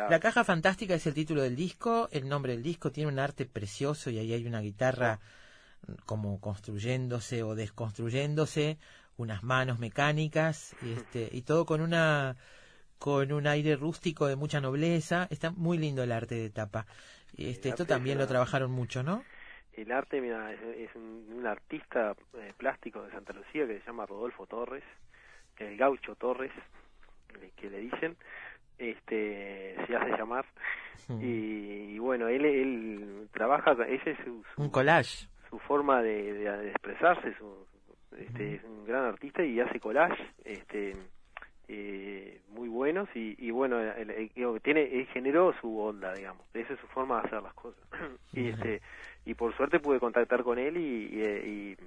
La 0.09 0.19
caja 0.19 0.43
fantástica 0.43 0.95
es 0.95 1.05
el 1.05 1.13
título 1.13 1.41
del 1.43 1.55
disco, 1.55 2.09
el 2.11 2.27
nombre 2.27 2.53
del 2.53 2.63
disco 2.63 2.91
tiene 2.91 3.11
un 3.11 3.19
arte 3.19 3.45
precioso 3.45 4.09
y 4.09 4.17
ahí 4.17 4.33
hay 4.33 4.47
una 4.47 4.61
guitarra 4.61 5.19
como 6.05 6.39
construyéndose 6.39 7.43
o 7.43 7.55
desconstruyéndose, 7.55 8.77
unas 9.17 9.43
manos 9.43 9.79
mecánicas 9.79 10.75
y, 10.81 10.93
este, 10.93 11.29
y 11.31 11.43
todo 11.43 11.65
con 11.65 11.81
una 11.81 12.35
con 13.03 13.33
un 13.33 13.47
aire 13.47 13.75
rústico 13.75 14.27
de 14.27 14.37
mucha 14.37 14.61
nobleza. 14.61 15.27
Está 15.29 15.51
muy 15.51 15.77
lindo 15.77 16.03
el 16.03 16.13
arte 16.13 16.35
de 16.35 16.49
tapa. 16.49 16.85
Este, 17.37 17.67
esto 17.67 17.85
también 17.85 18.17
lo 18.17 18.27
trabajaron 18.27 18.71
mucho, 18.71 19.03
¿no? 19.03 19.25
El 19.73 19.91
arte, 19.91 20.21
mira, 20.21 20.53
es, 20.53 20.61
es 20.77 20.95
un, 20.95 21.25
un 21.35 21.45
artista 21.45 22.15
eh, 22.37 22.53
plástico 22.55 23.01
de 23.03 23.11
Santa 23.11 23.33
Lucía 23.33 23.67
que 23.67 23.77
se 23.81 23.85
llama 23.87 24.05
Rodolfo 24.05 24.45
Torres, 24.47 24.85
el 25.57 25.75
gaucho 25.75 26.15
Torres, 26.15 26.53
eh, 27.41 27.51
que 27.57 27.69
le 27.69 27.79
dicen, 27.79 28.15
este 28.77 29.75
se 29.85 29.95
hace 29.97 30.11
llamar. 30.17 30.45
Mm. 31.09 31.21
Y, 31.21 31.95
y 31.95 31.99
bueno, 31.99 32.29
él, 32.29 32.45
él 32.45 33.27
trabaja, 33.33 33.73
ese 33.85 34.11
es 34.11 34.17
su, 34.23 34.45
su, 34.55 34.61
Un 34.61 34.69
collage. 34.69 35.27
su 35.49 35.59
forma 35.59 36.01
de, 36.01 36.31
de- 36.31 36.57
de 36.57 36.69
expresarse, 36.69 37.33
su, 37.37 37.67
este, 38.17 38.55
es 38.55 38.63
un 38.63 38.85
gran 38.85 39.03
artista 39.03 39.43
y 39.43 39.59
hace 39.59 39.81
collage, 39.81 40.23
este, 40.45 40.95
eh, 41.67 42.41
muy 42.49 42.67
buenos 42.69 43.07
y, 43.15 43.35
y 43.37 43.51
bueno, 43.51 43.79
el- 43.79 44.09
el- 44.09 44.31
digo, 44.35 44.59
tiene, 44.59 44.81
eh, 44.81 45.07
generó 45.13 45.53
su 45.61 45.79
onda, 45.79 46.13
digamos, 46.13 46.45
esa 46.53 46.73
es 46.73 46.79
su 46.79 46.87
forma 46.87 47.21
de 47.21 47.27
hacer 47.27 47.41
las 47.43 47.53
cosas. 47.53 47.81
y 48.33 48.49
este, 48.49 48.81
y 49.25 49.33
por 49.33 49.55
suerte 49.55 49.79
pude 49.79 49.99
contactar 49.99 50.43
con 50.43 50.57
él 50.59 50.77
y, 50.77 51.09
y, 51.15 51.21
eh, 51.21 51.77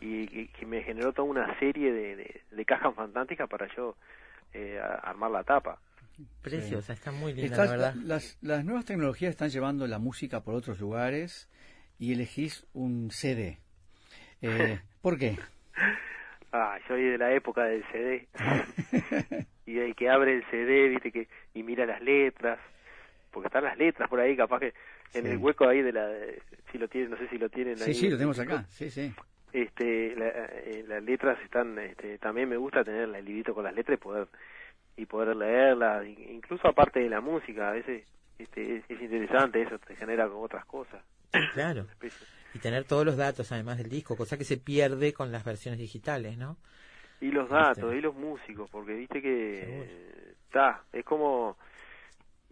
y, 0.00 0.40
y- 0.40 0.66
me 0.66 0.82
generó 0.82 1.12
toda 1.12 1.28
una 1.28 1.58
serie 1.58 1.92
de, 1.92 2.16
de, 2.16 2.40
de 2.50 2.64
cajas 2.64 2.94
fantásticas 2.94 3.48
para 3.48 3.68
yo 3.76 3.96
eh, 4.52 4.78
a- 4.80 4.96
armar 4.96 5.30
la 5.30 5.44
tapa. 5.44 5.78
Preciosa, 6.42 6.92
está 6.92 7.10
muy 7.12 7.32
linda, 7.32 7.56
Estás- 7.56 7.66
la 7.66 7.70
verdad. 7.76 7.94
las, 8.04 8.38
las 8.42 8.64
nuevas 8.64 8.84
tecnologías 8.84 9.30
están 9.30 9.48
llevando 9.50 9.86
la 9.86 9.98
música 9.98 10.40
por 10.42 10.54
otros 10.54 10.78
lugares 10.80 11.48
y 11.98 12.12
elegís 12.12 12.66
un 12.72 13.10
CD. 13.10 13.58
Eh, 14.42 14.80
¿Por 15.02 15.18
qué? 15.18 15.36
Ah, 16.56 16.78
yo 16.82 16.86
soy 16.94 17.02
de 17.02 17.18
la 17.18 17.32
época 17.34 17.64
del 17.64 17.82
CD. 17.90 18.28
y 19.66 19.78
el 19.80 19.96
que 19.96 20.08
abre 20.08 20.36
el 20.36 20.44
CD, 20.52 20.88
viste, 20.88 21.10
que 21.10 21.26
y 21.52 21.64
mira 21.64 21.84
las 21.84 22.00
letras, 22.00 22.60
porque 23.32 23.48
están 23.48 23.64
las 23.64 23.76
letras 23.76 24.08
por 24.08 24.20
ahí, 24.20 24.36
capaz 24.36 24.60
que 24.60 24.72
en 25.14 25.24
Sí. 25.24 25.30
el 25.32 25.38
hueco 25.38 25.66
ahí 25.68 25.82
de 25.82 25.90
la, 25.92 26.08
si 26.70 26.78
lo 26.78 26.86
tienen, 26.86 27.10
no 27.10 27.16
sé 27.16 27.26
si 27.28 27.38
lo 27.38 27.48
tienen 27.48 27.76
Sí, 27.76 27.84
ahí. 27.90 27.94
sí, 27.94 28.08
lo 28.08 28.16
tenemos 28.16 28.38
acá. 28.38 28.62
Sí, 28.68 28.88
sí. 28.88 29.12
Este, 29.52 30.14
la- 30.14 30.28
eh, 30.28 30.84
las 30.86 31.02
letras 31.02 31.38
están, 31.42 31.76
este, 31.80 32.18
también 32.18 32.48
me 32.48 32.56
gusta 32.56 32.84
tener 32.84 33.02
el 33.12 33.24
librito 33.24 33.52
con 33.52 33.64
las 33.64 33.74
letras 33.74 33.98
y 33.98 34.00
poder 34.02 34.28
y 34.96 35.06
poder 35.06 35.34
leerlas, 35.34 36.06
incluso 36.06 36.68
aparte 36.68 37.00
de 37.00 37.08
la 37.08 37.20
música, 37.20 37.68
a 37.70 37.72
veces 37.72 38.04
este, 38.38 38.76
es, 38.76 38.84
es 38.88 39.02
interesante, 39.02 39.60
eso 39.60 39.76
te 39.80 39.96
genera 39.96 40.28
otras 40.28 40.64
cosas. 40.66 41.02
Claro. 41.52 41.86
Y 42.54 42.58
tener 42.60 42.84
todos 42.84 43.04
los 43.04 43.16
datos 43.16 43.50
además 43.52 43.78
del 43.78 43.88
disco, 43.88 44.16
cosa 44.16 44.38
que 44.38 44.44
se 44.44 44.56
pierde 44.56 45.12
con 45.12 45.32
las 45.32 45.44
versiones 45.44 45.80
digitales, 45.80 46.38
¿no? 46.38 46.56
Y 47.20 47.30
los 47.30 47.44
Viste. 47.48 47.54
datos, 47.54 47.94
y 47.94 48.00
los 48.00 48.14
músicos, 48.14 48.68
porque 48.70 48.92
viste 48.94 49.20
que 49.22 49.62
eh, 49.66 50.34
está, 50.46 50.82
es 50.92 51.04
como 51.04 51.56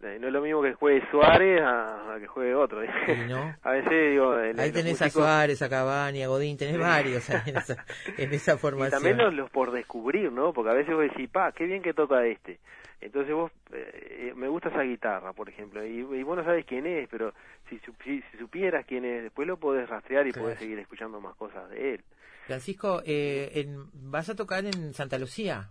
eh, 0.02 0.18
no 0.20 0.26
es 0.26 0.32
lo 0.32 0.40
mismo 0.42 0.60
que 0.62 0.72
juegue 0.74 1.02
Suárez 1.10 1.60
a, 1.62 2.14
a 2.14 2.18
que 2.18 2.26
juegue 2.26 2.54
otro. 2.54 2.80
No. 3.28 3.54
A 3.62 3.70
veces 3.70 4.10
digo, 4.10 4.36
el- 4.38 4.58
Ahí 4.58 4.72
los 4.72 4.72
tenés 4.72 5.00
a 5.02 5.10
Suárez, 5.10 5.62
a 5.62 5.68
Cavani, 5.68 6.22
a 6.24 6.28
Godín, 6.28 6.56
tenés 6.56 6.78
varios 6.78 7.30
ahí 7.30 7.40
en 7.46 7.56
esa, 7.58 7.84
en 8.18 8.32
esa 8.32 8.54
y 8.56 8.58
formación. 8.58 8.90
también 8.90 9.18
los, 9.18 9.32
los 9.34 9.50
por 9.50 9.70
descubrir, 9.70 10.32
¿no? 10.32 10.52
Porque 10.52 10.70
a 10.70 10.74
veces 10.74 10.92
vos 10.94 11.02
decís, 11.04 11.30
pa, 11.30 11.52
qué 11.52 11.64
bien 11.66 11.82
que 11.82 11.94
toca 11.94 12.24
este. 12.26 12.58
Entonces 13.00 13.32
vos, 13.34 13.52
eh, 13.72 14.30
eh, 14.30 14.32
me 14.34 14.48
gusta 14.48 14.68
esa 14.70 14.82
guitarra, 14.82 15.32
por 15.32 15.48
ejemplo, 15.48 15.84
y, 15.84 15.98
y 15.98 16.22
vos 16.24 16.36
no 16.36 16.44
sabés 16.44 16.64
quién 16.64 16.86
es, 16.86 17.08
pero 17.08 17.32
si, 17.78 17.92
si, 18.04 18.22
si 18.30 18.38
supieras 18.38 18.84
quién 18.86 19.04
es, 19.04 19.22
después 19.22 19.46
lo 19.48 19.56
podés 19.58 19.88
rastrear 19.88 20.26
y 20.26 20.32
Claro. 20.32 20.46
podés 20.46 20.58
seguir 20.58 20.78
escuchando 20.78 21.20
más 21.20 21.34
cosas 21.36 21.68
de 21.70 21.94
él. 21.94 22.04
Francisco, 22.46 23.02
eh, 23.04 23.50
en- 23.54 23.86
¿vas 24.10 24.28
a 24.28 24.34
tocar 24.34 24.64
en 24.64 24.92
Santa 24.94 25.18
Lucía? 25.18 25.70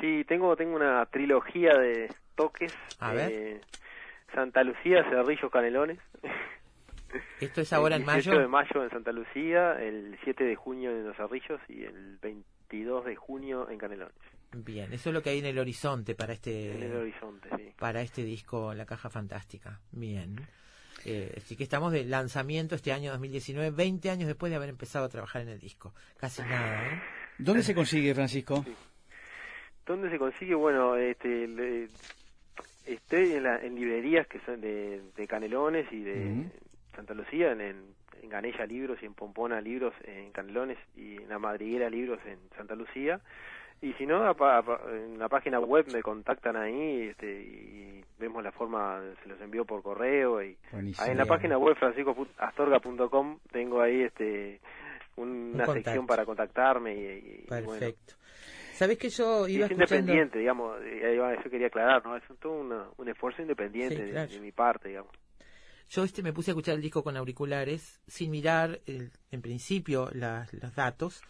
Sí, 0.00 0.24
tengo 0.28 0.54
tengo 0.56 0.76
una 0.76 1.04
trilogía 1.06 1.72
de 1.78 2.08
toques. 2.34 2.72
A 3.00 3.12
ver. 3.12 3.32
eh, 3.32 3.60
Santa 4.34 4.62
Lucía, 4.62 5.02
Cerrillos, 5.08 5.50
Canelones. 5.50 5.98
¿Esto 7.40 7.60
es 7.62 7.72
ahora 7.72 7.96
el 7.96 8.02
en 8.02 8.06
18 8.06 8.30
mayo? 8.30 8.40
de 8.42 8.48
mayo 8.48 8.84
en 8.84 8.90
Santa 8.90 9.12
Lucía, 9.12 9.72
el 9.80 10.18
7 10.24 10.44
de 10.44 10.54
junio 10.56 10.90
en 10.90 11.06
Los 11.06 11.16
Cerrillos 11.16 11.60
y 11.68 11.84
el 11.84 12.18
22 12.20 13.04
de 13.06 13.16
junio 13.16 13.70
en 13.70 13.78
Canelones. 13.78 14.14
Bien, 14.52 14.92
eso 14.92 15.10
es 15.10 15.14
lo 15.14 15.22
que 15.22 15.30
hay 15.30 15.38
en 15.38 15.46
el 15.46 15.58
horizonte 15.58 16.14
para 16.14 16.32
este, 16.32 16.74
En 16.76 16.82
el 16.82 16.96
horizonte, 16.96 17.48
sí. 17.56 17.72
para 17.78 18.00
este 18.02 18.22
disco 18.22 18.74
La 18.74 18.84
Caja 18.86 19.08
Fantástica. 19.08 19.80
Bien. 19.92 20.36
Eh, 21.04 21.32
así 21.36 21.56
que 21.56 21.62
estamos 21.64 21.92
de 21.92 22.04
lanzamiento 22.04 22.74
este 22.74 22.92
año 22.92 23.10
2019, 23.12 23.70
20 23.70 24.10
años 24.10 24.26
después 24.26 24.50
de 24.50 24.56
haber 24.56 24.68
empezado 24.70 25.04
a 25.04 25.08
trabajar 25.08 25.42
en 25.42 25.48
el 25.50 25.60
disco. 25.60 25.94
Casi 26.16 26.42
nada, 26.42 26.86
¿eh? 26.86 27.02
¿Dónde 27.38 27.62
se 27.62 27.74
consigue, 27.74 28.14
Francisco? 28.14 28.64
¿Dónde 29.86 30.10
se 30.10 30.18
consigue? 30.18 30.54
Bueno, 30.54 30.96
este, 30.96 31.46
le- 31.46 31.88
estoy 32.86 33.32
en, 33.34 33.42
la- 33.44 33.60
en 33.62 33.74
librerías 33.76 34.26
que 34.26 34.40
son 34.40 34.60
de, 34.60 35.02
de 35.16 35.26
Canelones 35.26 35.86
y 35.92 36.00
de. 36.02 36.46
Santa 36.94 37.12
Lucía, 37.12 37.52
en, 37.52 37.60
en, 37.60 37.76
en 38.22 38.28
Ganella 38.30 38.64
Libros 38.64 38.98
y 39.02 39.04
en 39.04 39.12
Pompona 39.12 39.60
Libros 39.60 39.92
en 40.04 40.32
Canelones 40.32 40.78
y 40.96 41.16
en 41.16 41.28
la 41.28 41.38
Madriguera 41.38 41.90
Libros 41.90 42.18
en 42.26 42.38
Santa 42.56 42.74
Lucía. 42.74 43.20
Y 43.82 43.92
si 43.94 44.06
no, 44.06 44.24
apa- 44.26 44.58
apa- 44.58 44.80
en 44.90 45.18
la 45.18 45.28
página 45.28 45.60
web 45.60 45.86
me 45.92 46.02
contactan 46.02 46.56
ahí 46.56 47.08
este, 47.10 47.26
y 47.42 48.04
vemos 48.18 48.42
la 48.42 48.50
forma, 48.52 49.00
se 49.22 49.28
los 49.28 49.40
envío 49.40 49.64
por 49.64 49.82
correo. 49.82 50.42
y 50.42 50.56
Buenísimo. 50.72 51.04
ahí 51.04 51.12
en 51.12 51.18
la 51.18 51.26
página 51.26 51.58
web 51.58 51.76
franciscoastorga.com 51.76 53.38
tengo 53.52 53.80
ahí 53.82 54.02
este 54.02 54.60
un- 55.16 55.52
una 55.54 55.64
contacto. 55.64 55.72
sección 55.90 56.06
para 56.06 56.24
contactarme 56.24 56.94
y, 56.94 56.98
y- 57.00 57.44
y 57.44 57.46
bueno, 57.48 57.70
Perfecto. 57.70 58.14
¿Sabés 58.72 58.98
que 58.98 59.08
yo 59.08 59.48
iba 59.48 59.64
es 59.66 59.70
escuchando... 59.72 59.94
independiente, 60.12 60.38
digamos, 60.38 60.76
va, 60.78 61.34
eso 61.34 61.48
quería 61.48 61.68
aclarar, 61.68 62.04
¿no? 62.04 62.16
Es 62.16 62.22
todo 62.40 62.52
una- 62.60 62.88
un 62.98 63.08
esfuerzo 63.08 63.40
independiente 63.42 63.96
Sí, 63.96 64.02
de- 64.02 64.10
claro. 64.10 64.30
de, 64.30 64.40
mi 64.40 64.52
parte, 64.52 64.88
digamos. 64.88 65.12
Yo 65.88 66.02
este 66.04 66.22
me 66.22 66.32
puse 66.32 66.50
a 66.50 66.52
escuchar 66.52 66.74
el 66.74 66.82
disco 66.82 67.02
con 67.02 67.16
auriculares, 67.16 68.02
sin 68.06 68.30
mirar 68.32 68.80
el- 68.86 69.12
en 69.30 69.40
principio 69.40 70.10
las- 70.12 70.52
los 70.52 70.74
datos, 70.74 71.22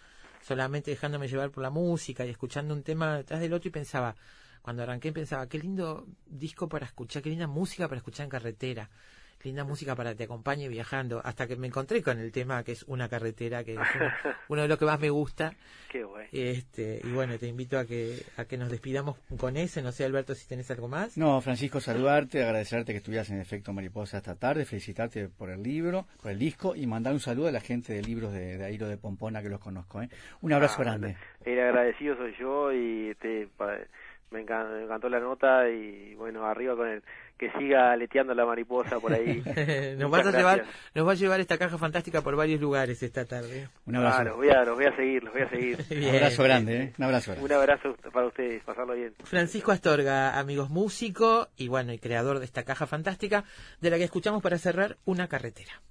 solamente 0.47 0.93
dejándome 0.93 1.27
llevar 1.27 1.51
por 1.51 1.65
la 1.65 1.71
música 1.71 2.25
y 2.25 2.31
escuchando 2.31 2.73
un 2.73 2.85
tema 2.85 3.17
detrás 3.17 3.41
del 3.41 3.53
otro 3.53 3.69
y 3.69 3.73
pensaba, 3.73 4.15
cuando 4.63 4.85
arranqué 4.85 5.13
pensaba, 5.13 5.49
qué 5.49 5.59
lindo 5.59 6.07
disco 6.25 6.69
para 6.69 6.87
escuchar, 6.87 7.21
qué 7.21 7.31
linda 7.31 7.49
música 7.49 7.89
para 7.89 7.99
escuchar 7.99 8.25
en 8.25 8.31
carretera, 8.31 8.89
linda 9.47 9.65
música 9.65 9.95
para 9.97 10.11
que 10.11 10.17
te 10.17 10.25
acompañe 10.25 10.69
viajando, 10.69 11.21
hasta 11.25 11.47
que 11.47 11.57
me 11.57 11.67
encontré 11.69 12.03
con 12.03 12.19
el 12.19 12.31
tema 12.33 12.63
que 12.65 12.73
es 12.73 12.83
una 12.85 13.09
carretera, 13.09 13.65
que 13.65 13.73
es 13.75 13.79
uno, 13.79 14.11
uno 14.49 14.63
de 14.63 14.69
los 14.69 14.79
que 14.79 14.85
más 14.85 15.01
me 15.01 15.09
gusta. 15.11 15.55
Qué 15.91 16.05
bueno. 16.05 16.29
Este, 16.33 17.01
y 17.05 17.13
bueno, 17.13 17.39
te 17.39 17.47
invito 17.47 17.79
a 17.79 17.87
que, 17.87 18.19
a 18.37 18.45
que 18.45 18.59
nos 18.59 18.71
despidamos 18.71 19.17
con 19.39 19.57
ese, 19.57 19.81
no 19.83 19.93
sé 19.93 20.05
Alberto 20.05 20.35
si 20.35 20.47
tenés 20.49 20.71
algo 20.71 20.89
más. 20.89 21.17
No, 21.17 21.41
Francisco, 21.41 21.81
saludarte, 21.81 22.43
agradecerte 22.43 22.93
que 22.93 22.99
estuvieras 22.99 23.31
en 23.31 23.41
Efecto 23.41 23.73
Mariposa 23.73 24.19
esta 24.19 24.35
tarde, 24.35 24.65
felicitarte 24.65 25.29
por 25.29 25.51
el 25.51 25.63
libro, 25.63 26.07
por 26.21 26.33
el 26.33 26.39
disco 26.39 26.75
y 26.75 26.87
mandar 26.87 27.13
un 27.13 27.21
saludo 27.21 27.49
a 27.49 27.53
la 27.53 27.61
gente 27.61 27.93
de 27.93 28.03
libros 28.03 28.33
de, 28.33 28.59
de 28.59 28.65
Airo 28.65 28.89
de 28.89 28.97
Pompona 28.99 29.43
que 29.43 29.49
los 29.49 29.61
conozco. 29.61 30.03
¿eh? 30.03 30.09
Un 30.43 30.53
abrazo 30.53 30.77
Ah, 30.81 30.85
grande. 30.85 31.17
El 31.45 31.61
agradecido 31.61 32.17
soy 32.17 32.35
yo 32.39 32.73
y 32.73 33.11
este, 33.11 33.49
pa- 33.57 33.79
me, 34.31 34.45
encan- 34.45 34.71
me 34.71 34.85
encantó 34.85 35.09
la 35.09 35.21
nota 35.21 35.69
y 35.69 36.15
bueno, 36.15 36.45
arriba 36.47 36.75
con 36.77 36.89
el 36.89 37.03
que 37.39 37.51
siga 37.59 37.93
aleteando 37.93 38.35
la 38.35 38.47
mariposa 38.47 38.99
por 38.99 39.13
ahí. 39.13 39.43
nos, 39.99 40.11
vas 40.11 40.27
a 40.27 40.31
llevar, 40.33 40.65
nos 40.95 41.07
va 41.07 41.13
a 41.13 41.15
llevar 41.15 41.41
esta 41.41 41.59
caja 41.59 41.77
fantástica 41.77 42.23
por 42.23 42.35
varios 42.35 42.61
lugares 42.61 43.03
esta 43.03 43.25
tarde. 43.27 43.69
Un 43.85 43.97
abrazo. 43.97 44.19
Ah, 44.21 44.25
los 44.25 44.37
voy 44.37 44.49
a, 44.49 44.65
los 44.65 44.75
voy 44.77 44.87
a 44.87 44.97
seguir, 44.97 45.23
los 45.23 45.33
voy 45.35 45.43
a 45.43 45.49
seguir. 45.51 45.79
Un 46.09 46.15
abrazo 46.15 46.43
grande, 46.45 46.77
¿eh? 46.83 46.93
Un 46.99 47.05
abrazo 47.05 47.33
grande. 47.33 47.45
Un 47.45 47.53
abrazo 47.53 47.97
para 48.13 48.27
ustedes, 48.27 48.63
pasarlo 48.65 48.95
bien. 48.95 49.15
Francisco 49.25 49.71
Astorga, 49.71 50.39
amigos 50.39 50.71
músico 50.71 51.49
y 51.57 51.69
bueno, 51.69 51.93
y 51.93 51.99
creador 51.99 52.39
de 52.39 52.47
esta 52.47 52.65
caja 52.65 52.87
fantástica, 52.87 53.45
de 53.81 53.91
la 53.91 53.99
que 53.99 54.05
escuchamos 54.05 54.43
para 54.43 54.57
cerrar 54.59 54.97
una 55.05 55.29
carretera. 55.29 55.83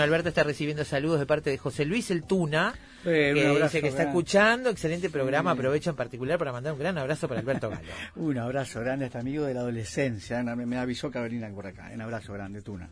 Bueno, 0.00 0.14
Alberto 0.14 0.30
está 0.30 0.44
recibiendo 0.44 0.82
saludos 0.82 1.20
de 1.20 1.26
parte 1.26 1.50
de 1.50 1.58
José 1.58 1.84
Luis 1.84 2.10
El 2.10 2.22
Tuna, 2.22 2.74
Eh, 3.04 3.32
que 3.34 3.46
abrazo 3.46 3.64
dice 3.64 3.80
que 3.82 3.88
está 3.88 4.02
grande. 4.04 4.18
escuchando. 4.18 4.70
Excelente 4.70 5.10
programa. 5.10 5.50
Aprovecho 5.50 5.90
en 5.90 5.96
particular 5.96 6.38
para 6.38 6.52
mandar 6.52 6.72
un 6.72 6.78
gran 6.78 6.96
abrazo 6.96 7.28
para 7.28 7.40
Alberto 7.40 7.68
Galo. 7.68 7.82
Un 8.16 8.38
abrazo 8.38 8.80
grande 8.80 9.04
a 9.04 9.08
este 9.08 9.18
amigo 9.18 9.44
de 9.44 9.52
la 9.52 9.60
adolescencia. 9.60 10.40
¿eh? 10.40 10.42
Me, 10.56 10.64
me 10.64 10.78
avisó 10.78 11.10
Carolina 11.10 11.50
por 11.50 11.66
acá. 11.66 11.90
Un 11.94 12.00
abrazo 12.00 12.32
grande, 12.32 12.62
Tuna. 12.62 12.88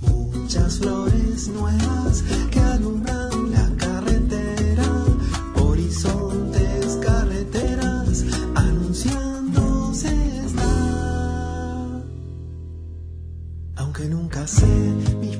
Muchas 0.00 0.78
flores 0.78 1.48
nuevas 1.48 2.24
que 2.50 2.60
alumbran 2.60 3.50
la 3.50 3.70
carretera, 3.76 4.84
horizontes, 5.56 6.98
carreteras, 7.04 8.24
anunciándose 8.54 10.08
está. 10.46 12.02
Aunque 13.76 14.04
nunca 14.06 14.46
sé 14.46 14.66
mis 14.66 15.36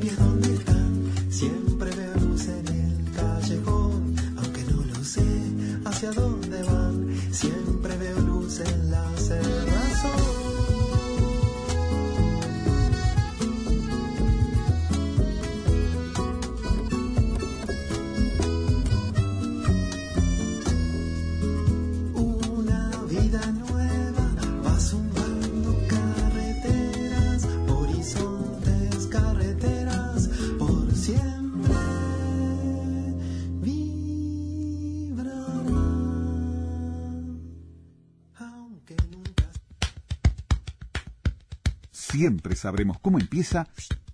Siempre 42.14 42.54
sabremos 42.54 43.00
cómo 43.00 43.18
empieza, 43.18 43.66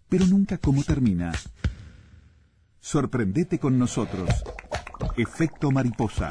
pero 0.08 0.24
nunca 0.26 0.56
cómo 0.56 0.82
termina. 0.82 1.32
Sorprendete 2.80 3.58
con 3.58 3.78
nosotros. 3.78 4.30
Efecto 5.18 5.70
mariposa. 5.70 6.30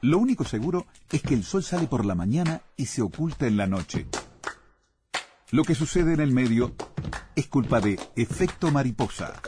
Lo 0.00 0.18
único 0.18 0.42
seguro 0.42 0.86
es 1.12 1.22
que 1.22 1.34
el 1.34 1.44
sol 1.44 1.62
sale 1.62 1.86
por 1.86 2.04
la 2.04 2.16
mañana 2.16 2.62
y 2.76 2.86
se 2.86 3.02
oculta 3.02 3.46
en 3.46 3.56
la 3.56 3.68
noche. 3.68 4.08
Lo 5.52 5.62
que 5.62 5.76
sucede 5.76 6.14
en 6.14 6.20
el 6.20 6.32
medio 6.32 6.74
es 7.36 7.46
culpa 7.46 7.80
de 7.80 7.96
efecto 8.16 8.72
mariposa. 8.72 9.40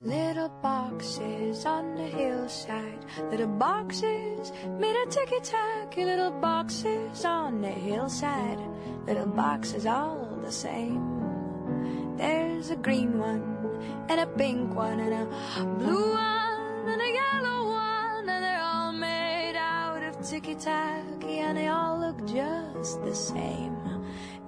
Little 0.00 0.48
boxes 0.62 1.66
on 1.66 1.96
the 1.96 2.04
hillside, 2.04 3.04
little 3.32 3.48
boxes 3.48 4.52
made 4.78 4.94
of 4.94 5.10
ticky 5.10 5.40
tacky, 5.40 6.04
little 6.04 6.30
boxes 6.30 7.24
on 7.24 7.60
the 7.60 7.68
hillside, 7.68 8.60
little 9.08 9.26
boxes 9.26 9.86
all 9.86 10.38
the 10.40 10.52
same. 10.52 12.14
There's 12.16 12.70
a 12.70 12.76
green 12.76 13.18
one, 13.18 14.06
and 14.08 14.20
a 14.20 14.26
pink 14.26 14.72
one, 14.72 15.00
and 15.00 15.14
a 15.14 15.64
blue 15.64 16.12
one, 16.12 16.88
and 16.88 17.02
a 17.02 17.12
yellow 17.12 17.66
one, 17.66 18.28
and 18.28 18.44
they're 18.44 18.62
all 18.62 18.92
made 18.92 19.56
out 19.56 20.04
of 20.04 20.22
ticky 20.22 20.54
tacky, 20.54 21.40
and 21.40 21.58
they 21.58 21.66
all 21.66 21.98
look 21.98 22.24
just 22.24 23.02
the 23.02 23.16
same. 23.16 23.76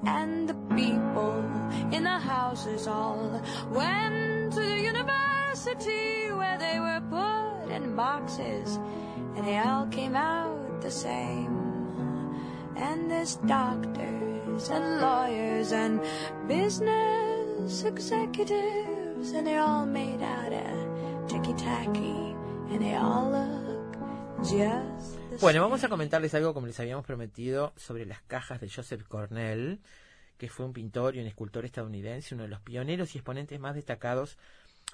And 0.07 0.49
the 0.49 0.55
people 0.77 1.45
in 1.91 2.05
the 2.05 2.21
houses 2.21 2.87
all 2.87 3.43
went 3.73 4.53
to 4.53 4.61
the 4.61 4.81
university 5.51 6.31
where 6.33 6.59
they 6.59 6.79
were 6.79 7.03
put 7.11 7.75
in 7.75 7.97
boxes 7.97 8.79
and 9.37 9.45
they 9.45 9.59
all 9.59 9.87
came 9.87 10.15
out 10.15 10.81
the 10.81 10.91
same. 10.91 11.59
And 12.77 13.11
there's 13.11 13.37
doctors 13.47 14.69
and 14.69 15.01
lawyers 15.01 15.73
and 15.73 16.01
business 16.47 17.83
executives 17.85 19.33
and 19.33 19.47
they're 19.47 19.61
all 19.61 19.87
made 19.87 20.23
out 20.23 20.53
of 20.53 21.29
ticky 21.29 21.55
tacky 21.55 22.37
and 22.71 22.81
they 22.81 22.95
all 22.95 23.31
look 23.31 23.97
just 24.45 25.19
the 25.31 25.39
Bueno, 25.41 25.63
vamos 25.63 25.83
a 25.83 25.89
comentarles 25.89 26.33
algo 26.35 26.55
como 26.55 26.69
les 26.69 26.79
habíamos 26.79 27.05
prometido 27.05 27.73
sobre 27.77 28.07
las 28.07 28.23
cajas 28.23 28.61
de 28.61 28.71
Joseph 28.71 29.03
Cornell, 29.09 29.81
que 30.39 30.49
fue 30.49 30.65
un 30.65 30.73
pintor 30.73 31.17
y 31.17 31.21
un 31.21 31.27
escultor 31.27 31.65
estadounidense, 31.65 32.35
uno 32.35 32.45
de 32.45 32.51
los 32.51 32.61
pioneros 32.61 33.15
y 33.15 33.19
exponentes 33.19 33.59
más 33.59 33.75
destacados 33.75 34.39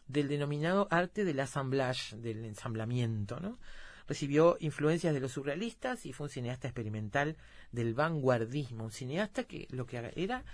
del 0.09 0.29
denominado 0.29 0.89
arte 0.91 1.25
del 1.25 1.41
assemblage, 1.41 2.17
del 2.17 2.45
ensamblamiento, 2.45 3.41
¿no? 3.41 3.59
Recibió 4.09 4.57
influencias 4.61 5.13
de 5.15 5.21
los 5.21 5.33
surrealistas 5.33 6.07
y 6.07 6.13
fue 6.13 6.27
un 6.27 6.31
cineasta 6.31 6.69
experimental 6.69 7.37
del 7.73 7.95
vanguardismo, 7.95 8.85
un 8.85 8.93
cineasta 8.93 9.45
que 9.45 9.67
lo 9.71 9.87
que 9.87 10.13
era 10.15 10.45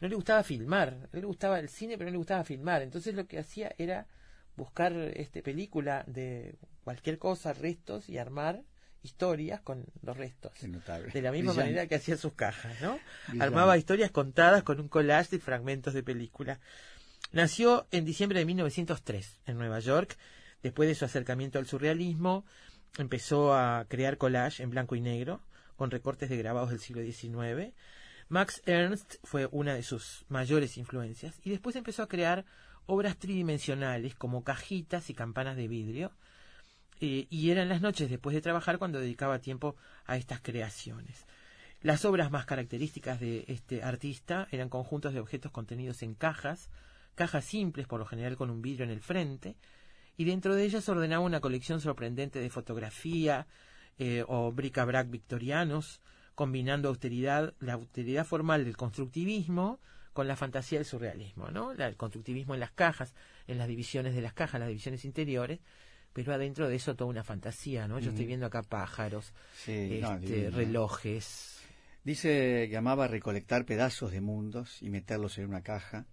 no 0.00 0.08
le 0.08 0.16
gustaba 0.16 0.42
filmar, 0.42 1.08
él 1.12 1.20
le 1.20 1.26
gustaba 1.26 1.60
el 1.60 1.68
cine, 1.68 1.96
pero 1.96 2.06
no 2.06 2.12
le 2.12 2.18
gustaba 2.18 2.42
filmar, 2.42 2.82
entonces 2.82 3.14
lo 3.14 3.26
que 3.26 3.38
hacía 3.38 3.72
era 3.78 4.06
buscar 4.56 4.92
este 5.14 5.42
película 5.42 6.04
de 6.06 6.56
cualquier 6.84 7.18
cosa, 7.18 7.52
restos 7.52 8.08
y 8.08 8.18
armar 8.18 8.62
historias 9.02 9.60
con 9.60 9.86
los 10.02 10.16
restos. 10.16 10.52
De 10.60 11.22
la 11.22 11.32
misma 11.32 11.52
Brillante. 11.52 11.56
manera 11.56 11.86
que 11.86 11.96
hacía 11.96 12.16
sus 12.16 12.32
cajas, 12.34 12.80
¿no? 12.80 12.98
Brillante. 13.28 13.44
Armaba 13.44 13.76
historias 13.76 14.10
contadas 14.10 14.62
con 14.62 14.80
un 14.80 14.88
collage 14.88 15.36
de 15.36 15.38
fragmentos 15.38 15.94
de 15.94 16.02
película. 16.02 16.60
Nació 17.30 17.86
en 17.90 18.04
diciembre 18.04 18.40
de 18.40 18.44
1903 18.44 19.40
en 19.46 19.56
Nueva 19.56 19.78
York. 19.78 20.16
Después 20.62 20.88
de 20.88 20.94
su 20.94 21.04
acercamiento 21.04 21.58
al 21.58 21.66
surrealismo, 21.66 22.44
empezó 22.98 23.54
a 23.54 23.86
crear 23.88 24.18
collage 24.18 24.62
en 24.62 24.70
blanco 24.70 24.96
y 24.96 25.00
negro 25.00 25.40
con 25.76 25.90
recortes 25.90 26.28
de 26.28 26.36
grabados 26.36 26.70
del 26.70 26.80
siglo 26.80 27.02
XIX. 27.02 27.74
Max 28.28 28.62
Ernst 28.66 29.16
fue 29.24 29.48
una 29.50 29.74
de 29.74 29.82
sus 29.82 30.24
mayores 30.28 30.76
influencias 30.76 31.40
y 31.42 31.50
después 31.50 31.76
empezó 31.76 32.02
a 32.02 32.08
crear 32.08 32.44
obras 32.86 33.16
tridimensionales 33.18 34.14
como 34.14 34.44
cajitas 34.44 35.10
y 35.10 35.14
campanas 35.14 35.56
de 35.56 35.68
vidrio. 35.68 36.12
Eh, 37.00 37.26
y 37.30 37.50
eran 37.50 37.68
las 37.68 37.80
noches 37.80 38.08
después 38.08 38.34
de 38.34 38.42
trabajar 38.42 38.78
cuando 38.78 39.00
dedicaba 39.00 39.40
tiempo 39.40 39.76
a 40.06 40.16
estas 40.16 40.40
creaciones. 40.40 41.26
Las 41.80 42.04
obras 42.04 42.30
más 42.30 42.46
características 42.46 43.18
de 43.18 43.44
este 43.48 43.82
artista 43.82 44.46
eran 44.52 44.68
conjuntos 44.68 45.12
de 45.12 45.20
objetos 45.20 45.50
contenidos 45.50 46.02
en 46.02 46.14
cajas, 46.14 46.70
cajas 47.14 47.44
simples 47.44 47.86
por 47.86 48.00
lo 48.00 48.06
general 48.06 48.36
con 48.36 48.50
un 48.50 48.62
vidrio 48.62 48.84
en 48.84 48.90
el 48.90 49.00
frente, 49.00 49.56
y 50.16 50.24
dentro 50.24 50.54
de 50.54 50.64
ellas 50.64 50.88
ordenaba 50.88 51.24
una 51.24 51.40
colección 51.40 51.80
sorprendente 51.80 52.38
de 52.38 52.50
fotografía 52.50 53.46
eh, 53.98 54.24
o 54.26 54.52
bric-a-brac 54.52 55.10
victorianos, 55.10 56.00
combinando 56.34 56.88
austeridad, 56.88 57.54
la 57.60 57.74
austeridad 57.74 58.24
formal 58.24 58.64
del 58.64 58.76
constructivismo 58.76 59.80
con 60.12 60.28
la 60.28 60.36
fantasía 60.36 60.78
del 60.78 60.86
surrealismo, 60.86 61.50
¿no? 61.50 61.72
el 61.72 61.96
constructivismo 61.96 62.54
en 62.54 62.60
las 62.60 62.72
cajas, 62.72 63.14
en 63.46 63.58
las 63.58 63.68
divisiones 63.68 64.14
de 64.14 64.20
las 64.20 64.34
cajas, 64.34 64.60
las 64.60 64.68
divisiones 64.68 65.04
interiores, 65.04 65.60
pero 66.12 66.34
adentro 66.34 66.68
de 66.68 66.76
eso 66.76 66.94
toda 66.94 67.08
una 67.08 67.24
fantasía, 67.24 67.88
¿no? 67.88 67.98
Yo 67.98 68.10
estoy 68.10 68.26
viendo 68.26 68.44
acá 68.44 68.62
pájaros, 68.62 69.32
este, 69.66 70.50
relojes. 70.50 71.60
Dice 72.04 72.66
que 72.68 72.76
amaba 72.76 73.08
recolectar 73.08 73.64
pedazos 73.64 74.12
de 74.12 74.20
mundos 74.20 74.82
y 74.82 74.90
meterlos 74.90 75.38
en 75.38 75.46
una 75.46 75.62
caja. 75.62 76.06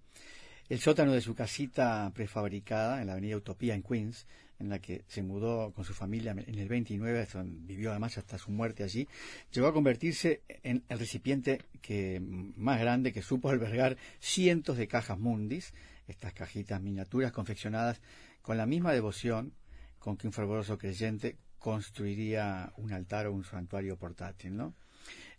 El 0.70 0.80
sótano 0.80 1.13
de 1.13 1.22
su 1.22 1.34
casita 1.34 2.11
prefabricada 2.13 3.01
en 3.01 3.07
la 3.07 3.13
avenida 3.13 3.36
Utopía 3.36 3.74
en 3.74 3.82
Queens, 3.82 4.28
en 4.59 4.70
la 4.70 4.78
que 4.78 5.03
se 5.07 5.24
mudó 5.24 5.72
con 5.72 5.84
su 5.84 5.95
familia 5.95 6.32
en 6.32 6.59
el 6.59 6.67
29, 6.67 7.28
vivió 7.65 7.89
además 7.89 8.20
hasta 8.20 8.38
su 8.38 8.51
muerte 8.51 8.84
allí, 8.84 9.07
llegó 9.51 9.65
a 9.65 9.74
convertirse 9.74 10.43
en 10.47 10.84
el 10.88 10.99
recipiente 10.99 11.63
que 11.82 12.22
más 12.22 12.80
grande 12.80 13.11
que 13.11 13.24
supo 13.24 13.49
albergar 13.49 13.97
cientos 14.20 14.78
de 14.78 14.88
cajas 14.88 15.17
mundis, 15.17 15.74
estas 16.07 16.34
cajitas 16.34 16.80
miniaturas 16.80 17.32
confeccionadas 17.32 17.99
con 18.43 18.55
la 18.55 18.67
misma 18.67 18.93
devoción 18.93 19.53
con 19.97 20.17
que 20.17 20.28
un 20.28 20.34
fervoroso 20.34 20.78
creyente 20.78 21.36
construiría 21.57 22.74
un 22.78 22.93
altar 22.93 23.26
o 23.26 23.34
un 23.34 23.43
santuario 23.43 23.97
portátil, 23.97 24.55
¿no? 24.55 24.76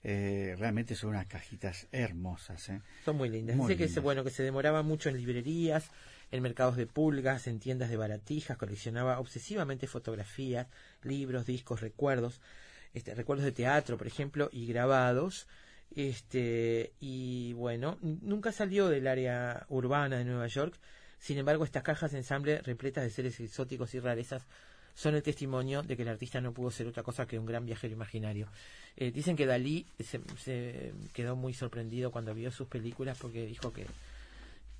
Eh, 0.02 0.56
realmente 0.58 0.94
son 0.94 1.10
unas 1.10 1.26
cajitas 1.26 1.86
hermosas. 1.92 2.68
¿eh? 2.68 2.80
Son 3.04 3.16
muy 3.16 3.28
lindas. 3.28 3.56
Dice 3.56 3.76
que 3.76 3.88
se, 3.88 4.00
bueno 4.00 4.24
que 4.24 4.30
se 4.30 4.42
demoraba 4.42 4.82
mucho 4.82 5.08
en 5.08 5.16
librerías, 5.16 5.90
en 6.30 6.42
mercados 6.42 6.76
de 6.76 6.86
pulgas, 6.86 7.46
en 7.46 7.58
tiendas 7.58 7.90
de 7.90 7.96
baratijas, 7.96 8.56
coleccionaba 8.56 9.18
obsesivamente 9.18 9.86
fotografías, 9.86 10.68
libros, 11.02 11.46
discos, 11.46 11.80
recuerdos, 11.80 12.40
este, 12.94 13.14
recuerdos 13.14 13.44
de 13.44 13.52
teatro, 13.52 13.98
por 13.98 14.06
ejemplo, 14.06 14.48
y 14.52 14.66
grabados. 14.66 15.46
Este, 15.94 16.92
y 17.00 17.52
bueno, 17.54 17.98
nunca 18.00 18.52
salió 18.52 18.88
del 18.88 19.06
área 19.08 19.66
urbana 19.68 20.18
de 20.18 20.24
Nueva 20.24 20.46
York, 20.46 20.78
sin 21.20 21.36
embargo, 21.36 21.64
estas 21.64 21.82
cajas 21.82 22.12
de 22.12 22.18
ensamble 22.18 22.62
repletas 22.62 23.04
de 23.04 23.10
seres 23.10 23.38
exóticos 23.40 23.94
y 23.94 24.00
rarezas 24.00 24.46
son 24.94 25.14
el 25.14 25.22
testimonio 25.22 25.82
de 25.82 25.96
que 25.96 26.02
el 26.02 26.08
artista 26.08 26.40
no 26.40 26.52
pudo 26.52 26.70
ser 26.70 26.86
otra 26.86 27.02
cosa 27.02 27.26
que 27.26 27.38
un 27.38 27.46
gran 27.46 27.66
viajero 27.66 27.94
imaginario. 27.94 28.48
Eh, 28.96 29.10
dicen 29.10 29.36
que 29.36 29.46
Dalí 29.46 29.86
se, 29.98 30.92
quedó 31.12 31.36
muy 31.36 31.54
sorprendido 31.54 32.10
cuando 32.10 32.34
vio 32.34 32.50
sus 32.50 32.68
películas 32.68 33.18
porque 33.18 33.46
dijo 33.46 33.72
que, 33.72 33.86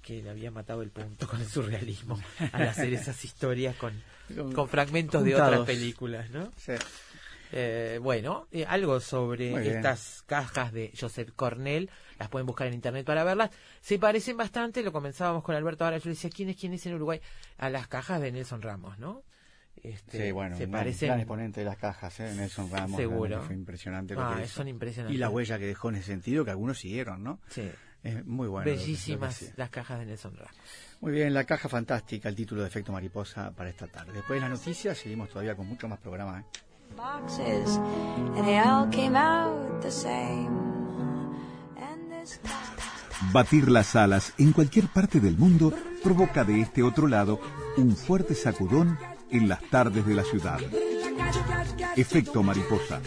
que 0.02 0.22
le 0.22 0.30
había 0.30 0.50
matado 0.50 0.82
el 0.82 0.90
punto 0.90 1.26
con 1.26 1.40
el 1.40 1.48
surrealismo 1.48 2.20
al 2.52 2.68
hacer 2.68 2.92
esas 2.92 3.24
historias 3.24 3.76
con, 3.76 3.92
con 4.54 4.68
fragmentos 4.68 5.24
de 5.24 5.34
otras 5.34 5.61
películas, 5.66 6.30
¿no? 6.30 6.52
Sí. 6.56 6.72
Eh, 7.52 7.98
bueno, 8.00 8.46
eh, 8.52 8.64
algo 8.64 9.00
sobre 9.00 9.76
estas 9.76 10.22
cajas 10.26 10.72
de 10.72 10.92
Joseph 10.98 11.30
Cornell, 11.34 11.90
las 12.18 12.28
pueden 12.28 12.46
buscar 12.46 12.68
en 12.68 12.74
internet 12.74 13.04
para 13.04 13.24
verlas. 13.24 13.50
Se 13.80 13.98
parecen 13.98 14.36
bastante, 14.36 14.82
lo 14.82 14.92
comenzábamos 14.92 15.42
con 15.42 15.54
Alberto 15.54 15.84
ahora, 15.84 15.98
yo 15.98 16.04
le 16.04 16.11
decía, 16.11 16.30
¿quién 16.30 16.50
es 16.50 16.56
quién 16.56 16.72
es 16.74 16.86
en 16.86 16.94
Uruguay? 16.94 17.20
A 17.58 17.70
las 17.70 17.88
cajas 17.88 18.20
de 18.20 18.30
Nelson 18.30 18.62
Ramos, 18.62 18.98
¿no? 18.98 19.22
Este, 19.82 20.26
sí, 20.26 20.32
bueno, 20.32 20.56
se 20.56 20.66
un 20.66 20.72
gran 20.72 20.86
exponente 20.86 21.60
de 21.60 21.66
las 21.66 21.76
cajas, 21.76 22.20
¿eh? 22.20 22.32
Nelson 22.34 22.70
Ramos. 22.70 22.96
Seguro. 22.98 23.42
Fue 23.42 23.54
impresionante. 23.54 24.14
Lo 24.14 24.22
ah, 24.22 24.46
son 24.46 24.68
impresionantes. 24.68 25.14
Y 25.14 25.18
la 25.18 25.30
huella 25.30 25.58
que 25.58 25.66
dejó 25.66 25.88
en 25.88 25.96
ese 25.96 26.06
sentido, 26.06 26.44
que 26.44 26.50
algunos 26.50 26.78
siguieron, 26.78 27.22
¿no? 27.22 27.40
Sí. 27.48 27.70
Es 28.02 28.24
muy 28.24 28.48
bueno. 28.48 28.64
Bellísimas 28.64 29.52
las 29.56 29.70
cajas 29.70 29.98
de 29.98 30.06
Nelson 30.06 30.36
Ramos. 30.36 30.56
Muy 31.00 31.12
bien, 31.12 31.32
la 31.32 31.44
caja 31.44 31.68
fantástica, 31.68 32.28
el 32.28 32.34
título 32.34 32.62
de 32.62 32.68
Efecto 32.68 32.92
Mariposa 32.92 33.52
para 33.52 33.70
esta 33.70 33.86
tarde. 33.86 34.12
Después 34.12 34.36
de 34.40 34.48
las 34.48 34.58
noticias, 34.58 34.98
seguimos 34.98 35.28
todavía 35.30 35.54
con 35.54 35.66
mucho 35.66 35.88
más 35.88 35.98
programas. 35.98 36.44
¿eh? 36.44 36.60
Batir 43.32 43.70
las 43.70 43.96
alas 43.96 44.34
en 44.38 44.52
cualquier 44.52 44.88
parte 44.88 45.20
del 45.20 45.36
mundo 45.36 45.72
provoca 46.02 46.44
de 46.44 46.60
este 46.60 46.82
otro 46.82 47.06
lado 47.06 47.40
un 47.76 47.94
fuerte 47.96 48.34
sacudón 48.34 48.98
en 49.30 49.48
las 49.48 49.62
tardes 49.70 50.06
de 50.06 50.14
la 50.14 50.24
ciudad. 50.24 50.60
Efecto 51.96 52.42
mariposa. 52.42 53.00